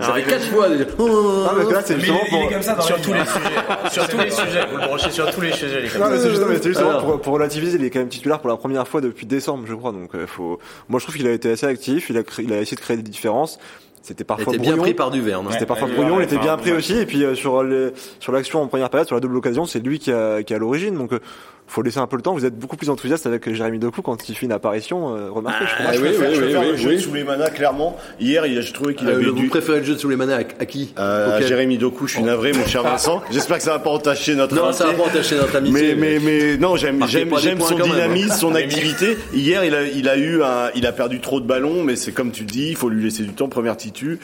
Ça 0.08 0.14
fait 0.14 0.24
quatre 0.24 0.46
fois. 0.48 0.70
déjà. 0.70 0.86
Oh 0.98 1.08
Non, 1.08 1.66
que 1.68 1.74
là, 1.74 1.82
c'est 1.86 2.00
justement 2.00 2.20
pour. 2.30 2.84
Sur 2.84 3.02
tous 3.02 3.14
les 3.14 3.20
sujets. 3.26 3.90
Sur 3.92 4.08
tous 4.10 4.18
les 4.18 4.32
sujets. 4.32 4.66
Vous 4.72 4.78
le 4.78 4.88
branchez 4.88 5.12
sur 5.12 5.32
tous 5.32 5.42
les 5.42 5.52
sujets, 5.52 5.82
les 5.82 5.88
Non, 5.90 6.06
gars. 6.06 6.10
mais 6.12 6.18
c'est 6.20 6.30
justement, 6.30 6.48
mais 6.50 6.58
c'est 6.58 6.70
justement 6.70 6.90
Alors. 6.90 7.06
pour, 7.06 7.22
pour 7.22 7.34
relativiser, 7.34 7.78
il 7.78 7.86
est 7.86 7.90
quand 7.90 8.00
même 8.00 8.10
titulaire 8.10 8.40
pour 8.40 8.50
la 8.50 8.58
première 8.58 8.88
fois 8.88 9.02
depuis 9.02 9.26
décembre, 9.26 9.66
je 9.68 9.74
crois. 9.76 9.92
Donc, 9.92 10.16
euh, 10.16 10.26
faut. 10.28 10.60
Moi, 10.90 11.00
je 11.00 11.06
trouve 11.06 11.16
qu'il 11.16 11.28
a 11.28 11.32
été 11.32 11.52
assez 11.52 11.66
actif. 11.66 12.10
Il 12.10 12.18
a, 12.18 12.24
créé- 12.24 12.46
il 12.46 12.54
a 12.54 12.62
essayé 12.62 12.76
de 12.76 12.82
créer 12.82 12.98
des 12.98 13.04
différences. 13.04 13.60
C'était 14.02 14.24
Il 14.24 14.26
parfois 14.28 14.54
était 14.54 14.62
bien 14.62 14.72
brouillon. 14.72 14.84
pris 14.84 14.94
par 14.94 15.12
Duverne. 15.12 15.46
hein. 15.48 15.50
C'était 15.52 15.66
parfois 15.66 15.90
Ouais, 15.90 15.94
brouillon, 15.96 16.16
ouais, 16.16 16.24
il 16.24 16.26
était 16.28 16.38
enfin, 16.38 16.46
bien 16.46 16.58
pris 16.58 16.72
ouais. 16.72 16.78
aussi. 16.78 16.98
Et 16.98 17.06
puis 17.06 17.26
euh, 17.26 17.36
sur 17.36 17.62
le, 17.62 17.94
sur 18.22 18.32
l'action 18.32 18.62
en 18.62 18.68
première 18.68 18.90
période, 18.90 19.06
sur 19.08 19.16
la 19.18 19.20
double 19.20 19.36
occasion, 19.36 19.66
c'est 19.66 19.80
lui 19.80 20.00
qui 20.00 20.14
a, 20.14 20.44
qui 20.44 20.54
a 20.54 20.58
l'origine. 20.58 20.96
Donc 20.98 21.12
euh, 21.12 21.20
faut 21.68 21.82
laisser 21.82 22.00
un 22.00 22.08
peu 22.08 22.16
le 22.16 22.22
temps. 22.22 22.34
Vous 22.34 22.46
êtes 22.46 22.58
beaucoup 22.58 22.78
plus 22.78 22.90
enthousiaste 22.90 23.26
avec 23.28 23.52
Jérémy 23.54 23.80
Doku 23.80 24.02
quand 24.02 24.30
il 24.30 24.36
fait 24.36 24.46
une 24.46 24.52
apparition. 24.52 25.16
Euh, 25.16 25.30
remarquez, 25.30 25.66
je 25.66 25.84
Moi, 25.84 25.92
je 25.94 25.98
Ah 25.98 26.02
oui, 26.02 26.10
préfère, 26.10 26.30
oui, 26.30 26.36
je 26.36 26.42
préfère 26.42 26.62
oui, 26.62 26.68
le 26.72 26.78
jeu 26.78 26.92
de 26.94 26.98
Souleymana, 26.98 27.50
clairement. 27.50 27.98
Hier, 28.20 28.44
j'ai 28.48 28.72
trouvé 28.74 28.96
qu'il 28.96 29.08
Euh, 29.08 29.16
avait 29.16 29.26
vous 29.26 29.32
dû... 29.34 29.48
préférez 29.48 29.80
le 29.80 29.84
jeu 29.86 29.94
de 29.94 30.00
Souleymana 30.00 30.36
à, 30.38 30.40
à 30.40 30.66
qui? 30.66 30.94
Euh, 30.98 31.46
Jérémy 31.46 31.78
Doku, 31.78 32.08
je 32.08 32.14
suis 32.16 32.24
navré, 32.24 32.54
mon 32.54 32.66
cher 32.66 32.84
Vincent. 32.84 33.22
J'espère 33.32 33.58
que 33.58 33.64
ça 33.64 33.72
va 33.72 33.80
pas 33.80 33.90
entacher 33.90 34.36
notre 34.36 34.56
Non, 34.56 34.72
ça 34.72 34.86
va 34.86 34.90
amitié. 34.92 35.04
pas 35.06 35.18
entacher 35.18 35.36
notre 35.36 35.56
amitié. 35.58 35.96
Mais, 35.96 36.20
mais, 36.20 36.20
mais, 36.24 36.58
non, 36.58 36.76
j'aime, 36.78 37.06
j'aime, 37.08 37.30
son 37.60 37.78
hein. 37.80 37.84
dynamisme, 37.84 38.32
son 38.38 38.56
activité. 38.56 39.18
Hier, 39.34 39.64
il 39.66 39.76
a, 39.76 39.84
il 39.84 40.08
a 40.10 40.18
eu 40.18 40.42
un, 40.44 40.70
il 40.76 40.86
a 40.86 40.92
perdu 40.92 41.20
trop 41.20 41.40
de 41.40 41.46
ballons, 41.46 41.84
mais 41.84 41.96
c'est 41.96 42.12
comme 42.12 42.32
tu 42.32 42.44
le 42.44 42.50
dis, 42.50 42.70
il 42.70 42.76
faut 42.76 42.90
lui 42.90 43.04
laisser 43.04 43.24
du 43.24 43.34
temps, 43.34 43.50
première 43.50 43.76
titu. 43.78 44.20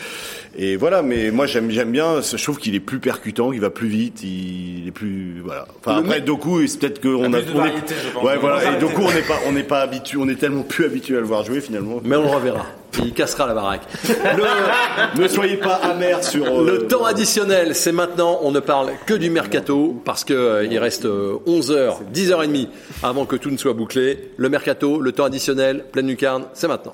Et 0.58 0.76
voilà, 0.78 1.02
mais 1.02 1.32
moi, 1.32 1.46
j'aime, 1.48 1.72
j'aime 1.72 1.92
bien, 1.92 2.22
je 2.22 2.42
trouve 2.44 2.60
qu'il 2.60 2.76
est 2.76 2.80
plus 2.80 3.00
percutant, 3.00 3.52
qu'il 3.52 3.60
va 3.62 3.72
plus 3.72 3.88
vite, 3.88 4.22
il 4.24 4.88
est 4.88 4.92
plus, 4.92 5.42
voilà. 5.44 5.66
Enfin, 5.84 5.98
après, 5.98 6.22
Doku, 6.22 6.66
c'est 6.68 6.80
peut-être 6.80 7.02
qu'on 7.02 7.33
a, 7.34 7.41
plus 7.41 7.52
de 7.54 7.58
on 7.58 7.63
est- 7.65 7.67
variété, 7.69 7.96
je 8.06 8.10
pense. 8.12 8.24
ouais, 8.24 8.34
On 8.38 8.39
voilà. 8.39 8.56
va 8.58 8.63
Et 8.63 8.67
arrêter. 8.67 8.82
Doku, 8.86 9.02
on 9.04 9.12
n'est 9.13 9.22
pas, 9.22 9.39
on 9.48 9.52
n'est 9.52 9.63
pas 9.63 9.82
habitué, 9.82 10.17
on 10.19 10.28
est 10.30 10.36
tellement 10.39 10.63
plus 10.63 10.86
habitué 10.86 11.17
à 11.17 11.19
le 11.19 11.26
voir 11.26 11.43
jouer, 11.43 11.62
finalement. 11.62 12.00
Mais 12.04 12.15
on 12.15 12.24
le 12.24 12.30
reverra. 12.30 12.65
Il 13.04 13.12
cassera 13.13 13.48
la 13.48 13.56
baraque. 13.56 13.82
Le, 14.08 14.43
Ne 15.22 15.28
soyez 15.28 15.58
pas 15.58 15.74
amer 15.76 16.24
sur, 16.24 16.46
euh, 16.46 16.63
le 16.65 16.88
temps 16.88 17.06
additionnel, 17.06 17.74
c'est 17.74 17.91
maintenant. 17.91 18.39
On 18.43 18.52
ne 18.52 18.60
parle 18.60 18.91
que 19.08 19.15
du 19.15 19.32
mercato 19.32 20.00
parce 20.06 20.24
que 20.24 20.34
euh, 20.34 20.65
il 20.69 20.78
reste 20.78 21.06
11h, 21.06 21.96
10h30 22.13 22.67
avant 23.02 23.26
que 23.26 23.36
tout 23.36 23.50
ne 23.50 23.58
soit 23.58 23.74
bouclé. 23.74 24.30
Le 24.38 24.48
mercato, 24.50 25.00
le 25.02 25.12
temps 25.12 25.26
additionnel, 25.26 25.86
pleine 25.91 26.08
lucarne, 26.08 26.46
c'est 26.54 26.67
maintenant. 26.67 26.93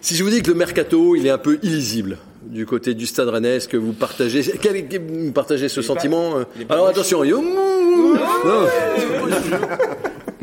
Si 0.00 0.16
je 0.16 0.22
vous 0.22 0.30
dis 0.30 0.42
que 0.42 0.50
le 0.50 0.56
mercato, 0.56 1.16
il 1.16 1.26
est 1.26 1.30
un 1.30 1.38
peu 1.38 1.58
illisible 1.62 2.18
du 2.46 2.66
côté 2.66 2.94
du 2.94 3.06
Stade 3.06 3.28
Rennais, 3.28 3.56
est-ce 3.56 3.68
que 3.68 3.76
vous 3.76 3.92
partagez, 3.92 4.42
quel, 4.60 4.86
quel- 4.88 5.02
vous 5.06 5.32
partagez 5.32 5.68
ce 5.68 5.82
sentiment 5.82 6.38
euh 6.38 6.44
Alors 6.68 6.88
attention, 6.88 7.24
yo-. 7.24 7.42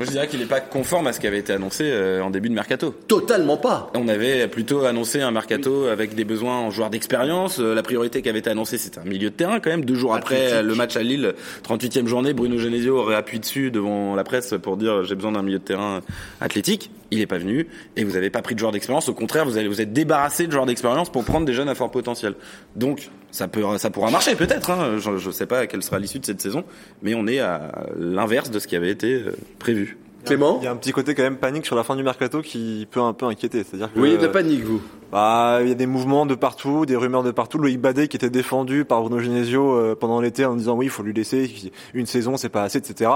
Moi, 0.01 0.07
je 0.07 0.11
dirais 0.13 0.27
qu'il 0.27 0.39
n'est 0.39 0.47
pas 0.47 0.61
conforme 0.61 1.05
à 1.05 1.13
ce 1.13 1.19
qui 1.19 1.27
avait 1.27 1.37
été 1.37 1.53
annoncé 1.53 1.83
euh, 1.85 2.23
en 2.23 2.31
début 2.31 2.49
de 2.49 2.55
mercato. 2.55 2.89
totalement 3.07 3.57
pas. 3.57 3.91
On 3.93 4.07
avait 4.07 4.47
plutôt 4.47 4.85
annoncé 4.85 5.21
un 5.21 5.29
mercato 5.29 5.85
avec 5.85 6.15
des 6.15 6.23
besoins 6.23 6.57
en 6.57 6.71
joueurs 6.71 6.89
d'expérience. 6.89 7.59
Euh, 7.59 7.75
La 7.75 7.83
priorité 7.83 8.23
qui 8.23 8.29
avait 8.29 8.39
été 8.39 8.49
annoncée, 8.49 8.79
c'était 8.79 8.97
un 8.97 9.03
milieu 9.03 9.29
de 9.29 9.35
terrain 9.35 9.59
quand 9.59 9.69
même. 9.69 9.85
Deux 9.85 9.93
jours 9.93 10.15
après 10.15 10.53
euh, 10.53 10.61
le 10.63 10.73
match 10.73 10.97
à 10.97 11.03
Lille, 11.03 11.35
38e 11.63 12.07
journée, 12.07 12.33
Bruno 12.33 12.57
Genesio 12.57 12.97
aurait 12.97 13.15
appuyé 13.15 13.39
dessus 13.39 13.69
devant 13.69 14.15
la 14.15 14.23
presse 14.23 14.55
pour 14.59 14.75
dire 14.75 15.03
j'ai 15.03 15.13
besoin 15.13 15.33
d'un 15.33 15.43
milieu 15.43 15.59
de 15.59 15.63
terrain 15.63 16.01
athlétique. 16.39 16.89
Il 17.11 17.19
n'est 17.19 17.27
pas 17.27 17.37
venu 17.37 17.67
et 17.95 18.03
vous 18.03 18.13
n'avez 18.13 18.31
pas 18.31 18.41
pris 18.41 18.55
de 18.55 18.59
joueurs 18.59 18.71
d'expérience. 18.71 19.07
Au 19.07 19.13
contraire, 19.13 19.45
vous 19.45 19.57
allez 19.57 19.67
vous 19.67 19.81
êtes 19.81 19.93
débarrassé 19.93 20.47
de 20.47 20.51
joueurs 20.51 20.65
d'expérience 20.65 21.11
pour 21.11 21.23
prendre 21.25 21.45
des 21.45 21.53
jeunes 21.53 21.69
à 21.69 21.75
fort 21.75 21.91
potentiel. 21.91 22.33
Donc 22.75 23.11
ça 23.31 23.47
peut 23.47 23.63
ça 23.77 23.89
pourra 23.89 24.11
marcher 24.11 24.35
peut-être. 24.35 24.69
Hein. 24.69 24.97
Je 24.99 25.27
ne 25.27 25.31
sais 25.31 25.45
pas 25.45 25.67
quelle 25.67 25.83
sera 25.83 25.99
l'issue 25.99 26.19
de 26.19 26.25
cette 26.25 26.41
saison, 26.41 26.63
mais 27.01 27.13
on 27.15 27.27
est 27.27 27.39
à 27.39 27.71
l'inverse 27.97 28.51
de 28.51 28.59
ce 28.59 28.67
qui 28.67 28.75
avait 28.75 28.91
été 28.91 29.13
euh, 29.13 29.35
prévu. 29.59 29.97
Clément 30.23 30.59
Il 30.61 30.65
y 30.65 30.67
a 30.67 30.71
un 30.71 30.75
petit 30.75 30.91
côté 30.91 31.15
quand 31.15 31.23
même 31.23 31.37
panique 31.37 31.65
sur 31.65 31.75
la 31.75 31.83
fin 31.83 31.95
du 31.95 32.03
mercato 32.03 32.43
qui 32.43 32.87
peut 32.91 32.99
un 33.01 33.13
peu 33.13 33.25
inquiéter. 33.25 33.63
C'est-à-dire 33.63 33.91
que 33.91 33.99
Oui, 33.99 34.17
de 34.17 34.21
la 34.21 34.29
panique, 34.29 34.63
vous. 34.63 34.79
bah, 35.11 35.57
il 35.63 35.69
y 35.69 35.71
a 35.71 35.75
des 35.75 35.87
mouvements 35.87 36.27
de 36.27 36.35
partout, 36.35 36.85
des 36.85 36.95
rumeurs 36.95 37.23
de 37.23 37.31
partout. 37.31 37.57
Loïc 37.57 37.81
Badet 37.81 38.07
qui 38.07 38.17
était 38.17 38.29
défendu 38.29 38.85
par 38.85 39.01
Bruno 39.01 39.17
Genesio 39.17 39.73
euh, 39.75 39.95
pendant 39.99 40.21
l'été 40.21 40.45
en 40.45 40.55
disant 40.55 40.75
oui, 40.75 40.85
il 40.85 40.89
faut 40.89 41.01
lui 41.01 41.13
laisser 41.13 41.51
une 41.95 42.05
saison, 42.05 42.37
c'est 42.37 42.49
pas 42.49 42.61
assez, 42.61 42.77
etc. 42.77 43.09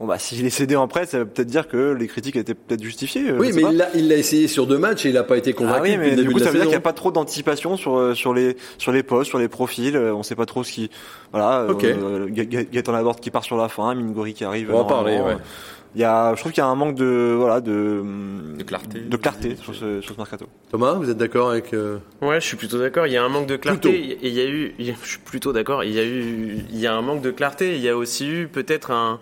Bon 0.00 0.06
bah 0.06 0.18
s'il 0.18 0.44
est 0.44 0.50
cédé 0.50 0.74
en 0.74 0.88
prêt, 0.88 1.06
ça 1.06 1.18
veut 1.20 1.24
peut-être 1.26 1.46
dire 1.46 1.68
que 1.68 1.92
les 1.92 2.08
critiques 2.08 2.34
étaient 2.36 2.54
peut-être 2.54 2.82
justifiées. 2.82 3.30
euh, 3.30 3.38
Oui, 3.38 3.52
mais 3.54 3.62
il 3.70 3.76
l'a, 3.76 3.88
il 3.94 4.08
l'a 4.08 4.16
essayé 4.16 4.48
sur 4.48 4.66
deux 4.66 4.76
matchs 4.76 5.06
et 5.06 5.10
il 5.10 5.14
n'a 5.14 5.22
pas 5.22 5.36
été 5.38 5.52
convaincu 5.52 5.76
Ah 5.78 5.82
oui, 5.82 5.96
mais 5.96 6.16
du 6.16 6.28
coup, 6.30 6.38
ça 6.40 6.46
veut 6.46 6.52
dire 6.54 6.62
qu'il 6.62 6.68
n'y 6.70 6.74
a 6.74 6.80
pas 6.80 6.92
trop 6.92 7.12
d'anticipation 7.12 7.76
sur 7.76 7.96
euh, 7.96 8.12
sur 8.14 8.34
les 8.34 8.56
sur 8.76 8.90
les 8.90 9.04
postes, 9.04 9.28
sur 9.30 9.38
les 9.38 9.48
profils. 9.48 9.94
euh, 9.96 10.12
On 10.14 10.24
sait 10.24 10.34
pas 10.34 10.46
trop 10.46 10.64
ce 10.64 10.72
qui. 10.72 10.90
Voilà. 11.30 11.66
Ok. 11.70 11.84
Euh, 11.84 12.26
Ga- 12.28 12.44
Ga- 12.44 12.64
Gaëtan 12.64 12.90
Laborde 12.92 13.20
qui 13.20 13.30
part 13.30 13.44
sur 13.44 13.56
la 13.56 13.68
fin, 13.68 13.94
Mingori 13.94 14.34
qui 14.34 14.44
arrive. 14.44 14.70
On 14.70 14.74
va 14.74 14.78
en 14.80 14.84
parler, 14.84 15.20
ouais. 15.20 15.36
Il 15.94 16.00
y 16.00 16.04
a, 16.04 16.34
je 16.34 16.40
trouve 16.40 16.50
qu'il 16.52 16.60
y 16.60 16.64
a 16.64 16.68
un 16.68 16.74
manque 16.74 16.96
de 16.96 17.34
voilà 17.38 17.60
de 17.60 18.02
De 18.58 18.62
clarté. 18.64 19.00
de 19.00 19.16
clarté 19.16 19.56
sur 19.56 19.74
ce 19.74 20.00
sur 20.00 20.14
ce 20.14 20.18
mercato. 20.20 20.46
Thomas, 20.70 20.94
vous 20.94 21.08
êtes 21.08 21.16
d'accord 21.16 21.50
avec 21.50 21.72
euh, 21.72 21.98
Ouais, 22.20 22.40
je 22.40 22.46
suis 22.46 22.56
plutôt 22.56 22.78
d'accord. 22.78 23.06
Il 23.06 23.12
y 23.12 23.16
a 23.16 23.22
un 23.22 23.28
manque 23.28 23.46
de 23.46 23.56
clarté. 23.56 23.90
Plutôt. 23.90 24.04
Et 24.24 24.28
il 24.28 24.34
y 24.34 24.40
a 24.40 24.46
eu, 24.48 24.74
je 24.78 24.92
suis 25.08 25.18
plutôt 25.24 25.52
d'accord. 25.52 25.84
Il 25.84 25.92
y 25.92 26.00
a 26.00 26.04
eu, 26.04 26.58
il 26.70 26.78
y 26.80 26.86
a 26.88 26.94
un 26.94 27.02
manque 27.02 27.20
de 27.22 27.30
clarté. 27.30 27.76
Il 27.76 27.80
y 27.82 27.88
a 27.88 27.96
aussi 27.96 28.28
eu 28.28 28.48
peut-être 28.48 28.90
un, 28.90 29.20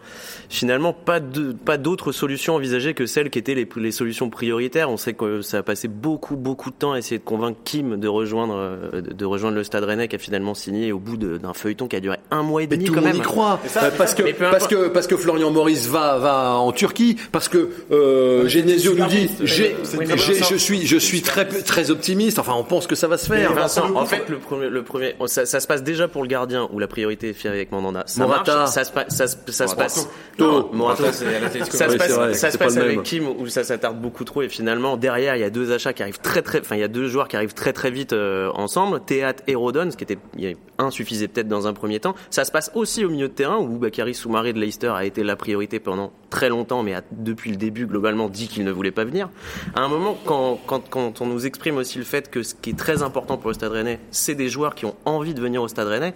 finalement 0.49 0.93
pas 0.93 1.21
de, 1.21 1.53
pas 1.53 1.77
d'autres 1.77 2.13
solutions 2.13 2.55
envisagées 2.55 2.95
que 2.95 3.05
celles 3.07 3.31
qui 3.31 3.39
étaient 3.39 3.55
les, 3.55 3.69
les 3.77 3.93
solutions 3.93 4.31
prioritaires. 4.31 4.89
On 4.91 4.97
sait 4.97 5.13
que 5.13 5.43
ça 5.43 5.59
a 5.59 5.63
passé 5.63 5.89
beaucoup, 5.89 6.37
beaucoup 6.37 6.71
de 6.71 6.77
temps 6.77 6.93
à 6.93 6.99
essayer 6.99 7.19
de 7.19 7.25
convaincre 7.25 7.59
Kim 7.65 7.97
de 7.99 8.09
rejoindre, 8.09 8.55
euh, 8.57 9.01
de 9.03 9.25
rejoindre 9.25 9.57
le 9.57 9.65
Stade 9.65 9.85
Rennais 9.85 10.09
qui 10.09 10.17
a 10.17 10.19
finalement 10.19 10.55
signé 10.55 10.91
au 10.93 10.99
bout 10.99 11.17
de- 11.19 11.37
d'un 11.37 11.53
feuilleton 11.53 11.87
qui 11.87 11.97
a 11.97 12.01
duré 12.01 12.17
un 12.31 12.43
mois 12.43 12.63
et 12.63 12.67
Mais 12.67 12.77
demi 12.77 12.87
tout 12.89 12.95
quand 12.95 13.01
le 13.01 13.07
monde 13.09 13.13
même. 13.17 13.23
y 13.23 13.27
croit. 13.27 13.61
Euh, 13.77 13.91
parce 13.99 14.15
que 14.15 14.23
mais 14.23 14.33
parce 14.33 14.67
que 14.67 14.89
parce 14.89 15.07
que 15.07 15.17
Florian 15.19 15.51
Maurice 15.51 15.87
va 15.89 16.19
va 16.19 16.55
en 16.63 16.73
Turquie, 16.73 17.17
parce 17.33 17.49
que 17.49 17.69
euh, 17.91 18.49
Genesio 18.49 18.95
nous 18.95 19.07
dit 19.07 19.29
j'ai 19.43 19.77
Oui, 19.99 20.07
mais 20.09 20.17
j'ai- 20.19 20.33
Vincent- 20.35 20.47
je 20.51 20.57
suis 20.57 20.87
je 20.87 20.97
suis 20.97 21.23
très 21.23 21.47
très 21.47 21.91
optimiste. 21.91 22.39
Enfin, 22.39 22.55
on 22.57 22.65
pense 22.65 22.87
que 22.87 22.95
ça 22.95 23.09
va 23.09 23.19
se 23.19 23.27
faire. 23.27 23.53
Vincent, 23.53 23.95
en 23.95 24.07
fait, 24.07 24.29
le 24.29 24.39
premier, 24.39 24.69
le 24.69 24.83
premier, 24.83 25.15
ça, 25.27 25.45
ça 25.47 25.61
se 25.61 25.67
passe 25.67 25.83
déjà 25.83 26.09
pour 26.09 26.23
le 26.23 26.29
gardien 26.29 26.69
où 26.73 26.79
la 26.79 26.87
priorité 26.87 27.31
est 27.31 27.35
fière 27.35 27.53
avec 27.53 27.73
Mandanda. 27.73 28.05
Ça 28.07 28.23
Morata. 28.23 28.55
marche, 28.57 28.71
ça 28.71 28.85
se, 28.85 28.93
pa- 28.93 29.07
ça, 29.09 29.27
se- 29.27 29.37
ça 29.49 29.67
se 29.67 29.75
passe. 29.77 30.09
Non, 30.39 30.69
Morata, 30.73 31.03
Morata, 31.03 31.13
ça 31.13 31.89
se 31.91 31.97
passe, 31.97 32.11
vrai, 32.13 32.35
ça 32.35 32.51
se 32.51 32.59
pas 32.59 32.65
passe 32.67 32.77
avec. 32.77 33.03
Kim 33.03 33.27
où 33.29 33.47
ça 33.49 33.65
s'attarde 33.65 34.01
beaucoup 34.01 34.25
trop 34.25 34.43
et 34.43 34.49
finalement 34.49 34.97
derrière 34.97 35.37
il 35.37 35.41
y 35.41 35.45
a 35.45 35.51
deux 35.51 35.73
achats 35.73 35.93
qui 35.93 36.03
arrivent 36.03 36.21
très 36.21 36.43
très, 36.43 36.61
enfin 36.61 36.77
il 36.77 36.81
y 36.81 36.85
a 36.85 36.89
deux 36.89 37.09
joueurs 37.09 37.29
qui 37.29 37.37
arrivent 37.37 37.55
très 37.55 37.73
très 37.73 37.91
vite 37.91 38.13
euh, 38.13 38.51
ensemble, 38.55 39.01
Théâtre 39.05 39.43
et 39.47 39.55
Rodon, 39.55 39.91
ce 39.91 39.97
qui 39.97 40.05
était, 40.05 40.19
un 40.79 40.91
suffisait 40.91 41.29
peut-être 41.29 41.49
dans 41.49 41.67
un 41.67 41.73
premier 41.75 42.01
temps. 42.01 42.15
Ça 42.31 42.45
se 42.45 42.51
passe 42.53 42.71
aussi 42.75 43.05
au 43.05 43.11
milieu 43.11 43.29
de 43.29 43.33
terrain 43.33 43.59
où 43.59 43.79
Bakary 43.79 44.15
Soumaré 44.15 44.53
de 44.53 44.59
Leicester 44.61 44.93
a 44.95 45.05
été 45.05 45.23
la 45.23 45.37
priorité 45.37 45.81
pendant 45.81 46.13
très 46.31 46.49
longtemps, 46.49 46.52
mais 46.83 46.95
a 46.95 47.03
depuis 47.11 47.51
le 47.51 47.57
début 47.57 47.87
globalement 47.87 48.29
dit 48.29 48.49
qu'il 48.49 48.65
ne 48.65 48.71
voulait 48.71 48.91
pas 48.91 49.05
venir. 49.05 49.29
À 49.75 49.81
un 49.81 49.89
moment, 49.89 50.17
quand, 50.25 50.59
quand, 50.67 50.89
quand 50.89 51.21
on 51.21 51.27
nous 51.27 51.47
exprime 51.47 51.77
aussi 51.77 51.99
le 51.99 52.05
fait 52.05 52.31
que 52.31 52.43
ce 52.43 52.55
qui 52.55 52.71
est 52.71 52.79
très 52.79 53.03
important 53.03 53.37
pour 53.37 53.49
le 53.49 53.55
Stade 53.55 53.73
Rennais, 53.73 54.01
c'est 54.11 54.35
des 54.35 54.49
joueurs 54.49 54.75
qui 54.75 54.85
ont 54.85 54.95
envie 55.05 55.35
de 55.35 55.41
venir 55.41 55.63
au 55.63 55.69
Stade 55.69 55.89
Rennais. 55.89 56.15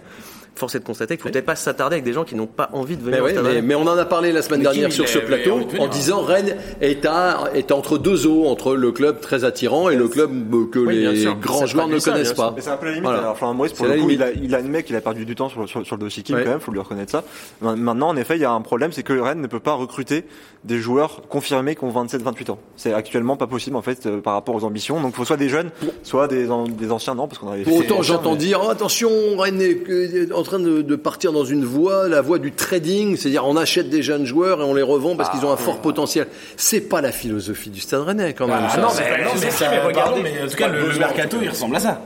Force 0.57 0.75
est 0.75 0.79
de 0.79 0.83
constater 0.83 1.15
qu'il 1.15 1.23
faut 1.23 1.29
peut-être 1.29 1.45
pas 1.45 1.55
s'attarder 1.55 1.95
avec 1.95 2.03
des 2.03 2.13
gens 2.13 2.23
qui 2.23 2.35
n'ont 2.35 2.47
pas 2.47 2.69
envie 2.73 2.97
de 2.97 3.03
venir 3.03 3.23
Mais, 3.63 3.75
on 3.75 3.81
en 3.81 3.97
a 3.97 4.05
parlé 4.05 4.31
la 4.31 4.41
semaine 4.41 4.59
Mais 4.59 4.65
dernière 4.65 4.91
sur 4.91 5.07
ce 5.07 5.17
avait 5.19 5.27
plateau 5.27 5.59
en 5.79 5.87
disant 5.87 6.21
Rennes 6.21 6.55
est, 6.81 7.05
à, 7.05 7.45
est 7.53 7.71
entre 7.71 7.97
deux 7.97 8.27
eaux, 8.27 8.45
entre 8.47 8.75
le 8.75 8.91
club 8.91 9.19
très 9.21 9.43
attirant 9.43 9.89
et 9.89 9.95
le 9.95 10.07
club 10.07 10.31
euh, 10.53 10.65
que 10.71 10.79
Oui, 10.79 10.95
les 11.05 11.21
sûr. 11.21 11.35
grands 11.35 11.65
joueurs 11.65 11.87
ne 11.87 11.99
ça, 11.99 12.11
connaissent 12.11 12.33
pas. 12.33 12.53
Mais 12.55 12.61
c'est 12.61 12.69
un 12.69 12.77
peu 12.77 12.85
la 12.87 12.91
limite. 12.91 13.05
Voilà. 13.05 13.19
Alors 13.21 13.37
Florent 13.37 13.53
Maurice, 13.53 13.73
pour 13.73 13.85
le 13.85 13.95
coup, 13.99 14.09
il 14.09 14.21
a, 14.23 14.31
il 14.31 14.53
a 14.55 14.57
admis 14.59 14.83
qu'il 14.83 14.95
a 14.95 15.01
perdu 15.01 15.25
du 15.25 15.35
temps 15.35 15.49
sur, 15.49 15.61
le- 15.61 15.67
sur, 15.67 15.85
sur 15.85 15.95
le 15.95 16.01
dossier 16.01 16.23
Kim 16.23 16.37
quand 16.43 16.49
même, 16.49 16.59
faut 16.59 16.71
lui 16.71 16.79
reconnaître 16.79 17.11
ça. 17.11 17.23
Maintenant, 17.61 18.09
en 18.09 18.17
effet, 18.17 18.35
il 18.35 18.41
y 18.41 18.45
a 18.45 18.51
un 18.51 18.61
problème, 18.61 18.91
c'est 18.91 19.03
que 19.03 19.13
Rennes 19.17 19.41
ne 19.41 19.47
peut 19.47 19.59
pas 19.59 19.73
recruter 19.73 20.25
des 20.63 20.79
joueurs 20.79 21.21
confirmés 21.29 21.75
qui 21.75 21.83
ont 21.83 21.91
27-28 21.91 22.51
ans. 22.51 22.59
C'est 22.75 22.93
actuellement 22.93 23.37
pas 23.37 23.47
possible 23.47 23.75
en 23.75 23.81
fait 23.81 24.05
euh, 24.05 24.19
par 24.21 24.33
rapport 24.33 24.55
aux 24.55 24.63
ambitions. 24.63 24.99
Donc, 25.01 25.13
il 25.13 25.15
faut 25.15 25.25
soit 25.25 25.37
des 25.37 25.49
jeunes, 25.49 25.69
soit 26.03 26.27
des, 26.27 26.49
an- 26.51 26.67
des 26.67 26.91
anciens, 26.91 27.15
non, 27.15 27.27
parce 27.27 27.39
qu'on 27.39 27.49
avait. 27.51 27.63
Pour 27.63 27.77
autant, 27.77 28.01
j'entends 28.01 28.31
mais- 28.33 28.37
dire 28.37 28.61
oh, 28.65 28.69
attention, 28.69 29.09
Rennes 29.37 29.61
est 29.61 29.89
euh, 29.89 30.27
train 30.47 30.59
de, 30.59 30.81
de 30.81 30.95
partir 30.95 31.31
dans 31.31 31.45
une 31.45 31.63
voie, 31.63 32.07
la 32.07 32.21
voie 32.21 32.39
du 32.39 32.51
trading, 32.51 33.15
c'est-à-dire 33.15 33.45
on 33.45 33.55
achète 33.55 33.89
des 33.89 34.01
jeunes 34.01 34.25
joueurs 34.25 34.61
et 34.61 34.63
on 34.63 34.73
les 34.73 34.81
revend 34.81 35.15
parce 35.15 35.29
qu'ils 35.29 35.45
ont 35.45 35.51
un 35.51 35.57
fort 35.57 35.79
potentiel. 35.79 36.27
C'est 36.55 36.81
pas 36.81 37.01
la 37.01 37.11
philosophie 37.11 37.69
du 37.69 37.79
Stade 37.79 38.01
Rennais 38.01 38.33
quand 38.33 38.47
même. 38.47 38.67
ça. 38.69 38.81
non, 38.81 38.87
mais, 38.97 39.23
non, 39.23 39.29
mais, 39.39 39.51
ça, 39.51 39.65
pardon, 39.93 40.17
mais 40.23 40.41
en 40.43 40.47
tout 40.47 40.55
cas, 40.55 40.67
le, 40.67 40.89
le 40.89 40.97
mercato, 40.99 41.37
il 41.41 41.49
ressemble 41.49 41.75
à 41.75 41.79
ça. 41.79 42.01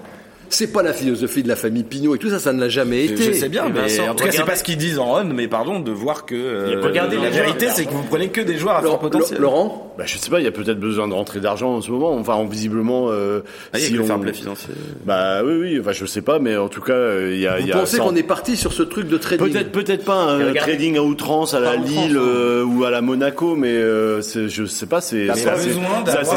C'est 0.53 0.71
pas 0.71 0.83
la 0.83 0.93
philosophie 0.93 1.43
de 1.43 1.47
la 1.47 1.55
famille 1.55 1.83
Pinot 1.83 2.15
et 2.15 2.17
tout 2.17 2.29
ça, 2.29 2.39
ça 2.39 2.53
ne 2.53 2.59
l'a 2.59 2.69
jamais 2.69 3.05
été. 3.05 3.33
Je 3.33 3.39
sais 3.39 3.49
bien, 3.49 3.69
mais 3.73 3.81
Vincent, 3.81 4.09
en 4.09 4.15
tout 4.15 4.23
cas, 4.25 4.31
c'est 4.31 4.43
pas 4.45 4.55
ce 4.55 4.63
qu'ils 4.63 4.77
disent 4.77 4.99
en 4.99 5.19
on, 5.19 5.23
mais 5.25 5.47
pardon 5.47 5.79
de 5.79 5.91
voir 5.91 6.25
que 6.25 6.35
euh, 6.35 6.81
regardez 6.83 7.17
la 7.17 7.23
les 7.23 7.29
vérité, 7.29 7.67
c'est 7.73 7.85
que 7.85 7.91
vous 7.91 8.03
prenez 8.03 8.29
que 8.29 8.41
des 8.41 8.57
joueurs 8.57 8.75
à 8.75 8.81
fort 8.81 8.91
Laurent, 8.91 8.97
potentiel. 8.99 9.39
Laurent 9.39 9.93
Bah, 9.97 10.03
je 10.07 10.17
sais 10.17 10.29
pas, 10.29 10.39
il 10.39 10.43
y 10.43 10.47
a 10.47 10.51
peut-être 10.51 10.79
besoin 10.79 11.07
de 11.07 11.13
rentrer 11.13 11.39
d'argent 11.39 11.75
en 11.75 11.81
ce 11.81 11.91
moment. 11.91 12.13
Enfin, 12.13 12.43
visiblement, 12.49 13.07
euh, 13.09 13.41
Ah, 13.73 13.77
il 13.77 13.81
y 13.81 13.85
a 13.85 13.87
si 13.87 13.99
on- 13.99 14.05
fair 14.05 14.33
financier. 14.35 14.73
Bah 15.05 15.43
oui, 15.43 15.53
oui. 15.59 15.77
Enfin, 15.79 15.91
je 15.91 16.05
sais 16.05 16.21
pas, 16.21 16.39
mais 16.39 16.55
en 16.57 16.69
tout 16.69 16.81
cas, 16.81 16.93
euh, 16.93 17.31
il 17.33 17.39
y 17.39 17.47
a. 17.47 17.55
Vous 17.57 17.61
il 17.61 17.67
y 17.67 17.71
a 17.71 17.77
pensez 17.77 17.97
sans- 17.97 18.05
qu'on 18.09 18.15
est 18.15 18.23
parti 18.23 18.55
sur 18.57 18.73
ce 18.73 18.83
truc 18.83 19.07
de 19.07 19.17
trading 19.17 19.51
Peut-être, 19.51 19.71
peut-être 19.71 20.05
pas 20.05 20.15
un 20.15 20.37
regardez- 20.37 20.59
trading 20.59 20.97
à 20.97 21.01
outrance 21.03 21.53
à 21.53 21.59
la 21.59 21.75
Lille 21.75 22.17
hein. 22.17 22.21
euh, 22.21 22.63
ou 22.63 22.83
à 22.83 22.89
la 22.89 23.01
Monaco, 23.01 23.55
mais 23.55 23.69
euh, 23.71 24.21
je 24.21 24.65
sais 24.65 24.85
pas, 24.85 25.01
c'est 25.01 25.29
assez, 25.29 25.71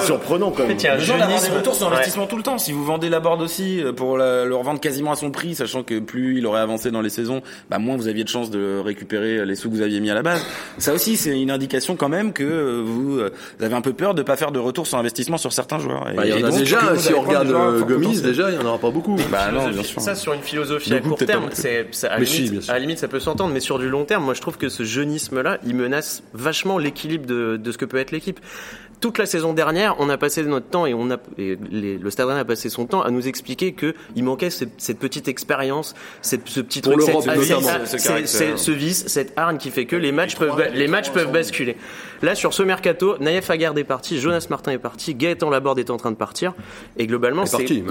surprenant 0.05 0.50
quand 0.50 0.66
même. 0.66 0.79
fait, 0.79 0.83
il 0.83 0.87
y 0.87 0.88
a 0.88 0.94
un 0.94 0.98
besoin 0.98 1.18
d'avoir 1.18 1.40
des 1.40 1.48
retours 1.48 1.74
sur 1.74 1.88
investissement 1.92 2.27
tout 2.27 2.37
le 2.37 2.42
temps. 2.42 2.59
Si 2.59 2.72
vous 2.72 2.85
vendez 2.85 3.09
la 3.09 3.20
board 3.20 3.40
aussi 3.42 3.83
euh, 3.83 3.92
pour 4.04 4.18
le 4.18 4.54
revendre 4.54 4.80
quasiment 4.80 5.12
à 5.12 5.16
son 5.16 5.30
prix, 5.30 5.54
sachant 5.54 5.82
que 5.82 5.98
plus 5.98 6.36
il 6.38 6.46
aurait 6.46 6.60
avancé 6.60 6.90
dans 6.90 7.00
les 7.00 7.08
saisons, 7.08 7.40
bah 7.70 7.78
moins 7.78 7.96
vous 7.96 8.06
aviez 8.08 8.22
de 8.22 8.28
chances 8.28 8.50
de 8.50 8.78
récupérer 8.84 9.46
les 9.46 9.54
sous 9.54 9.70
que 9.70 9.74
vous 9.76 9.80
aviez 9.82 9.98
mis 10.00 10.10
à 10.10 10.14
la 10.14 10.22
base. 10.22 10.44
Ça 10.76 10.92
aussi, 10.92 11.16
c'est 11.16 11.40
une 11.40 11.50
indication 11.50 11.96
quand 11.96 12.10
même 12.10 12.32
que 12.34 12.44
euh, 12.44 12.82
vous, 12.84 13.18
euh, 13.18 13.30
vous 13.58 13.64
avez 13.64 13.74
un 13.74 13.80
peu 13.80 13.94
peur 13.94 14.12
de 14.14 14.22
pas 14.22 14.36
faire 14.36 14.52
de 14.52 14.58
retour 14.58 14.86
sur 14.86 14.98
investissement 14.98 15.38
sur 15.38 15.52
certains 15.54 15.78
joueurs. 15.78 16.08
Et- 16.10 16.16
Bah, 16.16 16.22
Il 16.26 16.30
y 16.30 16.32
en 16.34 16.36
et 16.36 16.44
a 16.44 16.48
donc, 16.48 16.52
que 16.54 16.58
déjà, 16.58 16.80
vous 16.92 17.00
si 17.00 17.14
on 17.14 17.22
regarde 17.22 17.48
joueurs 17.48 17.62
euh, 17.68 17.80
Gomis, 17.80 18.20
déjà, 18.20 18.50
il 18.50 18.58
n'y 18.58 18.62
en 18.62 18.66
aura 18.66 18.78
pas 18.78 18.90
beaucoup. 18.90 19.16
Bah 19.30 19.50
non, 19.52 19.68
bien 19.68 19.82
sûr. 19.82 20.02
Ça, 20.02 20.14
sur 20.14 20.34
une 20.34 20.42
philosophie 20.42 20.92
à 20.92 21.00
court 21.00 21.16
terme, 21.18 21.48
c'est, 21.52 21.86
c'est- 21.92 22.08
à, 22.08 22.18
limite, 22.18 22.68
à 22.68 22.74
la 22.74 22.78
limite, 22.80 22.98
ça 22.98 23.08
peut 23.08 23.20
s'entendre, 23.20 23.54
mais 23.54 23.60
sur 23.60 23.78
du 23.78 23.88
long 23.88 24.04
terme, 24.04 24.24
moi, 24.24 24.34
je 24.34 24.40
trouve 24.42 24.58
que 24.58 24.68
ce 24.68 24.82
jeunisme-là, 24.82 25.58
il 25.66 25.74
menace 25.76 26.22
vachement 26.34 26.76
l'équilibre 26.76 27.26
de, 27.26 27.56
de 27.56 27.72
ce 27.72 27.78
que 27.78 27.86
peut 27.86 27.96
être 27.96 28.10
l'équipe. 28.10 28.38
Toute 29.00 29.18
la 29.18 29.26
saison 29.26 29.52
dernière, 29.52 29.96
on 29.98 30.09
a 30.09 30.16
passé 30.16 30.42
notre 30.44 30.66
temps 30.66 30.87
et 30.87 30.94
on 30.94 31.11
a, 31.11 31.16
et 31.37 31.59
les- 31.70 31.98
le 31.98 32.11
Stade 32.11 32.30
a 32.30 32.44
passé 32.44 32.68
son 32.70 32.87
temps 32.87 33.02
à 33.02 33.11
nous 33.11 33.28
expliquer 33.28 33.72
que 33.72 33.94
il 34.16 34.24
manquait 34.24 34.50
cette, 34.50 34.80
cette 34.80 34.98
petite 34.98 35.28
expérience, 35.28 35.94
cette, 36.22 36.48
ce 36.48 36.61
petit 36.61 36.80
truc, 36.80 36.96
cette- 37.87 38.28
Ce 38.57 38.57
ce 38.57 38.70
vice, 38.70 39.04
cette 39.09 39.33
hargne 39.37 39.59
qui 39.59 39.70
fait 39.70 39.85
que 39.85 39.96
les 39.96 40.12
matchs 40.12 40.37
peuvent, 40.37 40.57
les 40.74 40.88
matchs 40.88 41.11
peuvent 41.11 41.33
basculer. 41.33 41.76
Là, 42.24 42.34
sur 42.34 42.54
ce 42.54 42.62
mercato, 42.62 43.16
Naïef 43.20 43.50
Aguerd 43.50 43.76
est 43.76 43.84
parti, 43.84 44.18
Jonas 44.18 44.46
Martin 44.48 44.72
est 44.72 44.78
parti, 44.78 45.14
Gaëtan 45.14 45.50
Laborde 45.50 45.78
est 45.78 45.90
en 45.90 45.98
train 45.98 46.10
de 46.10 46.16
partir, 46.16 46.54
et 46.96 47.06
globalement, 47.06 47.42
Est 47.42 47.68
c'est, 47.68 47.84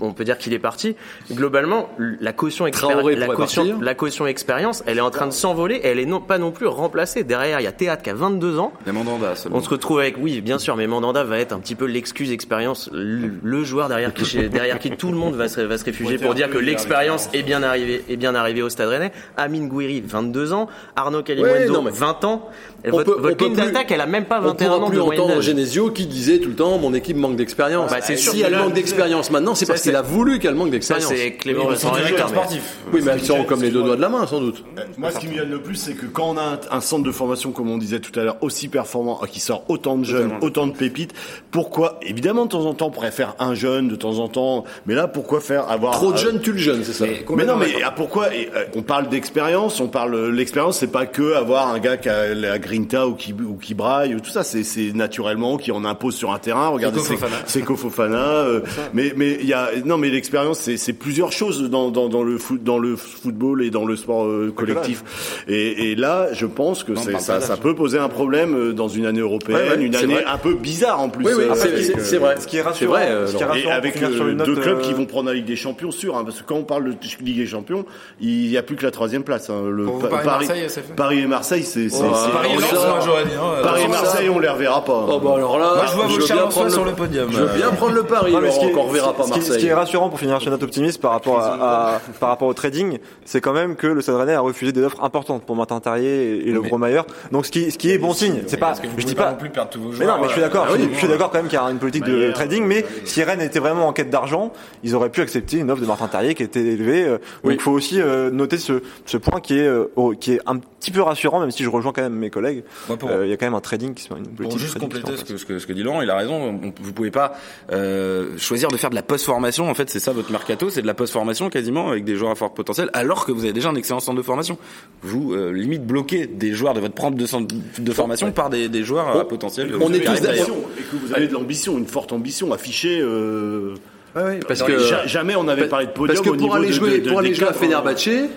on 0.00 0.12
peut 0.14 0.24
dire 0.24 0.38
qu'il 0.38 0.54
est 0.54 0.58
parti. 0.58 0.96
Globalement, 1.30 1.90
la 1.98 2.32
caution, 2.32 2.70
Traoré 2.70 3.14
la 3.14 3.26
caution, 3.26 3.78
la 3.82 3.94
caution 3.94 4.26
expérience, 4.26 4.82
elle 4.86 4.96
est 4.96 5.02
en 5.02 5.10
train 5.10 5.26
de 5.26 5.32
s'envoler, 5.32 5.74
et 5.74 5.88
elle 5.88 5.98
est 5.98 6.06
non, 6.06 6.20
pas 6.20 6.38
non 6.38 6.50
plus 6.50 6.66
remplacée. 6.66 7.24
Derrière, 7.24 7.60
il 7.60 7.64
y 7.64 7.66
a 7.66 7.72
Théâtre 7.72 8.02
qui 8.02 8.08
a 8.08 8.14
22 8.14 8.58
ans. 8.58 8.72
Les 8.86 8.92
Mandanda 8.92 9.36
seulement. 9.36 9.58
On 9.58 9.62
se 9.62 9.68
retrouve 9.68 10.00
avec, 10.00 10.16
oui, 10.18 10.40
bien 10.40 10.58
sûr, 10.58 10.74
mais 10.76 10.86
Mandanda 10.86 11.22
va 11.22 11.38
être 11.38 11.52
un 11.52 11.58
petit 11.60 11.74
peu 11.74 11.84
l'excuse 11.84 12.32
expérience, 12.32 12.88
le, 12.90 13.32
le 13.42 13.64
joueur 13.64 13.90
derrière 13.90 14.14
qui, 14.14 14.48
derrière 14.48 14.78
qui 14.78 14.92
tout 14.92 15.10
le 15.10 15.18
monde 15.18 15.34
va 15.34 15.48
se, 15.48 15.60
va 15.60 15.76
se 15.76 15.84
réfugier 15.84 16.16
pour 16.16 16.32
dire 16.32 16.48
que 16.48 16.56
l'expérience 16.58 17.28
est 17.34 17.42
bien 17.42 17.62
arrivée, 17.62 18.02
est 18.08 18.16
bien 18.16 18.34
arrivée 18.34 18.62
au 18.62 18.70
Stade 18.70 18.88
Rennais. 18.88 19.12
Amine 19.36 19.68
Gouiri, 19.68 20.00
22 20.00 20.54
ans. 20.54 20.68
Arnaud 20.96 21.18
Ouais, 21.18 21.24
Calimundo, 21.24 21.72
non, 21.74 21.82
mais 21.82 21.90
20 21.90 22.24
ans. 22.24 22.48
Et 22.84 22.88
on 22.88 22.96
votre 22.96 23.04
peut- 23.04 23.16
on 23.18 23.22
votre 23.22 23.44
ligne 23.44 23.54
plus- 23.54 23.64
d'attaque, 23.66 23.90
elle 23.92 24.00
a 24.00 24.06
même 24.06 24.24
pas 24.24 24.40
On 24.40 24.46
21 24.46 24.66
pourra 24.68 24.80
ans 24.80 24.88
plus 24.88 24.96
de 24.96 25.02
moyenne 25.02 25.24
entendre. 25.24 25.40
Genesio 25.40 25.90
qui 25.90 26.06
disait 26.06 26.38
tout 26.38 26.48
le 26.48 26.56
temps 26.56 26.78
mon 26.78 26.94
équipe 26.94 27.16
manque 27.16 27.36
d'expérience. 27.36 27.90
Bah, 27.90 27.98
c'est 28.00 28.16
sûr 28.16 28.32
si 28.32 28.40
elle 28.40 28.56
manque 28.56 28.72
d'expérience 28.72 29.30
maintenant, 29.30 29.54
c'est 29.54 29.66
parce 29.66 29.82
qu'il 29.82 29.94
a 29.94 30.02
voulu 30.02 30.38
qu'elle 30.38 30.54
manque 30.54 30.70
d'expérience. 30.70 31.12
c'est 31.14 31.32
Clément 31.34 31.66
Vincent 31.66 31.94
directeur 31.94 32.28
sportif. 32.28 32.62
Oui, 32.92 33.00
mais 33.04 33.12
ils 33.18 33.24
sont 33.24 33.44
comme 33.44 33.62
les 33.62 33.70
deux 33.70 33.82
doigts 33.82 33.96
de 33.96 34.00
la 34.00 34.08
main, 34.08 34.26
sans 34.26 34.40
doute. 34.40 34.64
Moi, 34.98 35.10
ce 35.10 35.18
qui 35.18 35.28
me 35.28 35.34
gêne 35.34 35.50
le 35.50 35.60
plus, 35.60 35.76
c'est 35.76 35.94
que 35.94 36.06
quand 36.06 36.30
on 36.30 36.36
a 36.36 36.60
un, 36.70 36.80
centre 36.80 37.04
de 37.04 37.12
formation, 37.12 37.52
comme 37.52 37.70
on 37.70 37.78
disait 37.78 38.00
tout 38.00 38.18
à 38.18 38.24
l'heure, 38.24 38.36
aussi 38.40 38.68
performant, 38.68 39.20
euh, 39.22 39.26
qui 39.26 39.40
sort 39.40 39.64
autant 39.68 39.96
de 39.96 40.04
jeunes, 40.04 40.32
autant 40.40 40.66
de 40.66 40.72
pépites, 40.72 41.12
pourquoi 41.50 41.98
Évidemment, 42.02 42.44
de 42.46 42.50
temps 42.50 42.66
en 42.66 42.74
temps, 42.74 42.86
on 42.86 42.90
pourrait 42.90 43.12
faire 43.12 43.34
un 43.38 43.54
jeune, 43.54 43.88
de 43.88 43.94
temps 43.96 44.18
en 44.18 44.28
temps, 44.28 44.64
mais 44.86 44.94
là, 44.94 45.06
pourquoi 45.06 45.40
faire 45.40 45.70
avoir 45.70 45.92
Trop 45.92 46.12
de 46.12 46.16
euh, 46.16 46.20
jeunes, 46.20 46.40
tu 46.40 46.52
le 46.52 46.58
jeune, 46.58 46.82
c'est 46.84 46.92
ça. 46.92 47.04
mais 47.36 47.44
non, 47.44 47.56
mais 47.56 47.66
ah, 47.84 47.92
pourquoi 47.92 48.26
euh, 48.26 48.64
On 48.74 48.82
parle 48.82 49.08
d'expérience, 49.08 49.80
on 49.80 49.88
parle 49.88 50.30
l'expérience, 50.30 50.78
c'est 50.78 50.90
pas 50.90 51.06
que 51.06 51.34
avoir 51.34 51.68
un 51.68 51.78
gars 51.78 51.96
qui 51.96 52.08
a 52.08 52.58
la 52.72 52.78
grinta 52.78 53.06
ou 53.06 53.14
qui 53.14 53.32
ou 53.32 53.56
qui 53.56 53.74
braille 53.74 54.14
ou 54.14 54.20
tout 54.20 54.30
ça, 54.30 54.42
c'est 54.42 54.64
c'est 54.64 54.92
naturellement 54.94 55.56
qui 55.56 55.72
en 55.72 55.84
impose 55.84 56.14
sur 56.14 56.32
un 56.32 56.38
terrain. 56.38 56.68
Regardez, 56.68 57.00
c'est 57.00 57.14
Fofana. 57.14 57.36
c'est 57.46 57.62
Kofofana. 57.62 58.16
euh, 58.16 58.60
mais 58.94 59.12
mais 59.16 59.38
il 59.40 59.46
y 59.46 59.52
a 59.52 59.70
non, 59.84 59.98
mais 59.98 60.08
l'expérience, 60.10 60.58
c'est 60.60 60.76
c'est 60.76 60.92
plusieurs 60.92 61.32
choses 61.32 61.68
dans 61.70 61.90
dans 61.90 62.08
dans 62.08 62.22
le 62.22 62.38
foot, 62.38 62.62
dans 62.62 62.78
le 62.78 62.96
football 62.96 63.62
et 63.62 63.70
dans 63.70 63.84
le 63.84 63.96
sport 63.96 64.24
euh, 64.26 64.52
collectif. 64.54 65.02
Et, 65.48 65.92
et 65.92 65.94
là, 65.94 66.28
je 66.32 66.46
pense 66.46 66.84
que 66.84 66.92
Non, 66.92 67.00
c'est 67.02 67.18
ça 67.20 67.40
ça 67.40 67.56
peut 67.56 67.74
poser 67.74 67.98
un 67.98 68.08
problème 68.08 68.54
euh, 68.54 68.72
dans 68.72 68.88
une 68.88 69.06
année 69.06 69.20
européenne, 69.20 69.56
Ouais, 69.56 69.76
ouais, 69.76 69.84
une 69.84 69.92
c'est 69.92 70.04
année 70.04 70.14
vrai. 70.14 70.24
un 70.26 70.38
peu 70.38 70.54
bizarre 70.54 71.00
en 71.00 71.08
plus. 71.08 71.24
Oui, 71.26 71.32
oui, 71.36 71.44
euh, 71.44 71.54
c'est- 71.54 71.82
c'est- 71.82 72.00
c'est 72.00 72.18
vrai. 72.18 72.36
Ce 72.40 72.46
qui 72.46 72.56
est 72.56 72.60
C'est 72.60 72.66
rassurant, 72.66 72.92
vrai, 72.92 73.08
euh, 73.10 73.26
ce 73.26 73.32
qui 73.36 73.42
est 73.42 73.46
Laurent. 73.46 73.54
et 73.54 73.56
rassurant 73.58 73.74
avec 73.76 74.02
euh, 74.02 74.34
note, 74.34 74.46
deux 74.46 74.56
clubs 74.56 74.78
euh, 74.78 74.82
qui 74.82 74.92
vont 74.94 75.06
prendre 75.06 75.28
la 75.28 75.34
Ligue 75.34 75.44
des 75.44 75.56
Champions 75.56 75.90
sûr, 75.90 76.16
hein, 76.16 76.24
parce 76.24 76.40
que 76.40 76.46
quand 76.46 76.56
on 76.56 76.64
parle 76.64 76.84
de 76.84 76.94
Ligue 77.20 77.36
des 77.36 77.46
Champions, 77.46 77.84
il 78.20 78.48
n'y 78.48 78.56
a 78.56 78.62
plus 78.62 78.76
que 78.76 78.84
la 78.84 78.90
troisième 78.90 79.22
place. 79.24 79.50
Hein. 79.50 79.62
Le 79.70 79.84
Pour 79.84 79.94
vous, 79.96 80.00
Pa- 80.02 80.08
Paris-Marseille, 80.08 80.64
c'est 80.68 80.82
fait 80.82 80.94
Paris 80.94 81.20
et 81.20 81.26
Marseille, 81.26 81.62
c'est 81.64 81.88
c'est- 81.88 82.02
Oh, 82.02 82.12
c'est- 82.14 82.32
Paris 82.32 82.48
et 82.52 82.56
on- 82.56 82.60
Lens, 82.60 82.61
ça- 82.66 83.24
dit. 83.24 83.30
hein. 83.34 83.88
Marseille, 83.88 84.28
on 84.28 84.38
les 84.38 84.48
reverra 84.48 84.82
pas. 84.84 85.06
Oh, 85.08 85.18
bah 85.20 85.32
alors 85.36 85.58
là, 85.58 85.72
Moi, 85.76 85.84
je 85.86 85.94
vois 85.96 86.04
vos 86.06 86.10
veux 86.12 86.18
bien 86.18 86.26
Charleroi 86.26 86.50
prendre 86.50 86.70
sur 86.70 86.84
le- 86.84 86.92
podium. 86.92 87.28
Je 87.30 87.38
veux 87.42 87.56
bien 87.58 87.68
prendre 87.70 87.92
le 87.94 88.02
pari, 88.02 88.32
Non, 88.32 88.40
mais 88.40 88.50
ce 88.50 88.58
qui 88.58 88.66
Laurent, 88.66 88.70
est- 88.70 88.74
qu'on 88.74 88.88
reverra 88.88 89.12
pas 89.14 89.22
ce 89.24 89.32
qui- 89.32 89.40
Ce 89.40 89.44
qui 89.46 89.50
Marseille. 89.50 89.66
est 89.68 89.74
rassurant 89.74 90.08
pour 90.08 90.18
finir 90.18 90.38
sur 90.40 90.48
une 90.48 90.54
note 90.54 90.62
optimiste 90.62 91.00
par 91.00 91.12
rapport 91.12 91.38
à, 91.40 91.94
à- 91.96 92.00
par 92.20 92.28
rapport 92.30 92.48
au 92.48 92.54
trading, 92.54 92.98
c'est 93.24 93.40
quand 93.40 93.52
même 93.52 93.76
que 93.76 93.86
le 93.86 94.00
Stade 94.02 94.16
Rennais 94.16 94.34
a 94.34 94.40
refusé 94.40 94.72
des 94.72 94.82
offres 94.82 95.02
importantes 95.02 95.44
pour 95.44 95.56
Martin 95.56 95.80
Terrier 95.80 96.08
et, 96.38 96.48
et 96.48 96.52
le 96.52 96.60
Mais- 96.60 96.78
Maillard. 96.78 97.06
Donc 97.30 97.46
ce 97.46 97.50
qui, 97.50 97.70
ce 97.70 97.78
qui 97.78 97.90
est 97.92 97.98
bon 97.98 98.12
signe. 98.12 98.42
C'est 98.46 98.56
pas, 98.56 98.66
Parce 98.66 98.80
que 98.80 98.86
vous 98.86 98.92
je 98.96 99.06
dis 99.06 99.14
pouvez 99.14 99.24
pas. 99.26 99.32
non 99.32 99.36
plus 99.38 99.50
perdre 99.50 99.70
tous 99.70 99.80
vos 99.80 99.90
Mais 99.90 99.96
joueurs. 99.96 100.16
non, 100.16 100.22
mais 100.22 100.28
je 100.28 100.32
suis 100.32 100.40
d'accord. 100.40 100.66
euh, 100.70 100.76
je, 100.78 100.92
je 100.94 100.98
suis 100.98 101.08
d'accord 101.08 101.30
quand 101.30 101.38
même 101.38 101.48
qu'il 101.48 101.58
y 101.58 101.62
a 101.62 101.70
une 101.70 101.78
politique 101.78 102.04
de 102.04 102.32
trading. 102.32 102.64
Mais 102.66 102.84
si 103.04 103.22
Rennes 103.22 103.40
était 103.40 103.58
vraiment 103.60 103.86
en 103.88 103.92
quête 103.92 104.10
d'argent, 104.10 104.52
ils 104.82 104.94
auraient 104.94 105.10
pu 105.10 105.20
accepter 105.20 105.58
une 105.58 105.70
offre 105.70 105.80
de 105.82 105.86
Martin 105.86 106.08
Terrier 106.08 106.34
qui 106.34 106.42
était 106.42 106.60
élevée. 106.60 107.04
euh. 107.04 107.18
Donc 107.44 107.52
il 107.54 107.60
faut 107.60 107.72
aussi 107.72 108.00
euh, 108.00 108.30
noter 108.30 108.58
ce, 108.58 108.82
ce 109.06 109.16
point 109.16 109.40
qui 109.40 109.58
est, 109.58 109.66
euh, 109.66 109.90
au- 109.96 110.12
qui 110.12 110.34
est 110.34 110.40
un 110.46 110.56
petit 110.58 110.90
peu 110.90 111.02
rassurant, 111.02 111.40
même 111.40 111.50
si 111.50 111.62
je 111.62 111.68
rejoins 111.70 111.92
quand 111.92 112.02
même 112.02 112.12
mes 112.14 112.30
collègues. 112.30 112.51
Euh, 112.90 113.22
Il 113.24 113.30
y 113.30 113.32
a 113.32 113.36
quand 113.36 113.46
même 113.46 113.54
un 113.54 113.60
trading 113.60 113.94
qui 113.94 114.04
se 114.04 114.08
une 114.14 114.26
Pour 114.34 114.58
juste 114.58 114.78
compléter 114.78 115.16
ce 115.16 115.24
que, 115.24 115.36
ce, 115.36 115.44
que, 115.44 115.58
ce 115.58 115.66
que 115.66 115.72
dit 115.72 115.82
Laurent, 115.82 116.02
il 116.02 116.10
a 116.10 116.16
raison. 116.16 116.34
On- 116.34 116.72
vous 116.82 116.92
pouvez 116.92 117.10
pas 117.10 117.32
euh, 117.72 118.36
choisir 118.38 118.68
de 118.68 118.76
faire 118.76 118.90
de 118.90 118.94
la 118.94 119.02
post-formation. 119.02 119.68
En 119.70 119.74
fait, 119.74 119.88
c'est 119.90 120.00
ça 120.00 120.12
votre 120.12 120.30
mercato, 120.32 120.70
c'est 120.70 120.82
de 120.82 120.86
la 120.86 120.94
post-formation 120.94 121.50
quasiment 121.50 121.88
avec 121.90 122.04
des 122.04 122.16
joueurs 122.16 122.32
à 122.32 122.34
fort 122.34 122.54
potentiel, 122.54 122.90
alors 122.92 123.24
que 123.24 123.32
vous 123.32 123.44
avez 123.44 123.52
déjà 123.52 123.68
un 123.70 123.74
excellent 123.74 124.00
centre 124.00 124.18
de 124.18 124.22
formation. 124.22 124.58
Vous 125.02 125.32
euh, 125.34 125.50
limite 125.52 125.86
bloquez 125.86 126.26
des 126.26 126.52
joueurs 126.52 126.74
de 126.74 126.80
votre 126.80 126.94
propre 126.94 127.16
de 127.16 127.26
centre 127.26 127.54
de 127.78 127.92
formation 127.92 128.32
par 128.32 128.50
des, 128.50 128.68
des 128.68 128.82
joueurs 128.84 129.08
à 129.08 129.18
On- 129.18 129.24
potentiel. 129.24 129.72
on 129.80 129.92
est 129.92 130.00
tous 130.00 130.20
d'accord. 130.20 130.56
Et 130.78 130.82
que 130.82 130.96
vous 130.96 131.14
avez 131.14 131.26
de 131.28 131.32
l'ambition, 131.32 131.78
une 131.78 131.86
forte 131.86 132.12
ambition 132.12 132.52
affichée. 132.52 133.00
Euh... 133.00 133.74
Ouais, 134.14 134.40
parce 134.46 134.62
que 134.62 134.76
jamais 135.06 135.34
on 135.36 135.48
avait 135.48 135.68
parlé 135.68 135.86
de 135.86 135.92
podium 135.92 136.08
parce 136.14 136.20
que 136.20 136.28
au 136.30 136.34
pour 136.34 136.42
niveau 136.42 136.54
aller 136.54 136.66
de- 136.68 136.72
jouer 136.72 136.98
de- 136.98 137.04
de- 137.04 137.08
pour 137.10 137.18
aller 137.20 137.32
jouer 137.34 137.44
à 137.44 137.52
cadres, 137.52 137.60
Fenerbahçe, 137.60 138.28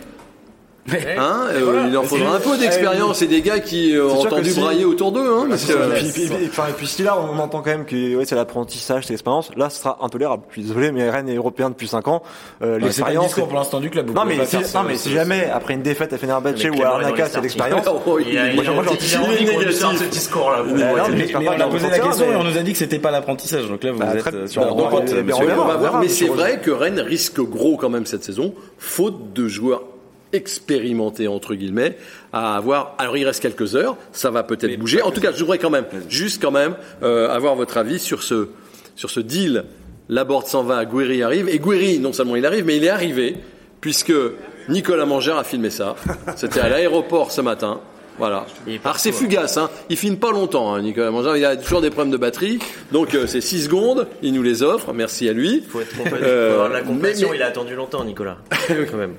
hein, 1.18 1.48
euh, 1.52 1.86
il 1.90 1.98
en 1.98 2.04
faudra 2.04 2.36
un 2.36 2.40
peu 2.40 2.58
d'expérience 2.58 3.22
et 3.22 3.28
des 3.28 3.42
gars 3.42 3.60
qui 3.60 3.96
euh, 3.96 4.06
ont 4.06 4.22
C'est 4.22 4.28
entendu 4.28 4.52
si- 4.52 4.60
brailler 4.60 4.86
autour 4.86 5.12
d'eux, 5.12 5.28
hein, 5.28 5.46
parce 5.50 5.66
que 5.66 5.74
Et 5.74 5.94
puis, 5.96 6.08
et 6.08 6.12
puis- 6.12 6.24
et- 6.46 6.48
enfin, 6.50 6.66
et 6.70 6.74
puis 6.74 6.86
si 6.88 7.02
là 7.04 7.18
on 7.18 7.38
entend 7.40 7.62
quand 7.62 7.72
même 7.72 7.86
que 7.86 8.16
ouais, 8.16 8.26
c'est 8.26 8.36
l'apprentissage, 8.36 9.06
c'est 9.06 9.14
l'expérience, 9.14 9.50
là 9.56 9.70
ce 9.70 9.80
sera 9.82 9.98
intolérable. 10.02 10.44
Je 10.50 10.54
suis 10.54 10.62
désolé, 10.64 10.92
mais 10.92 11.10
Rennes 11.10 11.30
est 11.30 11.36
européen 11.36 11.70
depuis 11.70 11.88
5 11.88 12.08
ans. 12.08 12.22
Euh, 12.62 12.76
c'est 12.76 12.80
le 12.80 12.86
l'expérience. 12.86 13.26
discours 13.28 13.48
pour 13.48 13.58
l'instant 13.58 13.80
du 13.80 13.90
club. 13.90 14.12
Non 14.14 14.26
mais, 14.26 14.46
si, 14.46 14.56
non, 14.58 14.62
mais 14.88 14.96
c'est- 14.96 15.10
si 15.10 15.12
jamais 15.12 15.50
après 15.52 15.74
une 15.74 15.82
défaite 15.82 16.14
à 16.14 16.18
Fenerbahçe 16.18 16.64
Mais 16.64 16.70
ou 16.80 16.84
à 16.84 16.88
Arnaca 16.88 17.26
c'est 17.30 17.42
l'expérience. 17.42 17.86
Oh, 18.06 18.20
il- 18.20 18.26
ce 19.98 20.04
discours-là. 20.10 20.64
Non, 20.68 20.76
Mais, 20.76 21.36
on 21.36 21.40
a 21.52 21.68
posé 21.68 21.88
la 21.90 21.96
ressortir, 21.96 22.04
question 22.04 22.32
et 22.32 22.36
on 22.36 22.44
nous 22.44 22.58
a 22.58 22.62
dit 22.62 22.72
que 22.74 22.78
c'était 22.78 23.00
pas 23.00 23.12
l'apprentissage. 23.12 23.68
Donc 23.68 23.84
là, 23.84 23.92
vous 23.92 24.00
Bah, 24.00 24.08
êtes 24.16 24.34
euh, 24.34 24.48
sur 24.48 24.62
bah, 24.62 24.70
va- 24.72 25.88
euh, 25.98 26.00
Mais 26.00 26.10
c'est 26.10 26.26
vrai 26.28 26.60
que 26.60 26.72
Rennes 26.72 27.00
risque 27.00 27.40
gros 27.42 27.78
quand 27.78 27.90
même 27.90 28.06
cette 28.06 28.24
saison, 28.24 28.54
faute 28.78 29.34
de 29.34 29.48
joueurs 29.48 29.84
expérimentés 30.36 31.28
entre 31.28 31.56
guillemets 31.56 31.98
à 32.34 32.56
avoir 32.56 32.96
alors 32.98 33.18
il 33.18 33.26
reste 33.26 33.42
quelques 33.42 33.76
heures 33.76 33.98
ça 34.12 34.30
va 34.32 34.44
peut-être 34.44 34.78
bouger. 34.78 35.02
en 35.02 35.12
tout 35.12 35.22
cas 35.22 35.32
je 35.32 35.40
voudrais 35.40 35.58
quand 35.58 35.70
même 35.70 35.86
juste 36.10 36.42
quand 36.42 36.52
même 36.52 36.76
euh, 37.04 37.30
avoir 37.30 37.56
votre 37.56 37.78
avis 37.78 38.00
sur 38.00 38.24
ce 38.24 38.50
sur 38.96 39.10
ce 39.10 39.20
deal. 39.20 39.66
Laborde 40.08 40.46
s'en 40.46 40.64
va 40.64 40.86
Guéry 40.86 41.24
arrive 41.24 41.50
et 41.50 41.60
Guéry 41.60 42.00
non 42.00 42.14
seulement 42.14 42.36
il 42.36 42.46
arrive 42.46 42.66
mais 42.66 42.78
il 42.78 42.84
est 42.84 42.90
arrivé 42.90 43.38
puisque 43.82 44.14
Nicolas 44.70 45.06
Mangère 45.06 45.38
a 45.38 45.44
filmé 45.44 45.70
ça. 45.70 45.96
C'était 46.36 46.60
à 46.60 46.70
l'aéroport 46.70 47.32
ce 47.32 47.42
matin 47.42 47.82
voilà. 48.18 48.46
Alors 48.84 49.00
c'est 49.00 49.12
fugace, 49.12 49.58
hein. 49.58 49.70
Il 49.90 49.98
filme 49.98 50.18
pas 50.18 50.32
longtemps, 50.32 50.74
hein, 50.74 50.82
Nicolas 50.82 51.12
Mangin. 51.12 51.36
Il 51.38 51.46
a 51.46 51.56
toujours 51.58 51.82
des 51.82 51.90
problèmes 51.90 52.12
de 52.12 52.18
batterie, 52.18 52.60
donc 52.92 53.14
euh, 53.16 53.28
c'est 53.28 53.42
6 53.42 53.64
secondes. 53.66 54.08
Il 54.22 54.34
nous 54.34 54.44
les 54.44 54.64
offre. 54.64 54.94
Merci 54.94 55.28
à 55.30 55.34
lui. 55.34 55.64
Faut 55.70 55.82
être. 55.82 55.96
Euh, 56.22 56.50
Faut 56.50 56.54
avoir 56.54 56.70
de 56.70 56.74
la 56.74 56.82
compassion. 56.82 57.28
mais- 57.28 57.34
mais- 57.34 57.38
Il 57.40 57.44
a 57.44 57.48
attendu 57.48 57.76
longtemps, 57.76 58.04
Nicolas. 58.04 58.38
Quand 58.68 58.98
même. 58.98 59.16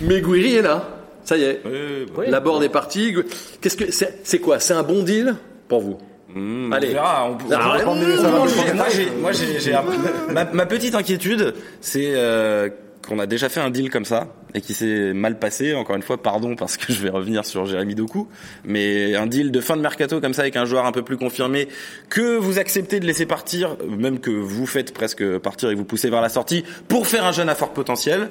Mais 0.00 0.20
Guiri 0.20 0.56
est 0.56 0.62
là. 0.62 0.88
Ça 1.24 1.36
y 1.36 1.42
est. 1.44 1.60
Oui, 1.64 2.06
bah, 2.16 2.22
La 2.28 2.40
board 2.40 2.62
est 2.62 2.68
partie. 2.68 3.14
Qu'est-ce 3.60 3.76
que 3.76 3.90
c'est 3.90 4.20
C'est 4.22 4.38
quoi? 4.38 4.60
C'est 4.60 4.74
un 4.74 4.82
bon 4.84 5.02
deal 5.02 5.34
pour 5.68 5.80
vous? 5.80 5.98
Hmm, 6.32 6.72
Allez. 6.72 6.88
On 6.88 6.92
verra. 6.92 7.26
On, 7.30 7.36
Ah, 7.52 7.82
on- 7.86 7.94
moi, 7.96 8.46
j'ai- 8.54 8.74
moi, 8.74 8.86
j'ai, 8.90 9.10
moi, 9.10 9.32
j'ai, 9.32 9.72
ma, 10.32 10.44
ma 10.44 10.66
petite 10.66 10.94
inquiétude, 10.94 11.54
c'est 11.80 12.12
euh, 12.14 12.68
qu'on 13.08 13.18
a 13.18 13.26
déjà 13.26 13.48
fait 13.48 13.60
un 13.60 13.70
deal 13.70 13.90
comme 13.90 14.04
ça 14.04 14.28
et 14.56 14.60
qui 14.62 14.74
s'est 14.74 15.12
mal 15.12 15.38
passé. 15.38 15.74
Encore 15.74 15.96
une 15.96 16.02
fois, 16.02 16.20
pardon 16.20 16.56
parce 16.56 16.76
que 16.76 16.92
je 16.92 17.00
vais 17.00 17.10
revenir 17.10 17.44
sur 17.44 17.66
Jérémy 17.66 17.94
Doku, 17.94 18.26
mais 18.64 19.14
un 19.14 19.26
deal 19.26 19.50
de 19.50 19.60
fin 19.60 19.76
de 19.76 19.82
mercato 19.82 20.20
comme 20.20 20.34
ça 20.34 20.42
avec 20.42 20.56
un 20.56 20.64
joueur 20.64 20.86
un 20.86 20.92
peu 20.92 21.02
plus 21.02 21.18
confirmé 21.18 21.68
que 22.08 22.36
vous 22.36 22.58
acceptez 22.58 22.98
de 22.98 23.06
laisser 23.06 23.26
partir, 23.26 23.76
même 23.86 24.18
que 24.18 24.30
vous 24.30 24.66
faites 24.66 24.92
presque 24.92 25.38
partir 25.38 25.70
et 25.70 25.74
vous 25.74 25.84
poussez 25.84 26.10
vers 26.10 26.22
la 26.22 26.30
sortie 26.30 26.64
pour 26.88 27.06
faire 27.06 27.24
un 27.24 27.32
jeune 27.32 27.48
à 27.48 27.54
fort 27.54 27.72
potentiel 27.72 28.30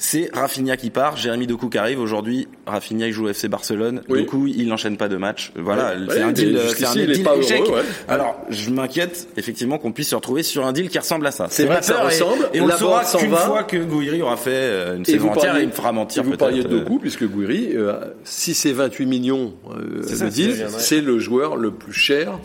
c'est 0.00 0.30
Rafinha 0.32 0.76
qui 0.76 0.90
part, 0.90 1.16
Jérémy 1.16 1.46
Doku 1.48 1.68
qui 1.68 1.76
arrive. 1.76 1.98
Aujourd'hui, 2.00 2.46
Rafinha 2.66 3.08
il 3.08 3.12
joue 3.12 3.26
au 3.26 3.28
FC 3.30 3.48
Barcelone. 3.48 4.02
Oui. 4.08 4.20
Doku 4.20 4.46
il 4.46 4.68
n'enchaîne 4.68 4.96
pas 4.96 5.08
de 5.08 5.16
match. 5.16 5.52
Voilà, 5.56 5.90
Ouais. 5.90 6.06
c'est 6.08 6.14
Ouais, 6.18 6.22
un 6.22 6.32
deal, 6.32 6.58
c'est 6.76 6.86
un 6.86 6.92
deal 6.94 7.22
pas 7.24 7.36
échec. 7.36 7.60
heureux, 7.62 7.78
ouais. 7.78 7.82
Alors, 8.06 8.40
je 8.48 8.70
m'inquiète 8.70 9.28
effectivement 9.36 9.76
qu'on 9.78 9.90
puisse 9.92 10.08
se 10.10 10.14
retrouver 10.14 10.42
sur 10.44 10.64
un 10.66 10.72
deal 10.72 10.88
qui 10.88 10.98
ressemble 10.98 11.26
à 11.26 11.32
ça. 11.32 11.48
C'est 11.50 11.64
vrai 11.66 11.82
ça 11.82 11.94
peur 11.94 12.02
et- 12.02 12.06
ressemble. 12.06 12.48
Et, 12.54 12.60
on 12.60 12.70
saura 12.70 13.04
qu'une 13.04 13.34
fois 13.34 13.64
que 13.64 13.76
Gouiri 13.76 14.22
aura 14.22 14.36
fait 14.36 14.50
euh, 14.52 14.96
une 14.96 15.02
Et 15.02 15.04
saison 15.04 15.30
entière 15.30 15.58
il 15.58 15.66
me 15.66 15.72
fera 15.72 15.90
mentir 15.92 16.22
vous 16.22 16.36
parliez 16.36 16.62
de 16.62 16.68
euh, 16.68 16.78
Doku, 16.80 17.00
puisque 17.00 17.24
Gouiri, 17.28 17.70
euh, 17.74 17.94
si 18.22 18.54
c'est 18.54 18.72
28 18.72 19.04
millions 19.06 19.54
euh, 19.70 20.02
ça, 20.04 20.24
le 20.26 20.30
deal, 20.30 20.66
c'est 20.78 21.00
le 21.00 21.18
joueur 21.18 21.56
le 21.56 21.72
plus 21.72 21.92
cher 21.92 22.38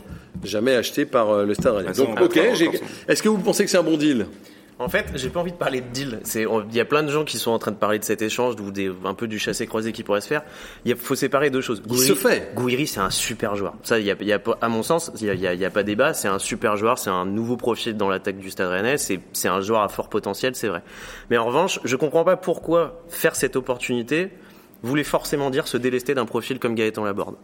jamais 0.44 0.76
acheté 0.76 1.06
par 1.06 1.46
le 1.46 1.54
Stade 1.54 1.74
Rennais. 1.76 1.90
Ah, 1.98 2.02
on 2.02 2.16
Donc, 2.16 2.22
ok, 2.22 2.38
est-ce 3.08 3.24
que 3.24 3.30
vous 3.30 3.38
pensez 3.38 3.64
que 3.64 3.70
c'est 3.70 3.78
un 3.78 3.84
bon 3.84 3.96
deal? 3.96 4.26
En 4.84 4.90
fait, 4.90 5.06
j'ai 5.16 5.30
pas 5.30 5.40
envie 5.40 5.52
de 5.52 5.58
parler 5.58 5.82
de 5.82 5.88
deal. 5.88 6.20
Il 6.36 6.76
y 6.76 6.80
a 6.80 6.86
plein 6.86 7.04
de 7.04 7.10
gens 7.12 7.24
qui 7.24 7.38
sont 7.38 7.52
en 7.52 7.60
train 7.60 7.72
de 7.72 7.78
parler 7.78 8.00
de 8.00 8.04
cet 8.04 8.22
échange 8.22 8.56
ou 8.60 8.70
des, 8.72 8.92
un 9.06 9.14
peu 9.14 9.28
du 9.28 9.40
chassé-croisé 9.40 9.92
qui 9.94 10.04
pourrait 10.04 10.22
se 10.22 10.28
faire. 10.28 10.44
Il 10.86 10.96
faut 10.96 11.16
séparer 11.16 11.50
deux 11.50 11.62
choses. 11.62 11.82
Il 11.90 11.98
se 12.00 12.14
fait. 12.16 12.52
Gouiri, 12.56 12.86
c'est 12.88 13.00
un 13.00 13.10
super 13.10 13.56
joueur. 13.56 13.74
Ça, 13.84 14.00
il 14.00 14.06
y 14.06 14.12
a, 14.12 14.16
y 14.22 14.32
à 14.34 14.70
mon 14.70 14.84
sens, 14.84 15.12
il 15.20 15.28
y 15.28 15.30
a, 15.30 15.34
y 15.34 15.48
a- 15.48 15.54
il 15.54 15.60
y 15.60 15.66
a 15.66 15.70
pas 15.70 15.84
débat. 15.84 16.14
C'est 16.14 16.28
un 16.28 16.40
super 16.40 16.78
joueur. 16.78 17.00
C'est 17.00 17.10
un 17.10 17.26
nouveau 17.26 17.58
profil 17.58 17.96
dans 17.98 18.10
l'attaque 18.10 18.38
du 18.38 18.52
Stade 18.52 18.70
Rennais. 18.70 18.98
C'est, 18.98 19.20
c'est 19.34 19.48
un 19.48 19.62
joueur 19.62 19.82
à 19.82 19.90
fort 19.90 20.10
potentiel, 20.10 20.56
c'est 20.56 20.68
vrai. 20.68 20.84
Mais 21.30 21.38
en 21.38 21.46
revanche, 21.46 21.80
je 21.84 21.96
comprends 21.96 22.24
pas 22.24 22.38
pourquoi 22.38 23.02
faire 23.10 23.36
cette 23.36 23.56
opportunité 23.56 24.30
voulait 24.82 25.06
forcément 25.06 25.50
dire 25.50 25.66
se 25.68 25.78
délester 25.78 26.14
d'un 26.14 26.26
profil 26.26 26.60
comme 26.60 26.76
Gaëtan 26.76 27.06
Laborde. 27.06 27.36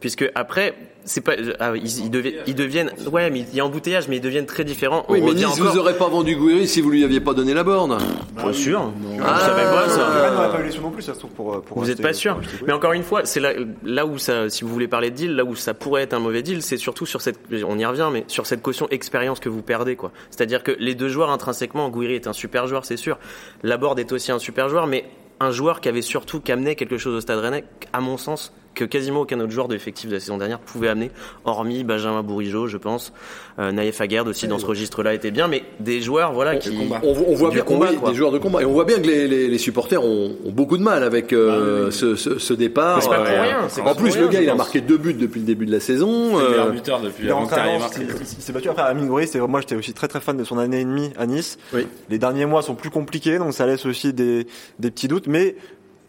Puisque 0.00 0.30
après, 0.36 0.74
c'est 1.04 1.22
pas, 1.22 1.32
ah, 1.58 1.72
ils, 1.74 2.04
ils 2.04 2.10
deviennent, 2.10 2.34
ils 2.46 2.54
deviennent, 2.54 2.92
ouais, 3.10 3.30
mais 3.30 3.40
il 3.40 3.56
y 3.56 3.60
a 3.60 3.64
embouteillage, 3.66 4.06
mais 4.06 4.18
ils 4.18 4.20
deviennent 4.20 4.46
très 4.46 4.62
différents. 4.62 5.04
Oui, 5.08 5.18
On 5.20 5.26
mais 5.26 5.32
Nice 5.34 5.46
encore- 5.46 5.72
vous 5.72 5.78
aurait 5.78 5.96
pas 5.98 6.06
vendu 6.08 6.36
Gouiri 6.36 6.68
si 6.68 6.80
vous 6.80 6.90
lui 6.90 7.02
aviez 7.02 7.18
pas 7.18 7.34
donné 7.34 7.52
la 7.52 7.64
borne. 7.64 7.98
Pas 8.36 8.52
sûr. 8.52 8.92
Ah, 9.20 9.40
savais 9.40 9.62
pas 9.64 9.88
ça. 9.88 10.06
Rennes 10.08 10.34
n'aurait 10.34 10.50
pas 10.52 10.60
eu 10.60 10.64
les 10.66 10.70
sous 10.70 10.82
non 10.82 10.90
plus, 10.92 11.02
ça 11.02 11.14
se 11.14 11.18
trouve, 11.18 11.32
pour, 11.32 11.62
pour 11.62 11.78
Vous 11.80 11.86
n'êtes 11.86 12.00
pas 12.00 12.12
sûr. 12.12 12.38
Mais 12.64 12.72
encore 12.72 12.92
une 12.92 13.02
fois, 13.02 13.24
c'est 13.24 13.40
là, 13.40 13.52
là 13.82 14.06
où 14.06 14.18
ça, 14.18 14.48
si 14.50 14.62
vous 14.62 14.70
voulez 14.72 14.86
parler 14.86 15.10
de 15.10 15.16
deal, 15.16 15.34
là 15.34 15.44
où 15.44 15.56
ça 15.56 15.74
pourrait 15.74 16.02
être 16.02 16.14
un 16.14 16.20
mauvais 16.20 16.42
deal, 16.42 16.62
c'est 16.62 16.76
surtout 16.76 17.04
sur 17.06 17.20
cette, 17.20 17.40
on 17.66 17.76
y 17.76 17.84
revient, 17.84 18.08
mais 18.12 18.22
sur 18.28 18.46
cette 18.46 18.62
caution 18.62 18.86
expérience 18.90 19.40
que 19.40 19.48
vous 19.48 19.62
perdez, 19.62 19.96
quoi. 19.96 20.12
C'est-à-dire 20.30 20.62
que 20.62 20.76
les 20.78 20.94
deux 20.94 21.08
joueurs 21.08 21.30
intrinsèquement, 21.30 21.88
Gouiri 21.88 22.14
est 22.14 22.28
un 22.28 22.32
super 22.32 22.68
joueur, 22.68 22.84
c'est 22.84 22.96
sûr. 22.96 23.18
Laborde 23.64 23.98
est 23.98 24.12
aussi 24.12 24.30
un 24.30 24.38
super 24.38 24.68
joueur, 24.68 24.86
mais 24.86 25.06
un 25.40 25.50
joueur 25.50 25.80
qui 25.80 25.88
avait 25.88 26.02
surtout 26.02 26.40
qu'amener 26.40 26.74
quelque 26.76 26.98
chose 26.98 27.14
au 27.16 27.20
Stade 27.20 27.38
Rennais, 27.40 27.64
à 27.92 28.00
mon 28.00 28.16
sens, 28.16 28.52
que 28.78 28.84
quasiment 28.84 29.22
aucun 29.22 29.40
autre 29.40 29.50
joueur 29.50 29.66
de 29.66 29.74
l'effectif 29.74 30.08
de 30.08 30.14
la 30.14 30.20
saison 30.20 30.38
dernière 30.38 30.60
pouvait 30.60 30.88
amener, 30.88 31.10
hormis 31.44 31.82
Benjamin 31.82 32.22
Bourigeau, 32.22 32.68
je 32.68 32.76
pense. 32.76 33.12
Euh, 33.58 33.72
Naïef 33.72 34.00
Aguerd 34.00 34.28
aussi 34.28 34.46
dans 34.46 34.58
ce 34.60 34.66
registre-là 34.66 35.14
était 35.14 35.32
bien, 35.32 35.48
mais 35.48 35.64
des 35.80 36.00
joueurs, 36.00 36.32
voilà, 36.32 36.56
qui, 36.56 36.70
On, 37.02 37.08
on 37.28 37.34
voit 37.34 37.50
bien 37.50 37.62
combat, 37.62 37.88
oui, 37.90 37.98
des 38.10 38.14
joueurs 38.14 38.30
de 38.30 38.38
combat 38.38 38.62
et 38.62 38.64
on 38.64 38.72
voit 38.72 38.84
bien 38.84 38.98
que 39.00 39.06
les, 39.08 39.26
les, 39.26 39.48
les 39.48 39.58
supporters 39.58 40.02
ont, 40.02 40.36
ont 40.44 40.52
beaucoup 40.52 40.78
de 40.78 40.82
mal 40.84 41.02
avec 41.02 41.32
euh, 41.32 41.90
ce, 41.90 42.14
ce, 42.14 42.38
ce 42.38 42.54
départ. 42.54 42.96
Mais 42.98 43.02
c'est 43.02 43.08
pas 43.08 43.16
pour 43.16 43.26
Euh, 43.26 43.42
rien, 43.42 43.58
en 43.64 43.84
pas 43.84 43.94
pour 43.94 44.02
plus, 44.04 44.12
rien, 44.12 44.22
le 44.22 44.28
gars, 44.28 44.40
il 44.42 44.50
a 44.50 44.54
marqué 44.54 44.80
deux 44.80 44.96
buts 44.96 45.14
depuis 45.14 45.40
le 45.40 45.46
début 45.46 45.66
de 45.66 45.72
la 45.72 45.80
saison. 45.80 46.38
c'est 46.38 46.42
le 46.44 46.48
meilleur 46.50 46.66
euh, 46.66 46.70
buteur 46.70 47.00
depuis 47.00 47.24
Il 47.24 48.06
il, 48.20 48.26
s'est 48.42 48.52
battu 48.52 48.68
après 48.68 48.82
Amine 48.82 49.08
Gouiri, 49.08 49.26
c'était 49.26 49.40
moi 49.46 49.60
j'étais 49.60 49.74
aussi 49.74 49.92
très 49.92 50.06
très 50.06 50.20
fan 50.20 50.36
de 50.36 50.44
son 50.44 50.56
année 50.58 50.80
et 50.80 50.84
demie 50.84 51.10
à 51.18 51.26
Nice. 51.26 51.58
Oui. 51.74 51.86
Les 52.10 52.18
derniers 52.18 52.46
mois 52.46 52.62
sont 52.62 52.74
plus 52.76 52.90
compliqués, 52.90 53.38
donc 53.38 53.52
ça 53.54 53.66
laisse 53.66 53.86
aussi 53.86 54.12
des, 54.12 54.46
des 54.78 54.90
petits 54.92 55.08
doutes, 55.08 55.26
mais 55.26 55.56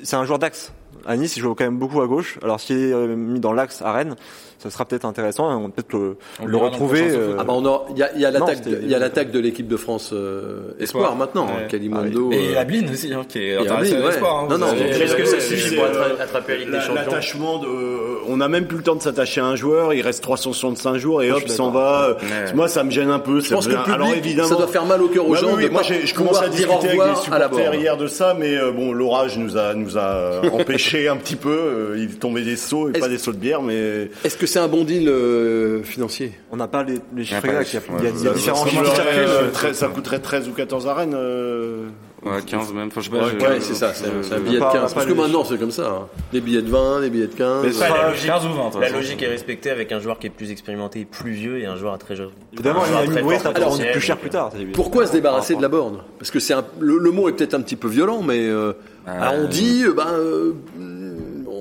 c'est 0.03 0.15
un 0.15 0.23
joueur 0.25 0.37
d'axe. 0.39 0.71
À 1.05 1.15
Nice, 1.17 1.37
il 1.37 1.41
joue 1.41 1.55
quand 1.55 1.63
même 1.63 1.77
beaucoup 1.77 2.01
à 2.01 2.07
gauche. 2.07 2.37
Alors 2.43 2.59
s'il 2.59 2.77
est 2.77 2.93
euh, 2.93 3.15
mis 3.15 3.39
dans 3.39 3.53
l'axe 3.53 3.81
à 3.81 3.91
Rennes, 3.91 4.15
ça 4.59 4.69
sera 4.69 4.85
peut-être 4.85 5.05
intéressant. 5.05 5.49
On 5.57 5.63
va 5.63 5.69
peut-être 5.69 5.93
le, 5.93 6.17
On 6.41 6.45
le 6.45 6.51
le 6.51 6.57
retrouver. 6.57 7.01
euh, 7.09 7.37
Ah 7.39 7.43
bah 7.43 7.53
on 7.55 7.65
a, 7.65 7.85
il 7.91 7.97
y 7.97 8.03
a, 8.03 8.09
il 8.13 8.21
y 8.21 8.25
a 8.25 8.31
l'attaque, 8.31 8.59
il 8.65 8.87
y 8.89 8.93
a 8.95 8.99
l'attaque 8.99 9.31
de 9.31 9.39
l'équipe 9.39 9.67
de 9.67 9.77
France 9.77 10.11
euh, 10.13 10.73
espoir 10.79 11.15
maintenant, 11.15 11.45
Ouais. 11.47 11.51
hein, 11.63 11.67
Kalimundo. 11.69 12.31
Et 12.31 12.55
euh, 12.55 12.59
Ablin 12.59 12.83
aussi, 12.91 13.13
hein, 13.13 13.21
qui 13.27 13.39
est 13.39 13.55
Ablin, 13.55 13.71
international 13.71 14.03
ouais. 14.05 14.09
espoir. 14.13 14.39
hein, 14.39 14.47
Non, 14.51 14.57
non, 14.57 14.67
Est-ce 14.75 15.15
que 15.15 15.25
ça 15.25 15.39
suffit 15.39 15.75
pour 15.75 15.85
euh, 15.85 15.87
attra- 15.89 16.21
attraper 16.23 16.51
la 16.53 16.59
Ligue 16.59 16.71
des 16.71 16.79
Champions 16.81 16.95
L'attachement 16.95 17.57
de, 17.59 17.67
on 18.27 18.37
n'a 18.37 18.47
même 18.47 18.67
plus 18.67 18.77
le 18.77 18.83
temps 18.83 18.95
de 18.95 19.01
s'attacher 19.01 19.41
à 19.41 19.45
un 19.45 19.55
joueur, 19.55 19.93
il 19.93 20.01
reste 20.01 20.21
365 20.23 20.97
jours 20.97 21.23
et 21.23 21.31
hop, 21.31 21.41
il 21.45 21.51
s'en 21.51 21.71
va. 21.71 22.17
Ouais. 22.21 22.53
Moi, 22.53 22.67
ça 22.67 22.83
me 22.83 22.91
gêne 22.91 23.09
un 23.09 23.19
peu. 23.19 23.39
je 23.39 23.53
pense 23.53 23.65
que 23.67 23.71
le 23.71 23.77
Alors 23.93 24.13
évidemment, 24.13 24.49
ça 24.49 24.55
doit 24.55 24.67
faire 24.67 24.85
mal 24.85 25.01
au 25.01 25.07
cœur 25.07 25.25
aux 25.27 25.31
Ouais, 25.31 25.39
gens 25.39 25.55
oui, 25.55 25.69
moi 25.69 25.81
je 25.83 26.13
commençais 26.13 26.45
à 26.45 26.49
discuter 26.49 26.89
avec 26.89 26.99
les 26.99 27.15
supporters 27.15 27.75
hier 27.75 27.97
de 27.97 28.07
ça, 28.07 28.35
mais 28.37 28.57
euh, 28.57 28.71
bon, 28.71 28.91
l'orage 28.93 29.37
nous 29.37 29.57
a 29.57 29.73
nous 29.73 29.97
a 29.97 30.01
euh, 30.43 30.49
empêché 30.51 31.07
un 31.07 31.17
petit 31.17 31.35
peu. 31.35 31.49
euh, 31.49 31.95
Il 31.97 32.17
tombait 32.19 32.41
des 32.41 32.55
seaux 32.57 32.89
et 32.89 32.93
pas 32.99 33.07
des 33.07 33.17
seaux 33.17 33.31
de 33.31 33.37
bière, 33.37 33.61
mais 33.61 34.09
Est-ce 34.23 34.37
que 34.37 34.45
c'est 34.49 34.59
un 34.59 34.67
bon 34.67 34.83
deal 34.83 35.07
euh, 35.07 35.81
financier 35.83 36.33
on 36.51 36.57
n'a 36.57 36.67
pas 36.67 36.83
les, 36.83 36.99
les 37.15 37.23
chiffres 37.23 37.45
exacts. 37.45 37.85
Il 37.99 38.03
y 38.03 38.07
a- 38.07 38.09
il 38.09 38.15
y 38.15 38.17
a, 38.17 38.19
il 38.19 38.23
y 38.25 38.27
a 38.27 38.33
différents 38.33 38.63
ça, 38.65 38.69
chiffres 38.69 39.01
euh, 39.07 39.51
très- 39.51 39.73
ça 39.73 39.87
coûterait 39.87 40.19
13 40.19 40.47
ou 40.49 40.51
14 40.53 40.87
à 40.87 40.93
Rennes. 40.95 41.13
euh, 41.15 41.87
Ouais, 42.25 42.41
15 42.45 42.73
même. 42.73 42.87
Enfin, 42.87 42.99
je 42.99 43.09
sais 43.09 43.17
pas. 43.37 43.47
Ouais, 43.49 43.59
c'est 43.61 43.75
ça, 43.75 43.93
c'est 43.93 44.07
un, 44.07 44.39
billet 44.39 44.55
de 44.55 44.59
pas- 44.59 44.73
15. 44.73 44.89
pas 44.89 44.95
Parce 44.95 45.05
que 45.05 45.13
maintenant, 45.13 45.45
c'est 45.45 45.57
comme 45.57 45.71
ça. 45.71 45.87
hein. 45.89 46.07
Des 46.33 46.41
billets 46.41 46.61
de 46.61 46.69
20, 46.69 46.99
des 46.99 47.09
billets 47.09 47.27
de 47.27 47.33
15. 47.33 47.61
Mais 47.63 47.67
Ouais, 47.69 47.73
ça- 47.73 47.87
la 47.95 48.09
logique, 48.09 48.25
15 48.27 48.45
ou 48.45 48.49
20, 48.49 48.69
toi, 48.71 48.81
la 48.81 48.89
ça. 48.89 48.93
logique 48.95 49.21
est 49.21 49.27
respectée 49.27 49.69
avec 49.69 49.91
un 49.93 50.01
joueur 50.01 50.19
qui 50.19 50.27
est 50.27 50.31
plus 50.31 50.51
expérimenté 50.51 50.99
et 51.01 51.05
plus 51.05 51.31
vieux 51.31 51.59
et 51.59 51.65
un 51.65 51.77
joueur 51.77 51.93
à 51.93 51.97
très 51.97 52.17
jeune. 52.17 52.31
Évidemment, 52.51 52.81
un 52.83 52.85
joueur 52.87 52.99
Amine 52.99 53.11
très 53.13 53.21
Gouiri 53.21 53.35
fort 53.35 53.43
sera 53.43 53.53
peut-être 53.53 53.65
potentiel. 53.67 53.91
plus 53.93 54.01
cher 54.01 54.17
plus 54.17 54.29
tard. 54.29 54.51
Pourquoi 54.73 55.05
se 55.07 55.13
débarrasser 55.13 55.55
de 55.55 55.61
la 55.61 55.69
borne? 55.69 55.99
Parce 56.17 56.31
que 56.31 56.39
c'est 56.41 56.53
un, 56.53 56.65
le, 56.79 57.11
mot 57.11 57.29
est 57.29 57.33
peut-être 57.33 57.53
un 57.53 57.61
petit 57.61 57.77
peu 57.77 57.87
violent, 57.87 58.21
mais 58.21 58.39
euh, 58.49 58.73
alors 59.07 59.35
on 59.37 59.47
dit, 59.47 59.83
euh, 59.85 59.93
ben, 59.93 60.05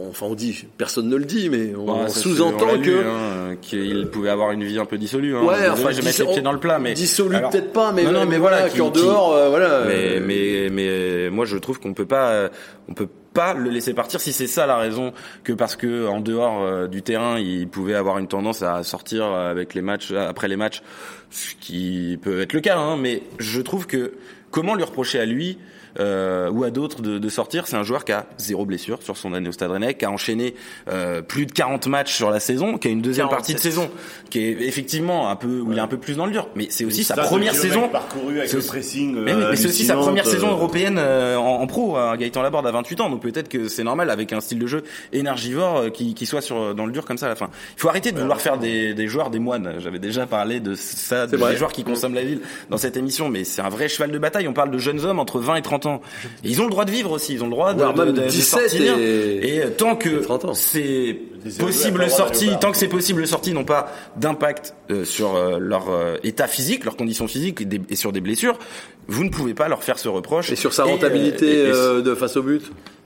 euh, 0.09 0.11
enfin 0.11 0.27
on 0.27 0.35
dit, 0.35 0.67
personne 0.77 1.09
ne 1.09 1.17
le 1.17 1.25
dit, 1.25 1.49
mais 1.51 1.75
on, 1.77 2.03
Ouais, 2.03 2.09
sous-entend 2.09 2.81
que 2.81 3.05
hein, 3.07 3.57
qu'il 3.61 4.09
pouvait 4.09 4.31
avoir 4.31 4.53
une 4.53 4.65
vie 4.65 4.79
un 4.79 4.85
peu 4.85 4.99
dissolue. 4.99 5.37
Hein. 5.37 5.43
Ouais, 5.45 5.69
enfin, 5.69 5.91
je 5.93 6.03
mettre 6.03 6.21
les 6.23 6.33
pieds 6.33 6.43
dans 6.43 6.53
le 6.53 6.59
plat, 6.61 6.79
mais 6.79 6.95
dissolu 6.95 7.37
Alors, 7.37 7.51
peut-être 7.51 7.73
pas, 7.73 7.93
mais, 7.93 8.05
non, 8.05 8.13
non, 8.13 8.21
mais, 8.21 8.27
mais 8.33 8.39
voilà, 8.39 8.69
qu'en 8.71 8.91
qui- 8.91 9.01
dehors, 9.03 9.35
euh, 9.35 9.49
voilà. 9.51 9.83
mais, 9.87 10.17
euh, 10.17 10.21
mais 10.25 10.69
mais 10.71 11.31
moi 11.31 11.45
je 11.45 11.57
trouve 11.57 11.79
qu'on 11.81 11.95
peut 11.95 12.07
pas 12.07 12.31
euh, 12.31 12.49
on 12.89 12.95
peut 12.95 13.09
pas 13.35 13.55
le 13.55 13.71
laisser 13.71 13.95
partir 13.95 14.21
si 14.21 14.33
c'est 14.33 14.47
ça 14.47 14.67
la 14.67 14.77
raison 14.79 15.13
que 15.45 15.53
parce 15.53 15.77
que 15.77 16.07
en 16.09 16.21
dehors 16.21 16.63
euh, 16.63 16.87
du 16.89 17.03
terrain 17.03 17.39
il 17.39 17.69
pouvait 17.69 17.95
avoir 17.95 18.19
une 18.19 18.27
tendance 18.29 18.63
à 18.63 18.83
sortir 18.83 19.25
avec 19.27 19.75
les 19.75 19.83
matchs 19.83 20.13
après 20.13 20.49
les 20.49 20.57
matchs 20.57 20.83
ce 21.31 21.55
qui 21.61 22.19
peut 22.23 22.41
être 22.41 22.53
le 22.55 22.61
cas 22.61 22.79
hein, 22.79 22.97
mais 22.97 23.23
je 23.39 23.61
trouve 23.61 23.87
que 23.87 24.15
comment 24.51 24.75
lui 24.75 24.83
reprocher 24.85 25.21
à 25.21 25.27
lui 25.27 25.59
euh, 26.01 26.51
ou 26.51 26.65
à 26.65 26.71
d'autres 26.71 27.03
de, 27.03 27.19
de 27.19 27.29
sortir 27.29 27.67
c'est 27.67 27.77
un 27.77 27.83
joueur 27.83 28.05
qui 28.05 28.13
a 28.13 28.27
zéro 28.39 28.65
blessure 28.65 29.03
sur 29.03 29.17
son 29.17 29.33
année 29.35 29.49
au 29.49 29.53
Stade 29.53 29.71
Rennais 29.71 29.95
qui 29.95 30.05
a 30.05 30.11
enchaîné 30.11 30.55
euh, 30.89 31.23
plus 31.23 31.47
de 31.47 31.53
40 31.53 31.87
matchs 31.87 32.15
sur 32.15 32.31
la 32.31 32.41
saison 32.41 32.79
qui 32.79 32.89
a 32.89 32.91
une 32.91 33.03
deuxième 33.03 33.29
partie 33.29 33.53
de 33.55 33.59
47. 33.59 33.73
saison 33.73 33.91
qui 34.31 34.41
est 34.41 34.51
effectivement 34.67 35.31
un 35.31 35.37
peu 35.37 35.61
où 35.61 35.73
il 35.73 35.79
est 35.79 35.81
un 35.81 35.87
peu 35.89 35.99
plus 35.99 36.17
dans 36.17 36.27
le 36.27 36.33
dur 36.33 36.49
mais 36.55 36.67
c'est 36.71 36.85
aussi 36.85 37.05
sa 37.05 37.15
première 37.17 37.55
saison 37.55 37.89
parcouru 37.89 38.39
avec 38.39 38.49
C'est 38.49 38.57
le 38.57 38.59
aussi- 38.61 38.69
pressing. 38.69 39.15
mais 39.23 39.35
oui, 39.35 39.43
euh, 39.43 39.51
mais 39.51 39.57
c'est 39.57 39.69
aussi 39.69 39.85
sa 39.85 39.97
première 39.97 40.27
saison 40.27 40.49
euh, 40.49 40.53
européenne 40.53 40.97
euh, 40.99 41.37
en, 41.37 41.61
en 41.63 41.67
pro. 41.67 41.97
hein. 41.97 42.17
Gaëtan 42.17 42.43
Laborde 42.43 42.67
a 42.67 42.71
28 42.73 43.01
ans, 43.01 43.11
donc 43.11 43.23
peut-être 43.23 43.49
que 43.49 43.69
c'est 43.69 43.85
normal 43.85 44.11
avec 44.11 44.33
un 44.33 44.41
style 44.41 44.59
de 44.59 44.67
jeu 44.67 44.83
énergivore 45.13 45.77
euh, 45.79 45.91
qui, 45.91 46.15
qui 46.15 46.27
soit 46.27 46.41
sur 46.41 46.75
dans 46.75 46.87
le 46.87 46.93
dur 46.93 47.05
comme 47.05 47.19
ça 47.19 47.27
à 47.27 47.31
la 47.31 47.35
fin. 47.37 47.51
Il 47.77 47.81
faut 47.81 47.89
arrêter 47.89 48.13
de 48.13 48.21
vouloir 48.21 48.41
faire 48.41 48.59
des, 48.59 48.95
des 48.95 49.09
joueurs 49.09 49.31
des 49.31 49.39
moines. 49.39 49.75
J'avais 49.79 49.99
déjà 49.99 50.27
parlé 50.27 50.61
de 50.61 50.75
ça, 50.75 51.27
de- 51.27 51.37
des 51.37 51.57
joueurs 51.57 51.73
qui 51.73 51.85
consomment 51.85 52.15
la 52.15 52.25
ville 52.25 52.41
dans 52.71 52.77
cette 52.79 52.97
émission, 52.97 53.29
mais 53.29 53.45
c'est 53.45 53.63
un 53.63 53.69
vrai 53.69 53.89
cheval 53.89 54.11
de 54.11 54.19
bataille. 54.19 54.49
On 54.49 54.53
parle 54.53 54.71
de 54.71 54.79
jeunes 54.79 55.05
hommes 55.05 55.19
entre 55.19 55.41
20 55.41 55.57
et 55.57 55.63
30 55.63 55.78
ans. 55.87 56.01
Et 56.45 56.49
ils 56.49 56.61
ont 56.61 56.65
le 56.65 56.71
droit 56.71 56.85
de 56.85 56.91
vivre 56.91 57.11
aussi. 57.13 57.35
Ils 57.35 57.43
ont 57.43 57.47
le 57.47 57.53
droit 57.53 57.73
de, 57.75 57.79
Voire 57.79 57.95
de- 57.95 58.05
même 58.05 58.13
de- 58.15 58.23
de 58.23 58.27
17 58.29 58.69
sortir. 58.71 58.99
et- 58.99 59.57
Et 59.57 59.63
euh, 59.63 59.71
tant 59.71 59.97
que 59.97 60.09
30 60.23 60.45
ans. 60.45 60.55
c'est 60.55 61.17
possible 61.59 62.05
Florent 62.09 62.31
tant 62.61 62.73
que 62.73 62.77
ces 62.79 62.89
possibles 62.89 63.27
sorties 63.27 63.53
n'ont 63.53 63.65
pas 63.65 63.93
d'impact 64.17 64.75
euh, 64.91 65.05
sur 65.05 65.37
euh, 65.37 65.59
leur 65.61 65.89
euh, 65.91 66.17
état 66.25 66.47
physique, 66.49 66.85
leurs 66.85 66.97
conditions 66.97 67.29
physiques 67.29 67.61
et, 67.61 67.65
des- 67.65 67.81
et 67.89 67.97
sur 67.97 68.13
des 68.13 68.21
blessures, 68.21 68.59
vous 69.07 69.25
ne 69.25 69.31
pouvez 69.31 69.55
pas 69.55 69.69
leur 69.69 69.83
faire 69.83 69.99
ce 69.99 70.09
reproche. 70.09 70.51
et 70.53 70.57
sur 70.57 70.73
sa 70.73 70.83
euh, 70.83 70.87
rentabilité 70.87 71.47
et- 71.47 71.59
et- 71.69 71.73
euh, 71.73 72.01
de 72.03 72.15
face 72.15 72.37
au 72.37 72.43
but. 72.43 72.63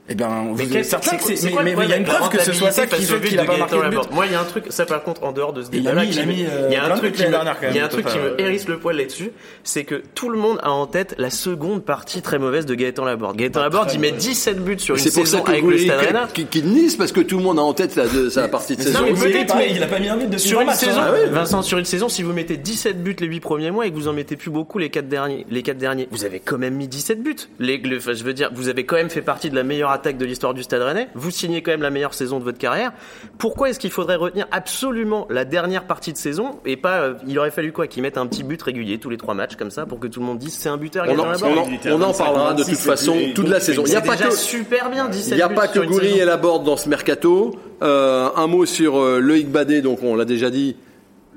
Eh 0.09 0.15
ben, 0.15 0.47
vous 0.49 0.55
Mais 0.57 0.63
êtes 0.65 0.69
quel- 0.71 0.85
certain 0.85 1.15
que 1.17 1.23
c'est, 1.23 1.49
mais, 1.63 1.73
le 1.75 1.83
il 1.83 1.89
y 1.89 1.93
a 1.93 1.97
une 1.97 2.03
preuve 2.03 2.29
que 2.29 2.41
ce 2.41 2.51
soit 2.51 2.71
ça 2.71 2.85
qui 2.87 3.03
fait 3.05 3.19
but 3.19 3.29
qu'il 3.29 3.39
a 3.39 3.43
de 3.43 3.47
pas 3.47 3.53
Gaëtan 3.57 3.59
marqué 3.59 3.75
de 3.77 3.81
but. 3.89 3.95
Laborde 3.95 4.13
Moi, 4.13 4.25
il 4.25 4.31
y 4.33 4.35
a 4.35 4.41
un 4.41 4.43
truc, 4.43 4.65
ça 4.69 4.85
par 4.85 5.01
contre, 5.03 5.23
en 5.23 5.31
dehors 5.31 5.53
de 5.53 5.61
ce 5.63 5.69
débat-là, 5.69 6.03
il 6.03 6.19
euh, 6.19 6.67
il 6.69 6.73
y 6.73 6.75
a 6.75 6.83
un 6.85 6.89
de 6.93 6.97
truc 6.99 7.13
qui 7.13 7.19
me, 7.23 7.31
l'année 7.31 7.31
dernière, 7.31 7.59
quand 7.59 7.67
il 7.69 7.75
y 7.75 7.79
a 7.79 7.81
un 7.81 7.83
même, 7.83 7.89
truc 7.89 8.05
qui 8.07 8.13
Total. 8.13 8.31
me 8.33 8.41
hérisse 8.41 8.67
le 8.67 8.79
poil 8.79 8.97
là-dessus, 8.97 9.31
c'est 9.63 9.85
que 9.85 10.03
tout 10.13 10.29
le 10.29 10.37
monde 10.37 10.59
a 10.61 10.71
en 10.71 10.87
tête 10.87 11.15
la 11.17 11.29
seconde 11.29 11.85
partie 11.85 12.21
très 12.21 12.37
mauvaise 12.37 12.65
de 12.65 12.75
Gaëtan 12.75 13.05
Laborde. 13.05 13.37
Gaëtan 13.37 13.61
Laborde, 13.61 13.91
il 13.93 13.99
met 14.01 14.11
17 14.11 14.63
buts 14.63 14.77
sur 14.77 14.95
une 14.95 15.01
C'est 15.01 15.13
pour 15.13 15.25
ça 15.25 15.37
saison 15.37 15.45
avec 15.45 15.63
le 15.63 15.77
Stade 15.77 15.99
Rennais. 15.99 16.19
qui, 16.33 16.45
qui 16.47 16.63
Nice 16.63 16.95
parce 16.97 17.11
que 17.13 17.21
tout 17.21 17.37
le 17.37 17.43
monde 17.43 17.57
a 17.59 17.61
en 17.61 17.73
tête 17.73 17.95
la, 17.95 18.05
de, 18.07 18.27
sa 18.29 18.47
partie 18.49 18.75
de 18.75 18.81
saison. 18.81 18.99
Non, 18.99 19.05
mais 19.07 19.13
peut-être, 19.13 19.55
mais 19.55 19.71
il 19.71 19.81
a 19.81 19.87
pas 19.87 19.99
mis 19.99 20.09
un 20.09 20.17
but 20.17 20.27
depuis 20.29 20.39
Sur 20.41 20.59
une 20.61 20.69
saison, 20.71 20.99
hein. 20.99 21.13
Vincent, 21.31 21.61
sur 21.61 21.77
une 21.77 21.85
saison, 21.85 22.09
si 22.09 22.23
vous 22.23 22.33
mettez 22.33 22.57
17 22.57 23.01
buts 23.01 23.15
les 23.19 23.27
8 23.27 23.39
premiers 23.39 23.71
mois 23.71 23.87
et 23.87 23.89
que 23.91 23.95
vous 23.95 24.07
en 24.09 24.13
mettez 24.13 24.35
plus 24.35 24.49
beaucoup 24.51 24.79
les 24.79 24.89
4 24.89 25.07
derniers, 25.07 25.45
les 25.49 25.61
quatre 25.63 25.77
derniers, 25.77 26.09
vous 26.11 26.25
avez 26.25 26.41
quand 26.41 26.57
même 26.57 26.73
mis 26.75 26.87
17 26.89 27.23
buts. 27.23 27.35
Les, 27.59 27.77
le- 27.77 27.99
je 27.99 28.23
veux 28.23 28.33
dire, 28.33 28.49
vous 28.53 28.67
avez 28.67 28.85
quand 28.85 28.97
même 28.97 29.09
fait 29.09 29.21
partie 29.21 29.49
de 29.49 29.55
la 29.55 29.63
meilleure 29.63 29.91
attaque 29.93 30.17
de 30.17 30.25
l'histoire 30.25 30.53
du 30.53 30.63
Stade 30.63 30.81
Rennais. 30.81 31.07
Vous 31.15 31.31
signez 31.31 31.61
quand 31.61 31.71
même 31.71 31.81
la 31.81 31.89
meilleure 31.89 32.13
saison 32.13 32.39
de 32.39 32.43
votre 32.43 32.57
carrière. 32.57 32.91
Pourquoi 33.37 33.69
est-ce 33.69 33.79
qu'il 33.79 33.91
faudrait 33.91 34.15
retenir 34.17 34.45
absolument 34.51 35.25
la 35.29 35.45
dernière 35.45 35.85
partie 35.85 36.11
de 36.11 36.17
saison 36.17 36.59
et 36.65 36.75
pas 36.77 36.99
euh, 37.01 37.13
Il 37.27 37.39
aurait 37.39 37.51
fallu 37.51 37.71
quoi 37.71 37.87
Qu'il 37.87 38.01
mette 38.03 38.17
un 38.17 38.27
petit 38.27 38.43
but 38.43 38.61
régulier 38.61 38.97
tous 38.99 39.09
les 39.09 39.17
trois 39.17 39.33
matchs 39.33 39.55
comme 39.55 39.71
ça 39.71 39.85
pour 39.85 39.99
que 39.99 40.07
tout 40.07 40.19
le 40.19 40.25
monde 40.25 40.37
dise 40.39 40.53
c'est 40.53 40.69
un 40.69 40.77
buteur. 40.77 41.05
On 41.07 41.17
en, 41.19 41.25
la 41.25 41.37
on 41.43 41.57
en- 41.57 41.67
on 41.97 42.01
en 42.01 42.13
parlera 42.13 42.53
de 42.53 42.63
toute 42.63 42.75
façon 42.77 43.15
toute 43.35 43.47
la 43.49 43.59
saison. 43.59 43.83
Il 43.85 43.91
n'y 43.91 43.95
a 43.95 44.01
pas 44.01 44.15
déjà 44.15 44.29
que 44.29 44.35
super 44.35 44.89
bien. 44.89 45.07
17 45.07 45.31
Il 45.31 45.35
n'y 45.35 45.41
a 45.41 45.49
pas 45.49 45.67
que 45.67 45.79
Goury 45.79 46.19
et 46.19 46.25
Laborde 46.25 46.63
dans 46.65 46.77
ce 46.77 46.89
mercato. 46.89 47.55
Euh, 47.81 48.29
un 48.35 48.47
mot 48.47 48.65
sur 48.65 48.97
euh, 48.99 49.19
Loïc 49.19 49.49
Badet, 49.51 49.81
donc 49.81 49.99
on 50.03 50.15
l'a 50.15 50.25
déjà 50.25 50.49
dit. 50.49 50.75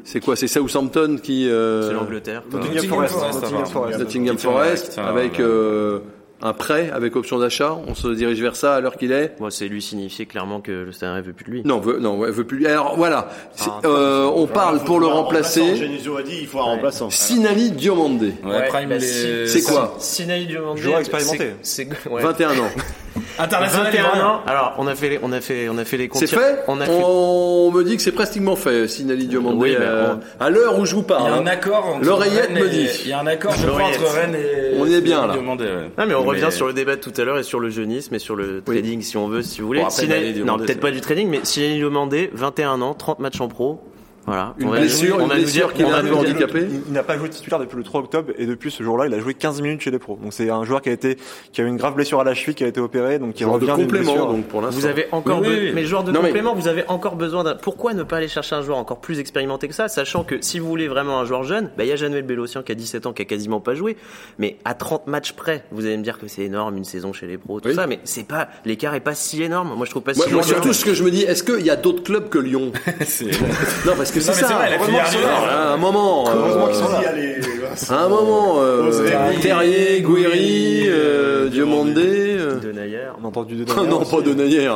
C'est 0.04 0.20
quoi 0.20 0.36
C'est 0.36 0.46
Southampton 0.46 1.18
qui 1.20 1.48
euh, 1.48 1.88
C'est 1.88 1.94
l'Angleterre. 1.94 2.44
Nottingham 2.52 2.84
Forest. 2.84 3.14
Nottingham. 3.98 4.38
Forest. 4.38 4.44
La- 4.44 4.52
Forest 4.52 4.96
la- 4.98 5.06
avec 5.06 5.40
euh, 5.40 5.98
un 6.42 6.52
prêt 6.52 6.90
avec 6.92 7.16
option 7.16 7.38
d'achat. 7.38 7.76
On 7.88 7.94
se 7.94 8.08
dirige 8.08 8.40
vers 8.40 8.56
ça 8.56 8.74
à 8.74 8.80
l'heure 8.80 8.96
qu'il 8.96 9.12
est. 9.12 9.34
Moi, 9.40 9.50
c'est 9.50 9.68
lui 9.68 9.80
signifier 9.82 10.26
clairement 10.26 10.60
que 10.60 10.70
le 10.70 10.92
Stade 10.92 11.24
veut 11.24 11.32
plus 11.32 11.44
de 11.46 11.50
lui. 11.50 11.62
Non, 11.64 11.80
veut, 11.80 11.98
non, 11.98 12.18
ouais, 12.18 12.30
veut 12.30 12.44
plus. 12.44 12.66
Alors 12.66 12.94
voilà, 12.96 13.28
Ah, 13.60 13.80
euh, 13.84 14.30
on 14.34 14.46
parle 14.46 14.80
pour 14.84 15.00
le 15.00 15.06
remplacer. 15.06 15.76
Genesio 15.76 16.16
a 16.18 16.22
dit 16.22 16.38
il 16.42 16.46
faut 16.46 16.58
un 16.60 16.64
remplaçant. 16.64 17.08
Sinali 17.10 17.70
Diomandé, 17.70 18.34
Ouais, 18.44 18.68
Prime, 18.68 18.88
bah, 18.88 18.96
les- 18.98 19.46
C'est 19.48 19.62
quoi 19.62 19.94
Sinaï 19.98 20.46
Diomandé. 20.46 20.80
Joueur 20.82 20.98
expérimenté. 20.98 21.54
C'est 21.62 21.88
c'est- 21.90 22.08
ouais. 22.10 22.22
21 22.22 22.50
ans. 22.58 22.70
International 23.38 23.86
21 23.92 24.26
ans. 24.26 24.40
Alors, 24.46 24.74
on 24.78 24.86
a 24.86 24.94
fait 24.94 25.08
les, 25.10 25.18
on 25.22 25.32
a 25.32 25.40
fait, 25.40 25.68
on 25.70 25.78
a 25.78 25.84
fait 25.84 25.96
les 25.96 26.08
comptes. 26.08 26.20
C'est 26.20 26.26
fait 26.26 26.58
On 26.68 26.80
a 26.80 26.84
fait. 26.86 26.92
On 27.02 27.70
me 27.70 27.82
dit 27.82 27.96
que 27.96 28.02
c'est 28.02 28.12
pratiquement 28.12 28.56
fait, 28.56 28.88
Sinali 28.88 29.26
Diomandé. 29.26 29.56
Oui, 29.58 29.76
mais 29.78 29.84
euh, 29.86 30.14
on- 30.40 30.44
à 30.44 30.50
l'heure 30.50 30.78
où 30.78 30.84
je 30.84 30.94
vous 30.94 31.04
Il 31.06 31.10
y 31.10 31.14
a 31.14 31.18
parle. 31.18 31.32
un 31.32 31.46
accord 31.46 31.86
entre 31.86 32.04
L'oreillette 32.04 32.50
me 32.52 32.68
dit. 32.68 32.88
Il 33.04 33.10
y 33.10 33.12
a 33.12 33.20
un 33.20 33.26
accord, 33.26 33.52
je 33.58 33.66
crois, 33.66 33.84
entre 33.84 34.04
Rennes 34.14 34.34
et. 34.36 34.76
On 34.78 34.86
est 34.86 35.00
bien, 35.00 35.26
là. 35.26 35.34
Ouais. 35.34 35.42
Non, 35.98 36.04
mais 36.06 36.14
on 36.14 36.24
revient 36.26 36.48
sur 36.50 36.66
le 36.66 36.72
débat 36.72 36.96
de 36.96 37.00
tout 37.00 37.12
à 37.16 37.24
l'heure 37.24 37.38
et 37.38 37.42
sur 37.42 37.60
le 37.60 37.70
jeunisme 37.70 38.14
et 38.14 38.18
sur 38.18 38.36
le 38.36 38.62
trading, 38.62 39.02
si 39.02 39.16
on 39.16 39.28
veut, 39.28 39.42
si 39.42 39.60
vous 39.60 39.66
voulez. 39.66 39.80
Bon, 39.80 39.86
après, 39.86 40.32
non, 40.44 40.58
peut-être 40.58 40.80
pas 40.80 40.90
du 40.90 41.00
trading, 41.00 41.28
mais 41.28 41.40
Sinali 41.42 41.76
Diomandé, 41.76 42.30
21 42.32 42.80
ans, 42.82 42.94
30 42.94 43.18
matchs 43.18 43.40
en 43.40 43.48
pro. 43.48 43.80
Voilà. 44.26 44.54
Une 44.58 44.68
On 44.68 44.70
blessure, 44.72 45.16
on 45.20 45.26
nous 45.28 45.34
blessure 45.34 45.72
qui 45.72 45.82
l'a 45.82 46.00
handicapé. 46.02 46.66
Il, 46.68 46.80
il 46.88 46.92
n'a 46.92 47.02
pas 47.02 47.16
joué 47.16 47.28
titulaire 47.28 47.58
depuis 47.60 47.76
le 47.76 47.82
3 47.84 48.00
octobre 48.00 48.32
et 48.36 48.46
depuis 48.46 48.70
ce 48.70 48.82
jour-là, 48.82 49.06
il 49.06 49.14
a 49.14 49.20
joué 49.20 49.34
15 49.34 49.62
minutes 49.62 49.80
chez 49.82 49.90
les 49.90 49.98
pros. 49.98 50.18
Donc 50.20 50.32
c'est 50.32 50.50
un 50.50 50.64
joueur 50.64 50.82
qui 50.82 50.88
a 50.88 50.92
été 50.92 51.16
qui 51.52 51.60
a 51.60 51.64
eu 51.64 51.68
une 51.68 51.76
grave 51.76 51.94
blessure 51.94 52.20
à 52.20 52.24
la 52.24 52.34
cheville, 52.34 52.54
qui 52.54 52.64
a 52.64 52.66
été 52.66 52.80
opéré, 52.80 53.18
donc 53.18 53.34
qui 53.34 53.44
Genre 53.44 53.58
de 53.58 53.64
revient 53.66 53.82
d'une 53.84 53.86
complément, 53.98 54.26
donc 54.32 54.46
pour 54.46 54.60
l'instant. 54.62 54.80
Vous 54.80 54.86
avez 54.86 55.06
encore, 55.12 55.40
Oui, 55.40 55.46
oui, 55.48 55.54
be- 55.56 55.60
oui. 55.66 55.72
mais 55.74 55.84
joueur 55.84 56.02
de 56.04 56.10
Non, 56.12 56.20
mais- 56.20 56.28
complément, 56.28 56.54
vous 56.54 56.68
avez 56.68 56.84
encore 56.88 57.16
besoin 57.16 57.44
d'un. 57.44 57.54
Pourquoi 57.54 57.94
ne 57.94 58.02
pas 58.02 58.16
aller 58.16 58.28
chercher 58.28 58.56
un 58.56 58.62
joueur 58.62 58.78
encore 58.78 59.00
plus 59.00 59.18
expérimenté 59.20 59.68
que 59.68 59.74
ça, 59.74 59.88
sachant 59.88 60.24
que 60.24 60.36
si 60.40 60.58
vous 60.58 60.66
voulez 60.68 60.88
vraiment 60.88 61.20
un 61.20 61.24
joueur 61.24 61.44
jeune, 61.44 61.70
bah 61.76 61.84
il 61.84 61.88
y 61.88 61.92
a 61.92 61.96
Januel 61.96 62.22
Bélocian 62.24 62.62
qui 62.62 62.72
a 62.72 62.74
17 62.74 63.06
ans, 63.06 63.12
qui 63.12 63.22
a 63.22 63.26
quasiment 63.26 63.60
pas 63.60 63.74
joué, 63.74 63.96
mais 64.38 64.56
à 64.64 64.74
30 64.74 65.06
matchs 65.06 65.32
près, 65.32 65.64
vous 65.70 65.86
allez 65.86 65.96
me 65.96 66.02
dire 66.02 66.18
que 66.18 66.26
c'est 66.28 66.42
énorme 66.42 66.76
une 66.76 66.84
saison 66.84 67.12
chez 67.12 67.26
les 67.26 67.38
pros, 67.38 67.60
tout 67.60 67.68
Oui. 67.68 67.74
ça, 67.74 67.86
mais 67.86 68.00
c'est 68.04 68.26
pas 68.26 68.48
l'écart 68.64 68.94
est 68.94 69.00
pas 69.00 69.14
si 69.14 69.42
énorme. 69.42 69.72
Moi 69.76 69.86
je 69.86 69.90
trouve 69.90 70.02
pas 70.02 70.12
Moi, 70.14 70.24
si. 70.26 70.32
moi, 70.32 70.42
énorme. 70.42 70.52
surtout 70.62 70.72
ce 70.72 70.84
que 70.84 70.94
je 70.94 71.02
me 71.04 71.10
dis, 71.10 71.22
est-ce 71.22 71.42
qu'il 71.44 71.64
y 71.64 71.70
a 71.70 71.76
d'autres 71.76 72.02
clubs 72.02 72.28
que 72.28 72.38
Lyon 72.38 72.72
C'est- 73.04 73.26
Non, 73.86 73.92
parce 73.96 74.10
que 74.16 74.20
c'est 74.20 74.32
ça. 74.32 74.46
c'est 74.48 74.54
vrai, 74.54 74.70
la 74.70 75.52
à 75.52 75.72
un 75.72 75.76
moment, 75.76 76.28
euh, 76.28 76.32
Heureusement 76.36 76.66
qu'ils 76.66 76.76
sont 76.76 76.88
là. 76.90 77.00
À 77.90 78.04
un 78.04 78.08
moment, 78.08 78.54
euh, 78.58 78.90
Terrier, 79.40 80.02
euh, 80.88 81.48
Diomandé. 81.48 82.36
euh, 82.38 82.58
De 82.58 82.72
Nayer. 82.72 82.98
On 83.20 83.24
a 83.24 83.28
entendu 83.28 83.54
de 83.56 83.64
non, 83.88 84.04
pas 84.04 84.20
de 84.20 84.32
Nayer. 84.34 84.70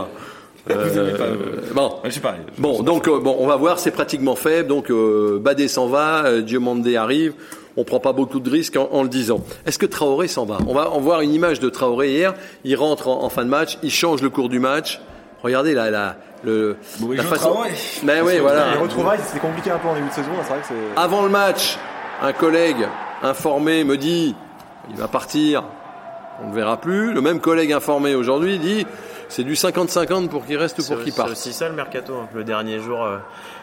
Vous 0.67 0.99
avez 0.99 1.13
pas- 1.13 1.25
Euh, 1.25 1.37
bon. 1.75 1.87
Ouais, 2.05 2.11
je 2.11 2.11
sais 2.11 2.21
pas. 2.21 2.35
Bon, 2.59 2.83
donc 2.83 3.09
euh, 3.09 3.19
bon, 3.19 3.35
on 3.41 3.47
va 3.47 3.57
voir, 3.57 3.79
c'est 3.79 3.91
pratiquement 3.91 4.37
fait. 4.37 4.63
Donc 4.63 4.91
euh, 4.91 5.39
Badé 5.41 5.69
s'en 5.69 5.87
va, 5.87 6.27
euh, 6.27 6.43
Diomandé 6.43 6.97
arrive. 6.97 7.33
On 7.79 7.85
prend 7.85 8.01
pas 8.01 8.13
beaucoup 8.13 8.41
de 8.41 8.51
risques 8.51 8.77
en, 8.77 8.89
en 8.93 9.03
le 9.03 9.09
disant. 9.09 9.41
Est-ce 9.65 9.79
que 9.79 9.87
Traoré 9.87 10.29
s'en 10.29 10.45
va? 10.45 10.59
On 10.69 10.75
va 10.75 10.91
en 10.91 11.01
voir 11.01 11.23
une 11.23 11.33
image 11.33 11.61
de 11.61 11.71
Traoré 11.71 12.11
hier. 12.11 12.35
Il 12.65 12.77
rentre 12.77 13.09
en, 13.09 13.23
en 13.25 13.29
fin 13.31 13.45
de 13.45 13.49
match, 13.49 13.79
il 13.83 13.91
change 13.91 14.21
le 14.23 14.29
cours 14.29 14.49
du 14.51 14.59
match. 14.59 15.01
Regardez 15.43 15.75
là, 15.75 15.91
là 15.91 16.17
le, 16.45 16.77
Bourigeau, 16.99 17.23
la 17.23 17.29
façon. 17.29 17.59
Mais 18.03 18.21
oui, 18.21 18.39
voilà. 18.39 18.73
Les 18.73 18.79
retrouvailles, 18.79 19.21
c'était 19.25 19.41
compliqué 19.41 19.71
un 19.71 19.79
peu 19.79 19.89
en 19.89 19.95
début 19.95 20.09
de 20.09 20.13
saison. 20.15 20.31
C'est 20.43 20.49
vrai 20.49 20.61
que 20.61 20.67
c'est. 20.69 21.01
Avant 21.01 21.23
le 21.23 21.29
match, 21.29 21.79
un 22.23 22.33
collègue 22.33 22.87
informé 23.23 23.85
me 23.85 23.97
dit 23.97 24.35
il 24.91 24.97
va 24.97 25.09
partir, 25.09 25.65
on 26.41 26.47
ne 26.47 26.51
le 26.51 26.57
verra 26.57 26.79
plus. 26.79 27.13
Le 27.13 27.21
même 27.21 27.41
collègue 27.41 27.73
informé 27.73 28.15
aujourd'hui 28.15 28.59
dit 28.59 28.87
c'est 29.31 29.45
du 29.45 29.55
50-50 29.55 30.29
pour 30.29 30.45
qu'il 30.45 30.57
reste 30.59 30.79
ou 30.79 30.83
C'est 30.83 30.95
pour 30.95 31.03
qu'il 31.03 31.13
c'est 31.13 31.17
parte. 31.17 31.31
aussi 31.33 31.53
ça 31.55 31.69
le 31.69 31.75
mercato, 31.75 32.13
hein, 32.15 32.29
le 32.35 32.45
dernier 32.45 32.79
jour. 32.81 33.03
euh. 33.03 33.17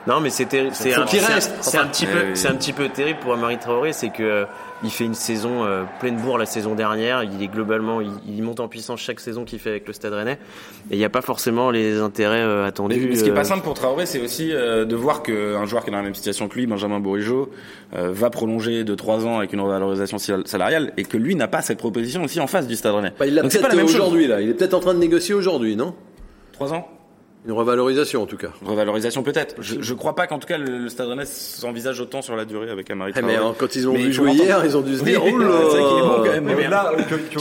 Non, 0.08 0.22
mais 0.22 0.30
c'était 0.30 0.70
c'est 0.72 0.94
un, 0.96 1.06
c'est 1.06 1.20
un- 1.20 1.40
c'est 1.62 1.78
petit 1.90 2.06
Eh 2.10 2.14
peu 2.14 2.20
oui. 2.28 2.32
c'est 2.36 2.48
un 2.48 2.56
petit 2.56 2.72
peu 2.74 2.88
terrible 2.90 3.20
pour 3.20 3.34
Amari 3.34 3.58
Traoré, 3.60 3.92
c'est 3.92 4.10
que 4.10 4.24
euh, 4.24 4.46
il 4.84 4.90
fait 4.90 5.04
une 5.04 5.16
saison 5.16 5.66
euh, 5.66 5.84
pleine 6.00 6.16
bourre 6.16 6.38
la 6.38 6.46
saison 6.46 6.76
dernière. 6.76 7.24
Il 7.26 7.44
est 7.44 7.48
globalement 7.48 8.00
il, 8.00 8.12
il 8.26 8.42
monte 8.42 8.62
en 8.62 8.70
puissance 8.70 9.02
chaque 9.02 9.20
saison 9.20 9.44
qu'il 9.44 9.60
fait 9.60 9.72
avec 9.72 9.86
le 9.88 9.92
Stade 9.92 10.14
Rennais 10.14 10.40
et 10.90 10.94
il 10.96 10.98
n'y 10.98 11.04
a 11.04 11.10
pas 11.10 11.22
forcément 11.22 11.72
les 11.72 12.00
intérêts 12.00 12.38
euh, 12.42 12.62
Mais, 12.62 12.68
attendus. 12.70 13.08
mais 13.10 13.16
ce 13.18 13.24
qui 13.24 13.30
est 13.30 13.34
pas 13.34 13.44
simple 13.44 13.64
pour 13.64 13.74
Traoré, 13.74 14.06
c'est 14.06 14.22
aussi 14.22 14.54
euh, 14.54 14.86
de 14.86 14.96
voir 14.96 15.24
qu'un 15.24 15.66
joueur 15.66 15.84
qui 15.84 15.90
est 15.90 15.92
dans 15.92 15.98
la 15.98 16.04
même 16.06 16.16
situation 16.16 16.48
que 16.48 16.56
lui, 16.56 16.68
Benjamin 16.68 17.02
Bourigeau, 17.02 17.52
euh, 17.94 18.10
va 18.14 18.30
prolonger 18.30 18.86
de 18.86 18.96
3 18.96 19.26
ans 19.26 19.40
avec 19.40 19.52
une 19.52 19.60
revalorisation 19.60 20.20
sal- 20.20 20.48
salariale 20.48 20.94
et 20.96 21.04
que 21.04 21.18
lui 21.18 21.36
n'a 21.36 21.50
pas 21.50 21.62
cette 21.62 21.80
proposition 21.80 22.24
aussi 22.24 22.40
en 22.40 22.48
face 22.48 22.66
du 22.68 22.78
Stade 22.78 22.96
Rennais. 22.96 23.12
Bah, 23.20 23.26
il 23.28 23.36
l'a 23.36 23.42
Donc 23.42 23.52
c'est 23.52 23.58
peut-être 23.60 23.72
pas 23.72 23.76
la 23.76 23.82
même 23.82 23.88
chose. 23.92 24.00
aujourd'hui 24.00 24.28
là. 24.28 24.40
Il 24.40 24.50
est 24.50 24.54
peut-être 24.54 24.74
en 24.74 24.80
train 24.80 24.94
de 24.94 25.00
négocier 25.00 25.34
aujourd'hui, 25.36 25.57
non? 25.76 25.96
3 26.54 26.74
ans? 26.74 26.88
Une 27.48 27.54
revalorisation 27.54 28.22
en 28.24 28.26
tout 28.26 28.36
cas. 28.36 28.50
Revalorisation 28.66 29.24
peut-être. 29.24 29.56
Je, 29.60 29.76
je 29.82 29.94
crois 29.94 30.16
pas 30.16 30.28
qu'en 30.28 30.38
tout 30.38 30.48
cas 30.48 30.58
le, 30.58 30.80
le 30.80 30.90
Stade 30.90 31.08
Rennais 31.08 31.26
s'envisage 31.26 32.00
autant 32.02 32.22
sur 32.22 32.36
la 32.36 32.44
durée 32.44 32.70
avec 32.70 32.92
Amari 32.92 33.14
Eh, 33.16 33.22
mais 33.22 33.38
euh, 33.38 33.52
quand 33.58 33.74
ils 33.76 33.88
ont 33.88 33.94
Mais 33.94 34.00
vu 34.04 34.12
jouer 34.14 34.32
hier, 34.34 34.64
ils 34.66 34.76
ont 34.76 34.82
dû 34.82 34.98
se 34.98 35.04
dire 35.06 35.24
oui, 35.24 35.32
oh 35.34 35.38
là 35.40 35.48
c'est 35.72 35.80
bon 35.80 36.16
quand 36.18 36.24
même. 36.24 36.50
Au-delà, 36.50 36.92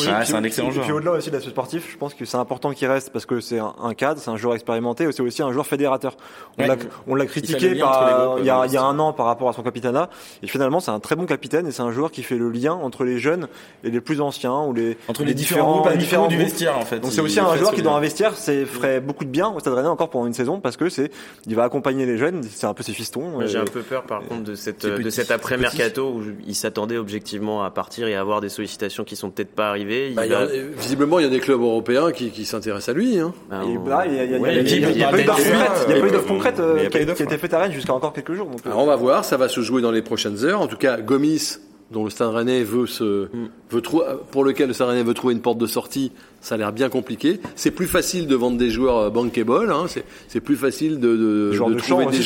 Ah, 0.09 0.25
c'est 0.25 0.35
un 0.35 0.45
excellent 0.45 0.71
joueur. 0.71 0.85
Puis 0.85 0.93
au-delà 0.95 1.11
aussi 1.13 1.31
de 1.31 1.35
l'aspect 1.35 1.51
sportif, 1.51 1.89
je 1.91 1.97
pense 1.97 2.15
que 2.15 2.25
c'est 2.25 2.37
important 2.37 2.71
qu'il 2.73 2.87
reste 2.89 3.11
parce 3.11 3.27
que 3.27 3.41
c'est 3.41 3.59
un, 3.59 3.75
un 3.83 3.95
cadre, 3.95 4.21
c'est 4.21 4.31
un 4.31 4.37
joueur 4.37 4.55
expérimenté, 4.55 5.11
c'est 5.11 5.23
aussi 5.23 5.43
un 5.43 5.53
joueur 5.53 5.67
fédérateur. 5.67 6.17
On 6.59 6.63
Ouais. 6.63 6.69
l'a, 6.69 6.77
on 7.09 7.17
critiqué 7.27 7.75
par, 7.75 8.37
il 8.39 8.45
y 8.45 8.51
a, 8.51 8.61
euh, 8.61 8.67
il 8.67 8.73
y 8.73 8.77
a 8.77 8.83
un 8.83 8.99
an 9.01 9.13
par 9.13 9.27
rapport 9.27 9.49
à 9.49 9.53
son 9.53 9.63
capitanat, 9.63 10.09
et 10.43 10.47
finalement 10.47 10.79
c'est 10.81 10.91
un 10.93 11.01
très 11.01 11.17
bon 11.17 11.27
capitaine 11.27 11.67
et 11.67 11.73
c'est 11.73 11.83
un 11.83 11.91
joueur 11.91 12.11
qui 12.13 12.23
fait 12.23 12.37
le 12.39 12.49
lien 12.51 12.73
entre 12.73 13.03
les 13.05 13.19
jeunes 13.19 13.49
et 13.83 13.91
les 13.91 14.01
plus 14.01 14.21
anciens 14.21 14.61
ou 14.63 14.73
les 14.73 14.97
Entre 15.09 15.25
les, 15.25 15.35
différents, 15.35 15.81
groupes 15.81 15.97
différents 15.97 16.29
du 16.29 16.37
groupes. 16.37 16.49
vestiaire 16.49 16.79
en 16.79 16.85
fait. 16.85 17.01
Donc 17.01 17.11
c'est 17.13 17.21
aussi 17.21 17.41
un 17.41 17.57
joueur 17.57 17.73
qui 17.73 17.83
un 17.87 18.01
vestiaire, 18.01 18.33
c'est 18.37 18.65
ferait 18.65 19.01
beaucoup 19.01 19.25
de 19.25 19.31
bien 19.31 19.49
au 19.49 19.59
Stade 19.61 19.75
Rennais 19.75 19.89
encore 19.97 20.11
pendant 20.11 20.27
une 20.27 20.35
saison 20.35 20.61
parce 20.61 20.77
que 20.77 20.89
c'est, 20.91 21.11
il 21.47 21.55
va 21.55 21.65
accompagner 21.65 22.05
les 22.05 22.19
jeunes, 22.19 22.43
c'est 22.43 22.67
un 22.67 22.75
peu 22.75 22.83
ses 22.83 22.93
fistons. 22.93 23.41
J'ai 23.47 23.57
un 23.59 23.65
peu 23.65 23.81
peur 23.81 24.03
par 24.03 24.21
contre 24.23 24.43
de 24.45 24.55
cette 24.55 24.85
de 24.85 25.11
cet 25.11 25.31
après 25.31 25.57
mercato 25.57 26.09
où 26.11 26.23
il 26.47 26.55
s'attendait 26.55 26.99
objectivement 26.99 27.65
à 27.65 27.71
partir 27.71 28.07
et 28.09 28.15
à 28.15 28.21
avoir 28.21 28.41
des 28.43 28.51
sollicitations 28.51 29.05
qui 29.05 29.17
sont 29.17 29.31
peut-être 29.31 29.53
pas 29.55 29.71
arrivées. 29.71 30.09
Il 30.11 30.15
Bah, 30.15 30.27
il 30.27 30.35
a- 30.35 30.47
visiblement, 30.79 31.19
il 31.19 31.23
y 31.23 31.27
a 31.27 31.31
des 31.31 31.41
clubs 31.41 31.61
européens 31.61 32.13
qui, 32.13 32.31
qui 32.31 32.45
s'intéressent 32.45 32.91
à 32.95 32.99
lui. 32.99 33.19
Hein. 33.19 33.33
bah, 33.51 33.63
on- 33.65 33.89
là, 33.89 34.05
il 34.07 34.15
y 34.15 35.03
a, 35.03 35.09
pas 35.09 35.19
eu 35.19 35.25
d'offre 35.25 35.87
des 35.87 36.27
concrète, 36.27 36.57
qui 36.91 37.23
a 37.23 37.25
été 37.25 37.39
faite 37.39 37.55
à 37.55 37.59
Rennes 37.61 37.73
jusqu'à 37.73 37.95
encore 37.95 38.13
quelques 38.13 38.35
jours. 38.35 38.49
euh, 38.67 38.71
on 38.75 38.87
va 38.87 38.97
voir, 38.97 39.25
ça 39.25 39.37
va 39.37 39.49
se 39.49 39.61
jouer 39.61 39.81
dans 39.83 39.91
les 39.91 40.03
prochaines 40.03 40.45
heures. 40.45 40.61
En 40.61 40.67
tout 40.67 40.77
cas, 40.77 40.99
Gomis, 41.01 41.59
dont 41.91 42.05
le 42.05 42.11
Stade 42.11 42.35
Rennais 42.35 42.65
veut 42.65 42.87
se, 42.87 43.29
veut 43.71 43.81
trou- 43.81 44.03
pour 44.33 44.45
lequel 44.45 44.69
le 44.69 44.73
Stade 44.75 44.89
Rennais 44.89 45.03
veut 45.05 45.15
trouver 45.15 45.35
une 45.35 45.41
porte 45.41 45.59
de 45.59 45.67
sortie, 45.67 46.11
ça 46.41 46.57
a 46.57 46.59
l'air 46.59 46.73
bien 46.73 46.89
compliqué. 46.89 47.39
C'est 47.55 47.71
plus 47.71 47.87
facile 47.87 48.27
de 48.27 48.35
vendre 48.35 48.59
des 48.59 48.71
joueurs 48.71 48.97
euh, 48.99 49.11
bankable, 49.11 49.71
hein. 49.71 49.85
c'est, 49.89 50.05
c'est 50.29 50.41
plus 50.41 50.57
facile 50.57 50.99
de, 50.99 51.17
de, 51.17 51.51
de 51.69 51.75
de 51.75 51.79
trouver 51.79 52.05
champ 52.05 52.11
des 52.11 52.19
de 52.19 52.23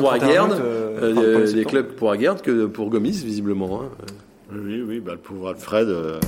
pour 0.00 0.08
31 0.10 0.28
Aguerd, 0.28 0.48
minutes, 0.48 0.62
euh, 0.64 1.14
euh, 1.46 1.52
des 1.52 1.64
clubs 1.64 1.86
pour 1.86 2.10
Aguerd 2.10 2.42
que 2.42 2.66
pour 2.66 2.90
Gomis, 2.90 3.22
visiblement. 3.24 3.82
Hein. 3.82 3.88
Oui, 4.52 4.82
oui, 4.86 5.00
bah, 5.00 5.12
le 5.12 5.18
pauvre 5.18 5.48
Alfred. 5.50 5.88
euh, 5.88 6.18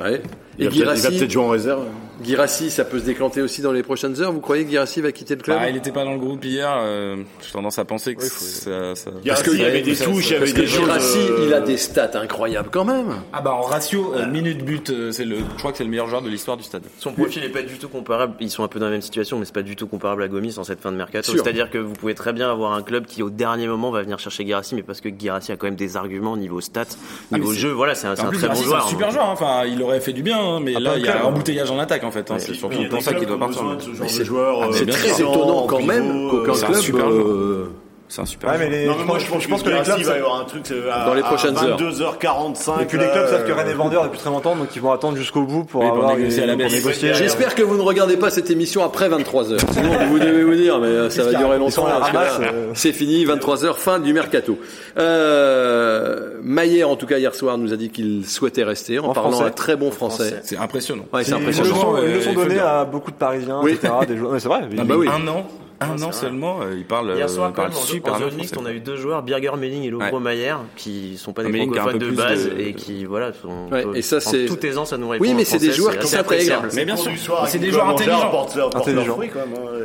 Ouais. 0.00 0.22
Il, 0.58 0.64
Et 0.64 0.68
va 0.68 0.70
peut-être, 0.74 0.96
il 0.96 1.02
va 1.02 1.08
peut-être 1.10 1.30
jouer 1.30 1.42
en 1.44 1.48
réserve. 1.48 1.84
Guirassi, 2.22 2.70
ça 2.70 2.84
peut 2.84 3.00
se 3.00 3.04
déclencher 3.04 3.42
aussi 3.42 3.62
dans 3.62 3.72
les 3.72 3.82
prochaines 3.82 4.20
heures. 4.20 4.30
Vous 4.32 4.40
croyez 4.40 4.64
que 4.64 4.68
Guirassi 4.70 5.00
va 5.00 5.10
quitter 5.10 5.34
le 5.34 5.40
club 5.42 5.58
Bah, 5.58 5.68
il 5.68 5.76
était 5.76 5.90
pas 5.90 6.04
dans 6.04 6.12
le 6.12 6.18
groupe 6.20 6.44
hier. 6.44 6.72
euh, 6.78 7.16
J'ai 7.44 7.50
tendance 7.50 7.78
à 7.80 7.84
penser 7.84 8.14
que 8.14 8.22
ça, 8.24 8.94
ça- 8.94 9.10
Parce 9.26 9.42
qu'il 9.42 9.58
y 9.60 9.64
avait 9.64 9.80
des 9.82 9.96
touches, 9.96 10.26
il 10.28 10.32
y 10.32 10.36
avait 10.36 10.40
Parce 10.40 10.52
que 10.52 10.60
des 10.60 10.66
choses. 10.68 10.84
Guirassi, 10.84 11.18
euh, 11.18 11.44
il 11.46 11.54
a 11.54 11.60
des 11.60 11.76
stats 11.76 12.10
incroyables 12.14 12.68
quand 12.70 12.84
même. 12.84 13.08
Ah 13.32 13.40
bah 13.40 13.52
en 13.54 13.62
ratio 13.62 14.14
euh, 14.14 14.26
minute 14.28 14.64
but, 14.64 14.90
euh, 14.90 15.10
c'est 15.10 15.24
le, 15.24 15.38
je 15.38 15.58
crois 15.58 15.72
que 15.72 15.78
c'est 15.78 15.84
le 15.84 15.90
meilleur 15.90 16.06
joueur 16.08 16.22
de 16.22 16.28
l'histoire 16.28 16.56
du 16.56 16.62
stade. 16.62 16.82
Son 16.98 17.12
profil 17.12 17.42
est 17.42 17.48
pas 17.48 17.62
du 17.62 17.78
tout 17.78 17.88
comparable. 17.88 18.34
Ils 18.38 18.50
sont 18.50 18.62
un 18.62 18.68
peu 18.68 18.78
dans 18.78 18.86
la 18.86 18.92
même 18.92 19.02
situation, 19.02 19.38
mais 19.38 19.44
c'est 19.44 19.54
pas 19.54 19.62
du 19.62 19.74
tout 19.74 19.88
comparable 19.88 20.22
à 20.22 20.28
Gomis 20.28 20.54
en 20.58 20.64
cette 20.64 20.80
fin 20.80 20.92
de 20.92 20.96
mercato. 20.96 21.32
C'est-à-dire 21.32 21.70
que 21.70 21.78
vous 21.78 21.94
pouvez 21.94 22.14
très 22.14 22.32
bien 22.32 22.48
avoir 22.52 22.74
un 22.74 22.82
club 22.82 23.06
qui 23.06 23.22
au 23.24 23.30
dernier 23.30 23.66
moment 23.66 23.90
va 23.90 24.02
venir 24.02 24.18
chercher 24.20 24.44
Guirassi, 24.44 24.76
mais 24.76 24.82
parce 24.82 25.00
que 25.00 25.08
Guirassi 25.08 25.50
a 25.50 25.56
quand 25.56 25.66
même 25.66 25.74
des 25.76 25.96
arguments 25.96 26.36
niveau 26.36 26.60
stats, 26.60 26.84
Ah, 27.32 27.38
niveau 27.38 27.52
jeu. 27.52 27.70
Voilà, 27.72 27.94
c'est 27.96 28.06
un, 28.06 28.14
très 28.14 28.26
bon 28.48 28.54
joueur. 28.54 28.82
c'est 28.82 28.86
un 28.86 28.90
super 28.90 29.10
joueur. 29.10 29.24
hein. 29.24 29.32
Enfin, 29.32 29.62
il 29.66 29.82
aurait 29.82 30.00
fait 30.00 30.12
du 30.12 30.22
bien, 30.22 30.38
hein, 30.42 30.60
mais 30.62 30.72
Ah, 30.76 30.80
là 30.80 30.90
pas 30.92 30.98
il 30.98 31.04
y 31.04 31.08
a 31.08 31.22
un 31.22 31.24
embouteillage 31.26 31.70
en 31.70 31.78
attaque 31.78 32.04
en 32.04 32.10
fait. 32.10 32.30
hein. 32.30 32.36
C'est 32.38 32.54
surtout 32.54 32.78
pour 32.90 33.02
ça 33.02 33.12
qu'il 33.14 33.26
doit 33.26 33.38
partir. 33.38 33.62
Mais 34.00 34.08
c'est- 34.08 34.28
euh, 34.30 34.86
très 34.86 35.20
étonnant 35.20 35.66
quand 35.66 35.82
même 35.82 36.28
qu'aucun 36.30 36.52
euh, 36.52 36.54
c'est 36.54 36.66
un 36.66 36.80
club 36.92 37.10
euh, 37.10 37.66
c'est 38.12 38.20
un 38.20 38.26
super 38.26 38.50
Ouais, 38.50 38.58
mais 38.58 38.66
joueur. 38.66 38.78
les, 38.80 38.86
Non, 38.86 38.94
mais 38.98 39.04
moi, 39.04 39.18
je 39.18 39.26
pense, 39.26 39.42
je 39.42 39.48
pense 39.48 39.62
que 39.62 39.70
les 39.70 39.80
clubs, 39.80 39.96
il 39.98 40.04
va 40.04 40.14
y 40.16 40.18
avoir 40.18 40.40
un 40.40 40.44
truc 40.44 40.70
euh, 40.70 40.90
à, 40.92 41.06
Dans 41.06 41.14
les 41.14 41.22
à 41.22 41.24
prochaines 41.24 41.56
heures. 41.56 41.78
22h45. 41.80 42.82
et 42.82 42.84
puis 42.84 42.98
les 42.98 43.04
clubs 43.06 43.16
là, 43.24 43.28
savent 43.28 43.44
que 43.46 43.50
euh, 43.50 43.54
Rennes 43.54 43.68
est 43.68 43.74
vendeur 43.74 44.04
depuis 44.04 44.18
très 44.18 44.30
longtemps, 44.30 44.54
donc 44.54 44.68
ils 44.76 44.82
vont 44.82 44.92
attendre 44.92 45.16
jusqu'au 45.16 45.42
bout 45.44 45.64
pour 45.64 45.80
Oui, 45.82 45.88
pour 45.88 45.96
avoir 45.98 46.16
négocier 46.16 46.42
à 46.42 46.46
la 46.46 46.52
pour 46.52 46.62
baisse. 46.62 46.72
négocier. 46.74 47.14
J'espère 47.14 47.54
que 47.54 47.62
vous 47.62 47.76
ne 47.76 47.82
regardez 47.82 48.16
pas 48.16 48.30
cette 48.30 48.50
émission 48.50 48.84
après 48.84 49.08
23h. 49.08 49.58
Sinon, 49.72 50.06
vous 50.08 50.18
devez 50.18 50.44
vous 50.44 50.54
dire, 50.54 50.78
mais 50.78 50.86
euh, 50.88 51.10
ça 51.10 51.22
va 51.24 51.32
durer 51.34 51.58
longtemps. 51.58 51.86
à 51.86 52.10
euh. 52.42 52.70
C'est 52.74 52.92
fini, 52.92 53.24
23h, 53.24 53.74
fin 53.76 53.98
du 53.98 54.12
mercato. 54.12 54.58
Euh, 54.98 56.38
Maillère, 56.42 56.88
en 56.88 56.96
tout 56.96 57.06
cas, 57.06 57.18
hier 57.18 57.34
soir, 57.34 57.56
nous 57.58 57.72
a 57.72 57.76
dit 57.76 57.90
qu'il 57.90 58.26
souhaitait 58.26 58.64
rester 58.64 58.98
en, 58.98 59.06
En 59.06 59.12
parlant 59.12 59.30
français. 59.32 59.46
un 59.46 59.50
très 59.50 59.76
bon 59.76 59.90
français. 59.90 60.40
C'est 60.42 60.58
impressionnant. 60.58 61.04
Ouais, 61.12 61.24
c'est 61.24 61.30
Ils 61.30 61.34
le 61.34 61.40
impressionnant. 61.42 61.74
sont, 61.80 61.96
ils 61.98 62.04
le 62.04 62.18
euh, 62.18 62.22
sont 62.22 62.32
donnés 62.34 62.58
à 62.58 62.84
beaucoup 62.84 63.10
de 63.10 63.16
Parisiens, 63.16 63.60
Oui. 63.62 63.72
etc. 63.72 63.92
Des 64.08 64.16
joueurs, 64.16 64.32
mais 64.32 64.40
c'est 64.40 64.48
vrai. 64.48 64.60
Ah 64.78 64.84
bah 64.84 64.94
oui. 64.96 65.08
Un 65.08 65.26
an, 65.28 65.46
un 65.90 66.02
an 66.02 66.12
seulement, 66.12 66.60
euh, 66.62 66.74
il 66.76 66.84
parle, 66.84 67.12
Hier 67.16 67.26
euh, 67.26 67.28
soir, 67.28 67.48
il 67.50 67.52
quand 67.54 67.62
parle 67.62 67.68
même, 67.70 67.78
en, 67.78 67.82
super 67.82 68.14
en 68.14 68.18
zone 68.18 68.34
mixte, 68.34 68.56
on 68.60 68.66
a 68.66 68.72
eu 68.72 68.80
deux 68.80 68.96
joueurs, 68.96 69.22
Birger 69.22 69.52
Melling 69.58 69.82
et 69.84 69.90
Lovro 69.90 70.16
Ouais. 70.16 70.20
Maillère, 70.22 70.60
qui 70.76 71.16
sont 71.18 71.32
pas 71.32 71.42
des 71.42 71.50
Melling 71.50 71.74
francophones 71.74 71.98
de 71.98 72.10
base 72.10 72.48
de- 72.50 72.58
et 72.60 72.74
qui, 72.74 73.04
voilà, 73.04 73.32
sont, 73.32 73.68
Ouais, 73.70 73.84
et 73.94 74.02
ça, 74.02 74.16
en 74.16 74.20
c'est- 74.20 74.64
aisance 74.64 74.92
à 74.92 74.98
nous 74.98 75.08
répondre 75.08 75.28
Oui, 75.30 75.34
mais 75.36 75.44
c'est 75.44 75.58
des 75.58 75.72
joueurs 75.72 75.98
qui 75.98 76.06
s'intègrent. 76.08 76.62
Mais 76.74 76.84
bien 76.84 76.96
sûr, 76.96 77.10
c'est 77.46 77.58
des 77.58 77.70
joueurs 77.70 77.88
intelligents. 77.88 78.30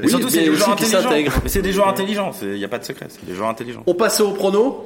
surtout, 0.08 0.30
c'est 0.30 0.39
des 0.39 0.45
joueurs 0.56 0.76
qui 0.76 0.84
intelligents. 0.86 1.02
s'intègrent. 1.02 1.34
Mais 1.43 1.50
c'est 1.50 1.62
des 1.62 1.72
joueurs 1.72 1.88
intelligents. 1.88 2.32
Il 2.41 2.54
n'y 2.54 2.66
a 2.66 2.68
pas 2.70 2.80
de 2.80 2.86
secret. 2.86 3.06
C'est 3.10 3.26
des 3.26 3.34
joueurs 3.34 3.50
intelligents. 3.50 3.84
On 3.88 3.93
passe 3.93 4.22
au 4.22 4.32
prono 4.32 4.86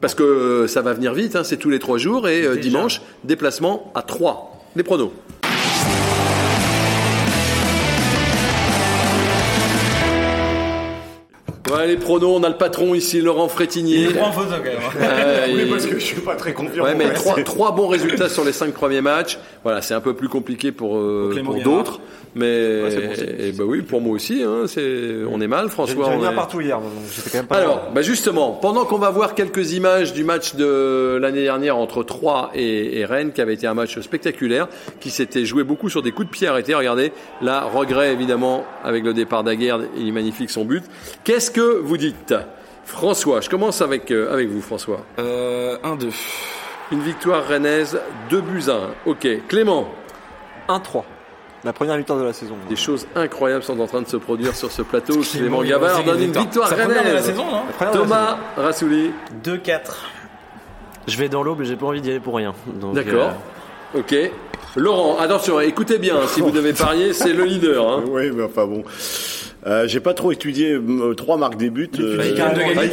parce 0.00 0.14
que 0.14 0.22
euh, 0.22 0.68
ça 0.68 0.82
va 0.82 0.92
venir 0.92 1.12
vite, 1.12 1.34
hein, 1.36 1.44
c'est 1.44 1.56
tous 1.56 1.70
les 1.70 1.78
trois 1.78 1.98
jours 1.98 2.28
et 2.28 2.42
euh, 2.44 2.56
dimanche 2.56 3.02
déplacement 3.24 3.90
à 3.94 4.02
3. 4.02 4.52
Les 4.76 4.82
pronos. 4.82 5.10
Ouais, 11.72 11.86
les 11.86 11.96
pronos, 11.96 12.36
on 12.38 12.42
a 12.44 12.48
le 12.48 12.56
patron 12.56 12.94
ici, 12.94 13.20
Laurent 13.20 13.48
Frétinier. 13.48 14.06
Il 14.10 14.14
prend 14.16 14.28
en 14.28 14.32
photo 14.32 14.50
quand 14.56 14.64
même. 14.64 14.74
Euh, 15.00 15.46
Oui, 15.54 15.60
il- 15.64 15.70
parce 15.70 15.86
que 15.86 15.94
je 15.98 16.04
suis 16.04 16.20
pas 16.20 16.34
très 16.36 16.52
confiant. 16.52 16.84
Ouais, 16.84 16.94
mais 16.94 17.06
Ouais, 17.06 17.12
trois, 17.14 17.42
trois 17.42 17.72
bons 17.74 17.88
résultats 17.88 18.28
sur 18.28 18.44
les 18.44 18.52
cinq 18.52 18.72
premiers 18.72 19.00
matchs. 19.00 19.38
Voilà, 19.64 19.82
c'est 19.82 19.94
un 19.94 20.00
peu 20.00 20.14
plus 20.14 20.28
compliqué 20.28 20.72
pour, 20.72 20.96
euh, 20.98 21.34
pour 21.44 21.60
d'autres. 21.62 22.00
Mais 22.34 22.90
c'est 22.90 22.96
bon, 23.00 23.12
c'est 23.16 23.26
bon, 23.26 23.32
eh 23.40 23.52
ben 23.52 23.64
oui, 23.64 23.82
pour 23.82 24.00
moi 24.02 24.14
aussi, 24.14 24.42
hein, 24.44 24.64
c'est, 24.66 25.14
on 25.30 25.40
est 25.40 25.46
mal, 25.48 25.70
François. 25.70 26.04
j'ai 26.10 26.14
on 26.16 26.18
bien 26.20 26.30
est- 26.30 26.34
partout 26.34 26.60
hier, 26.60 26.78
donc 26.78 26.90
j'étais 27.12 27.30
quand 27.30 27.38
même 27.38 27.46
pas 27.46 27.56
Alors, 27.56 27.88
bah 27.92 28.02
justement, 28.02 28.52
pendant 28.52 28.84
qu'on 28.84 28.98
va 28.98 29.10
voir 29.10 29.34
quelques 29.34 29.72
images 29.72 30.12
du 30.12 30.24
match 30.24 30.54
de 30.54 31.18
l'année 31.20 31.42
dernière 31.42 31.78
entre 31.78 32.02
Troyes 32.04 32.50
et, 32.54 33.00
et 33.00 33.04
Rennes, 33.06 33.32
qui 33.32 33.40
avait 33.40 33.54
été 33.54 33.66
un 33.66 33.72
match 33.74 33.98
spectaculaire, 34.00 34.68
qui 35.00 35.08
s'était 35.10 35.46
joué 35.46 35.64
beaucoup 35.64 35.88
sur 35.88 36.02
des 36.02 36.12
coups 36.12 36.28
de 36.28 36.32
pied 36.32 36.46
arrêtés. 36.46 36.74
Regardez, 36.74 37.12
là, 37.40 37.64
regret 37.64 38.12
évidemment 38.12 38.64
avec 38.84 39.04
le 39.04 39.14
départ 39.14 39.42
d'Aguerre, 39.42 39.80
il 39.96 40.06
est 40.08 40.12
magnifique 40.12 40.50
son 40.50 40.66
but. 40.66 40.84
Qu'est-ce 41.24 41.50
que 41.50 41.57
vous 41.62 41.96
dites 41.96 42.34
François, 42.84 43.40
je 43.40 43.48
commence 43.50 43.82
avec, 43.82 44.10
euh, 44.10 44.32
avec 44.32 44.48
vous 44.48 44.60
François. 44.62 45.00
Euh, 45.18 45.76
1-2. 45.84 46.10
Une 46.90 47.00
victoire 47.02 47.46
rennaise, 47.46 48.00
2 48.30 48.40
buts 48.40 48.64
à 48.68 48.72
1. 48.72 48.80
Ok, 49.06 49.26
Clément, 49.48 49.88
1-3. 50.68 51.04
La 51.64 51.72
première 51.72 51.96
mi-temps 51.98 52.16
de 52.16 52.22
la 52.24 52.32
saison. 52.32 52.54
des 52.68 52.76
choses 52.76 53.06
incroyables 53.16 53.64
sont 53.64 53.78
en 53.80 53.86
train 53.86 54.00
de 54.00 54.06
se 54.08 54.16
produire 54.16 54.54
sur 54.54 54.70
ce 54.70 54.80
plateau. 54.82 55.20
Clément 55.20 55.62
Gavard 55.62 56.04
donne 56.04 56.22
une 56.22 56.32
victoire 56.32 56.68
première 56.68 56.88
de 56.88 56.94
la 56.94 57.00
rennaise. 57.02 57.24
saison, 57.24 57.44
La 57.80 57.86
Thomas 57.86 58.38
Rassouli, 58.56 59.10
2-4. 59.44 59.80
Je 61.08 61.16
vais 61.18 61.28
dans 61.28 61.42
l'aube 61.42 61.62
et 61.62 61.64
j'ai 61.64 61.74
pas 61.76 61.86
envie 61.86 62.00
d'y 62.00 62.10
aller 62.10 62.20
pour 62.20 62.36
rien. 62.36 62.54
D'accord. 62.94 63.32
euh, 63.96 64.00
Ok. 64.00 64.14
Laurent, 64.76 65.18
attention, 65.18 65.60
écoutez 65.60 65.98
bien, 65.98 66.26
si 66.28 66.40
vous 66.40 66.50
devez 66.52 66.72
parier, 66.74 67.12
c'est 67.12 67.32
le 67.32 67.44
leader. 67.44 67.86
Hein. 67.90 68.04
Oui, 68.08 68.30
mais 68.32 68.44
enfin 68.44 68.66
bon. 68.66 68.84
Euh, 69.66 69.88
j'ai 69.88 69.98
pas 69.98 70.14
trop 70.14 70.30
étudié 70.30 70.72
euh, 70.74 71.14
trois 71.14 71.36
marques 71.36 71.56
des 71.56 71.68
buts. 71.68 71.90
euh, 71.98 72.16
Il 72.24 72.40
a 72.40 72.52
il 72.54 72.78
a- 72.78 72.84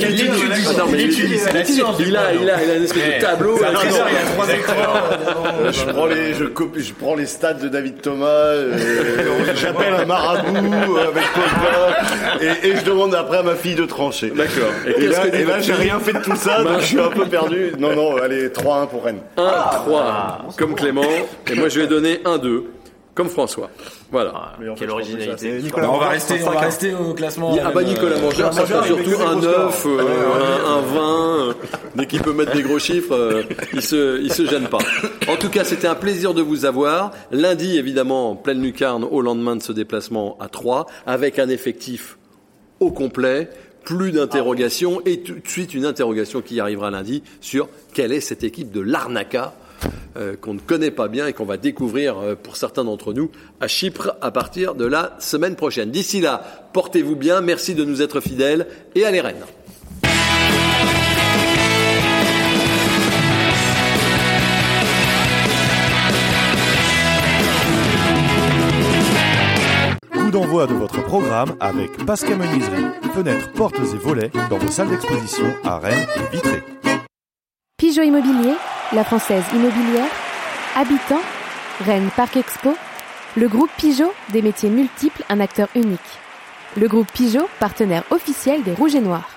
Il. 2.33 2.49
Ah 2.49 2.57
a, 2.57 2.75
une 2.75 2.83
espèce 2.83 3.15
de 3.17 3.21
tableau. 3.21 3.55
Il 3.59 3.63
a 3.65 3.71
trois 4.33 4.49
écrans. 4.51 4.73
Euh, 5.63 5.71
je 5.71 5.85
prends 5.85 6.05
les, 6.07 6.33
je 6.33 6.45
copie, 6.45 6.81
je 6.83 6.93
prends 6.93 7.15
les 7.15 7.27
stats 7.27 7.53
de 7.53 7.67
David 7.67 8.01
Thomas, 8.01 8.53
j'appelle 9.55 9.93
un 9.93 10.05
marabout 10.05 10.97
avec 10.97 11.23
Pogba, 11.33 12.41
et, 12.41 12.67
et 12.69 12.75
je 12.77 12.83
demande 12.83 13.13
après 13.15 13.37
à 13.37 13.43
ma 13.43 13.55
fille 13.55 13.75
de 13.75 13.85
trancher. 13.85 14.31
D'accord. 14.35 14.71
Et 14.97 15.07
là, 15.07 15.27
et 15.33 15.43
là, 15.43 15.59
j'ai 15.59 15.73
rien 15.73 15.99
fait 15.99 16.13
de 16.13 16.19
tout 16.19 16.35
ça, 16.35 16.63
donc 16.63 16.79
je 16.81 16.85
suis 16.85 16.99
un 16.99 17.09
peu 17.09 17.25
perdu. 17.25 17.73
Non, 17.79 17.95
non, 17.95 18.17
allez, 18.17 18.47
3-1 18.49 18.87
pour 18.87 19.03
Rennes. 19.05 19.19
1-3, 19.37 20.55
comme 20.57 20.75
Clément. 20.75 21.03
Et 21.51 21.55
moi, 21.55 21.69
je 21.69 21.79
vais 21.79 21.87
donner 21.87 22.21
1-2, 22.25 22.63
comme 23.15 23.29
François. 23.29 23.69
Voilà. 24.11 24.31
ah, 24.35 24.55
Mais 24.59 24.69
en 24.69 24.75
fait, 24.75 24.81
quelle 24.81 24.91
originalité. 24.91 25.59
Nicolas 25.61 25.87
Bah, 25.87 25.93
on 25.95 25.97
va 25.99 26.09
rester, 26.09 26.33
on 26.35 26.37
35, 26.45 26.53
va 26.53 26.59
rester 26.59 26.93
au 26.93 27.13
classement. 27.13 27.57
Ah 27.63 27.71
bah 27.73 27.83
Nicolas 27.83 28.17
euh, 28.17 28.21
Mangeur, 28.21 28.53
ça 28.53 28.61
met 28.61 28.85
surtout 28.85 29.21
un 29.25 29.35
gros 29.37 29.41
9, 29.41 29.79
scores. 29.79 29.99
euh, 30.01 30.65
un, 30.65 30.77
un 30.77 30.81
20. 30.81 31.47
euh, 31.49 31.53
Dès 31.95 32.05
qu'il 32.07 32.21
peut 32.21 32.33
mettre 32.33 32.53
des 32.53 32.61
gros 32.61 32.77
chiffres, 32.77 33.13
euh, 33.15 33.43
il 33.73 33.81
se, 33.81 34.21
il 34.21 34.31
se 34.33 34.45
gêne 34.45 34.67
pas. 34.67 34.79
En 35.29 35.37
tout 35.37 35.49
cas, 35.49 35.63
c'était 35.63 35.87
un 35.87 35.95
plaisir 35.95 36.33
de 36.33 36.41
vous 36.41 36.65
avoir. 36.65 37.11
Lundi, 37.31 37.77
évidemment, 37.77 38.31
en 38.31 38.35
pleine 38.35 38.61
lucarne 38.61 39.03
au 39.05 39.21
lendemain 39.21 39.55
de 39.55 39.61
ce 39.63 39.71
déplacement 39.71 40.37
à 40.41 40.49
3, 40.49 40.85
avec 41.07 41.39
un 41.39 41.47
effectif 41.49 42.17
au 42.81 42.91
complet, 42.91 43.49
plus 43.85 44.11
d'interrogations 44.11 44.99
et 45.05 45.21
tout 45.21 45.35
de 45.35 45.47
suite 45.47 45.73
une 45.73 45.85
interrogation 45.85 46.41
qui 46.41 46.59
arrivera 46.59 46.91
lundi 46.91 47.23
sur 47.39 47.69
quelle 47.93 48.11
est 48.11 48.19
cette 48.19 48.43
équipe 48.43 48.71
de 48.71 48.81
l'Arnaca 48.81 49.53
euh, 50.17 50.35
qu'on 50.35 50.53
ne 50.53 50.59
connaît 50.59 50.91
pas 50.91 51.07
bien 51.07 51.27
et 51.27 51.33
qu'on 51.33 51.45
va 51.45 51.57
découvrir 51.57 52.17
euh, 52.17 52.35
pour 52.35 52.57
certains 52.57 52.83
d'entre 52.83 53.13
nous 53.13 53.31
à 53.59 53.67
Chypre 53.67 54.15
à 54.21 54.31
partir 54.31 54.75
de 54.75 54.85
la 54.85 55.15
semaine 55.19 55.55
prochaine. 55.55 55.91
D'ici 55.91 56.21
là, 56.21 56.41
portez-vous 56.73 57.15
bien, 57.15 57.41
merci 57.41 57.75
de 57.75 57.83
nous 57.83 58.01
être 58.01 58.21
fidèles 58.21 58.67
et 58.95 59.05
allez 59.05 59.21
Rennes. 59.21 59.45
Coup 70.11 70.31
d'envoi 70.31 70.67
de 70.67 70.73
votre 70.73 71.03
programme 71.03 71.55
avec 71.59 72.05
Pascal 72.05 72.37
Menuiserie, 72.37 72.85
fenêtres, 73.13 73.51
portes 73.53 73.79
et 73.79 73.97
volets 73.97 74.31
dans 74.49 74.57
vos 74.57 74.71
salles 74.71 74.89
d'exposition 74.89 75.45
à 75.63 75.79
Rennes 75.79 76.07
et 76.15 76.35
Vitré. 76.35 76.63
Pigeot 77.77 78.03
Immobilier, 78.03 78.53
la 78.93 79.03
française 79.03 79.43
immobilière, 79.53 80.09
Habitant, 80.75 81.21
Rennes 81.85 82.09
Parc 82.15 82.37
Expo, 82.37 82.75
le 83.35 83.47
groupe 83.47 83.71
Pigeot, 83.77 84.13
des 84.29 84.41
métiers 84.41 84.69
multiples, 84.69 85.23
un 85.29 85.39
acteur 85.39 85.67
unique. 85.75 85.99
Le 86.77 86.87
groupe 86.87 87.11
Pigeot, 87.11 87.49
partenaire 87.59 88.03
officiel 88.11 88.63
des 88.63 88.73
Rouges 88.73 88.95
et 88.95 89.01
Noirs. 89.01 89.34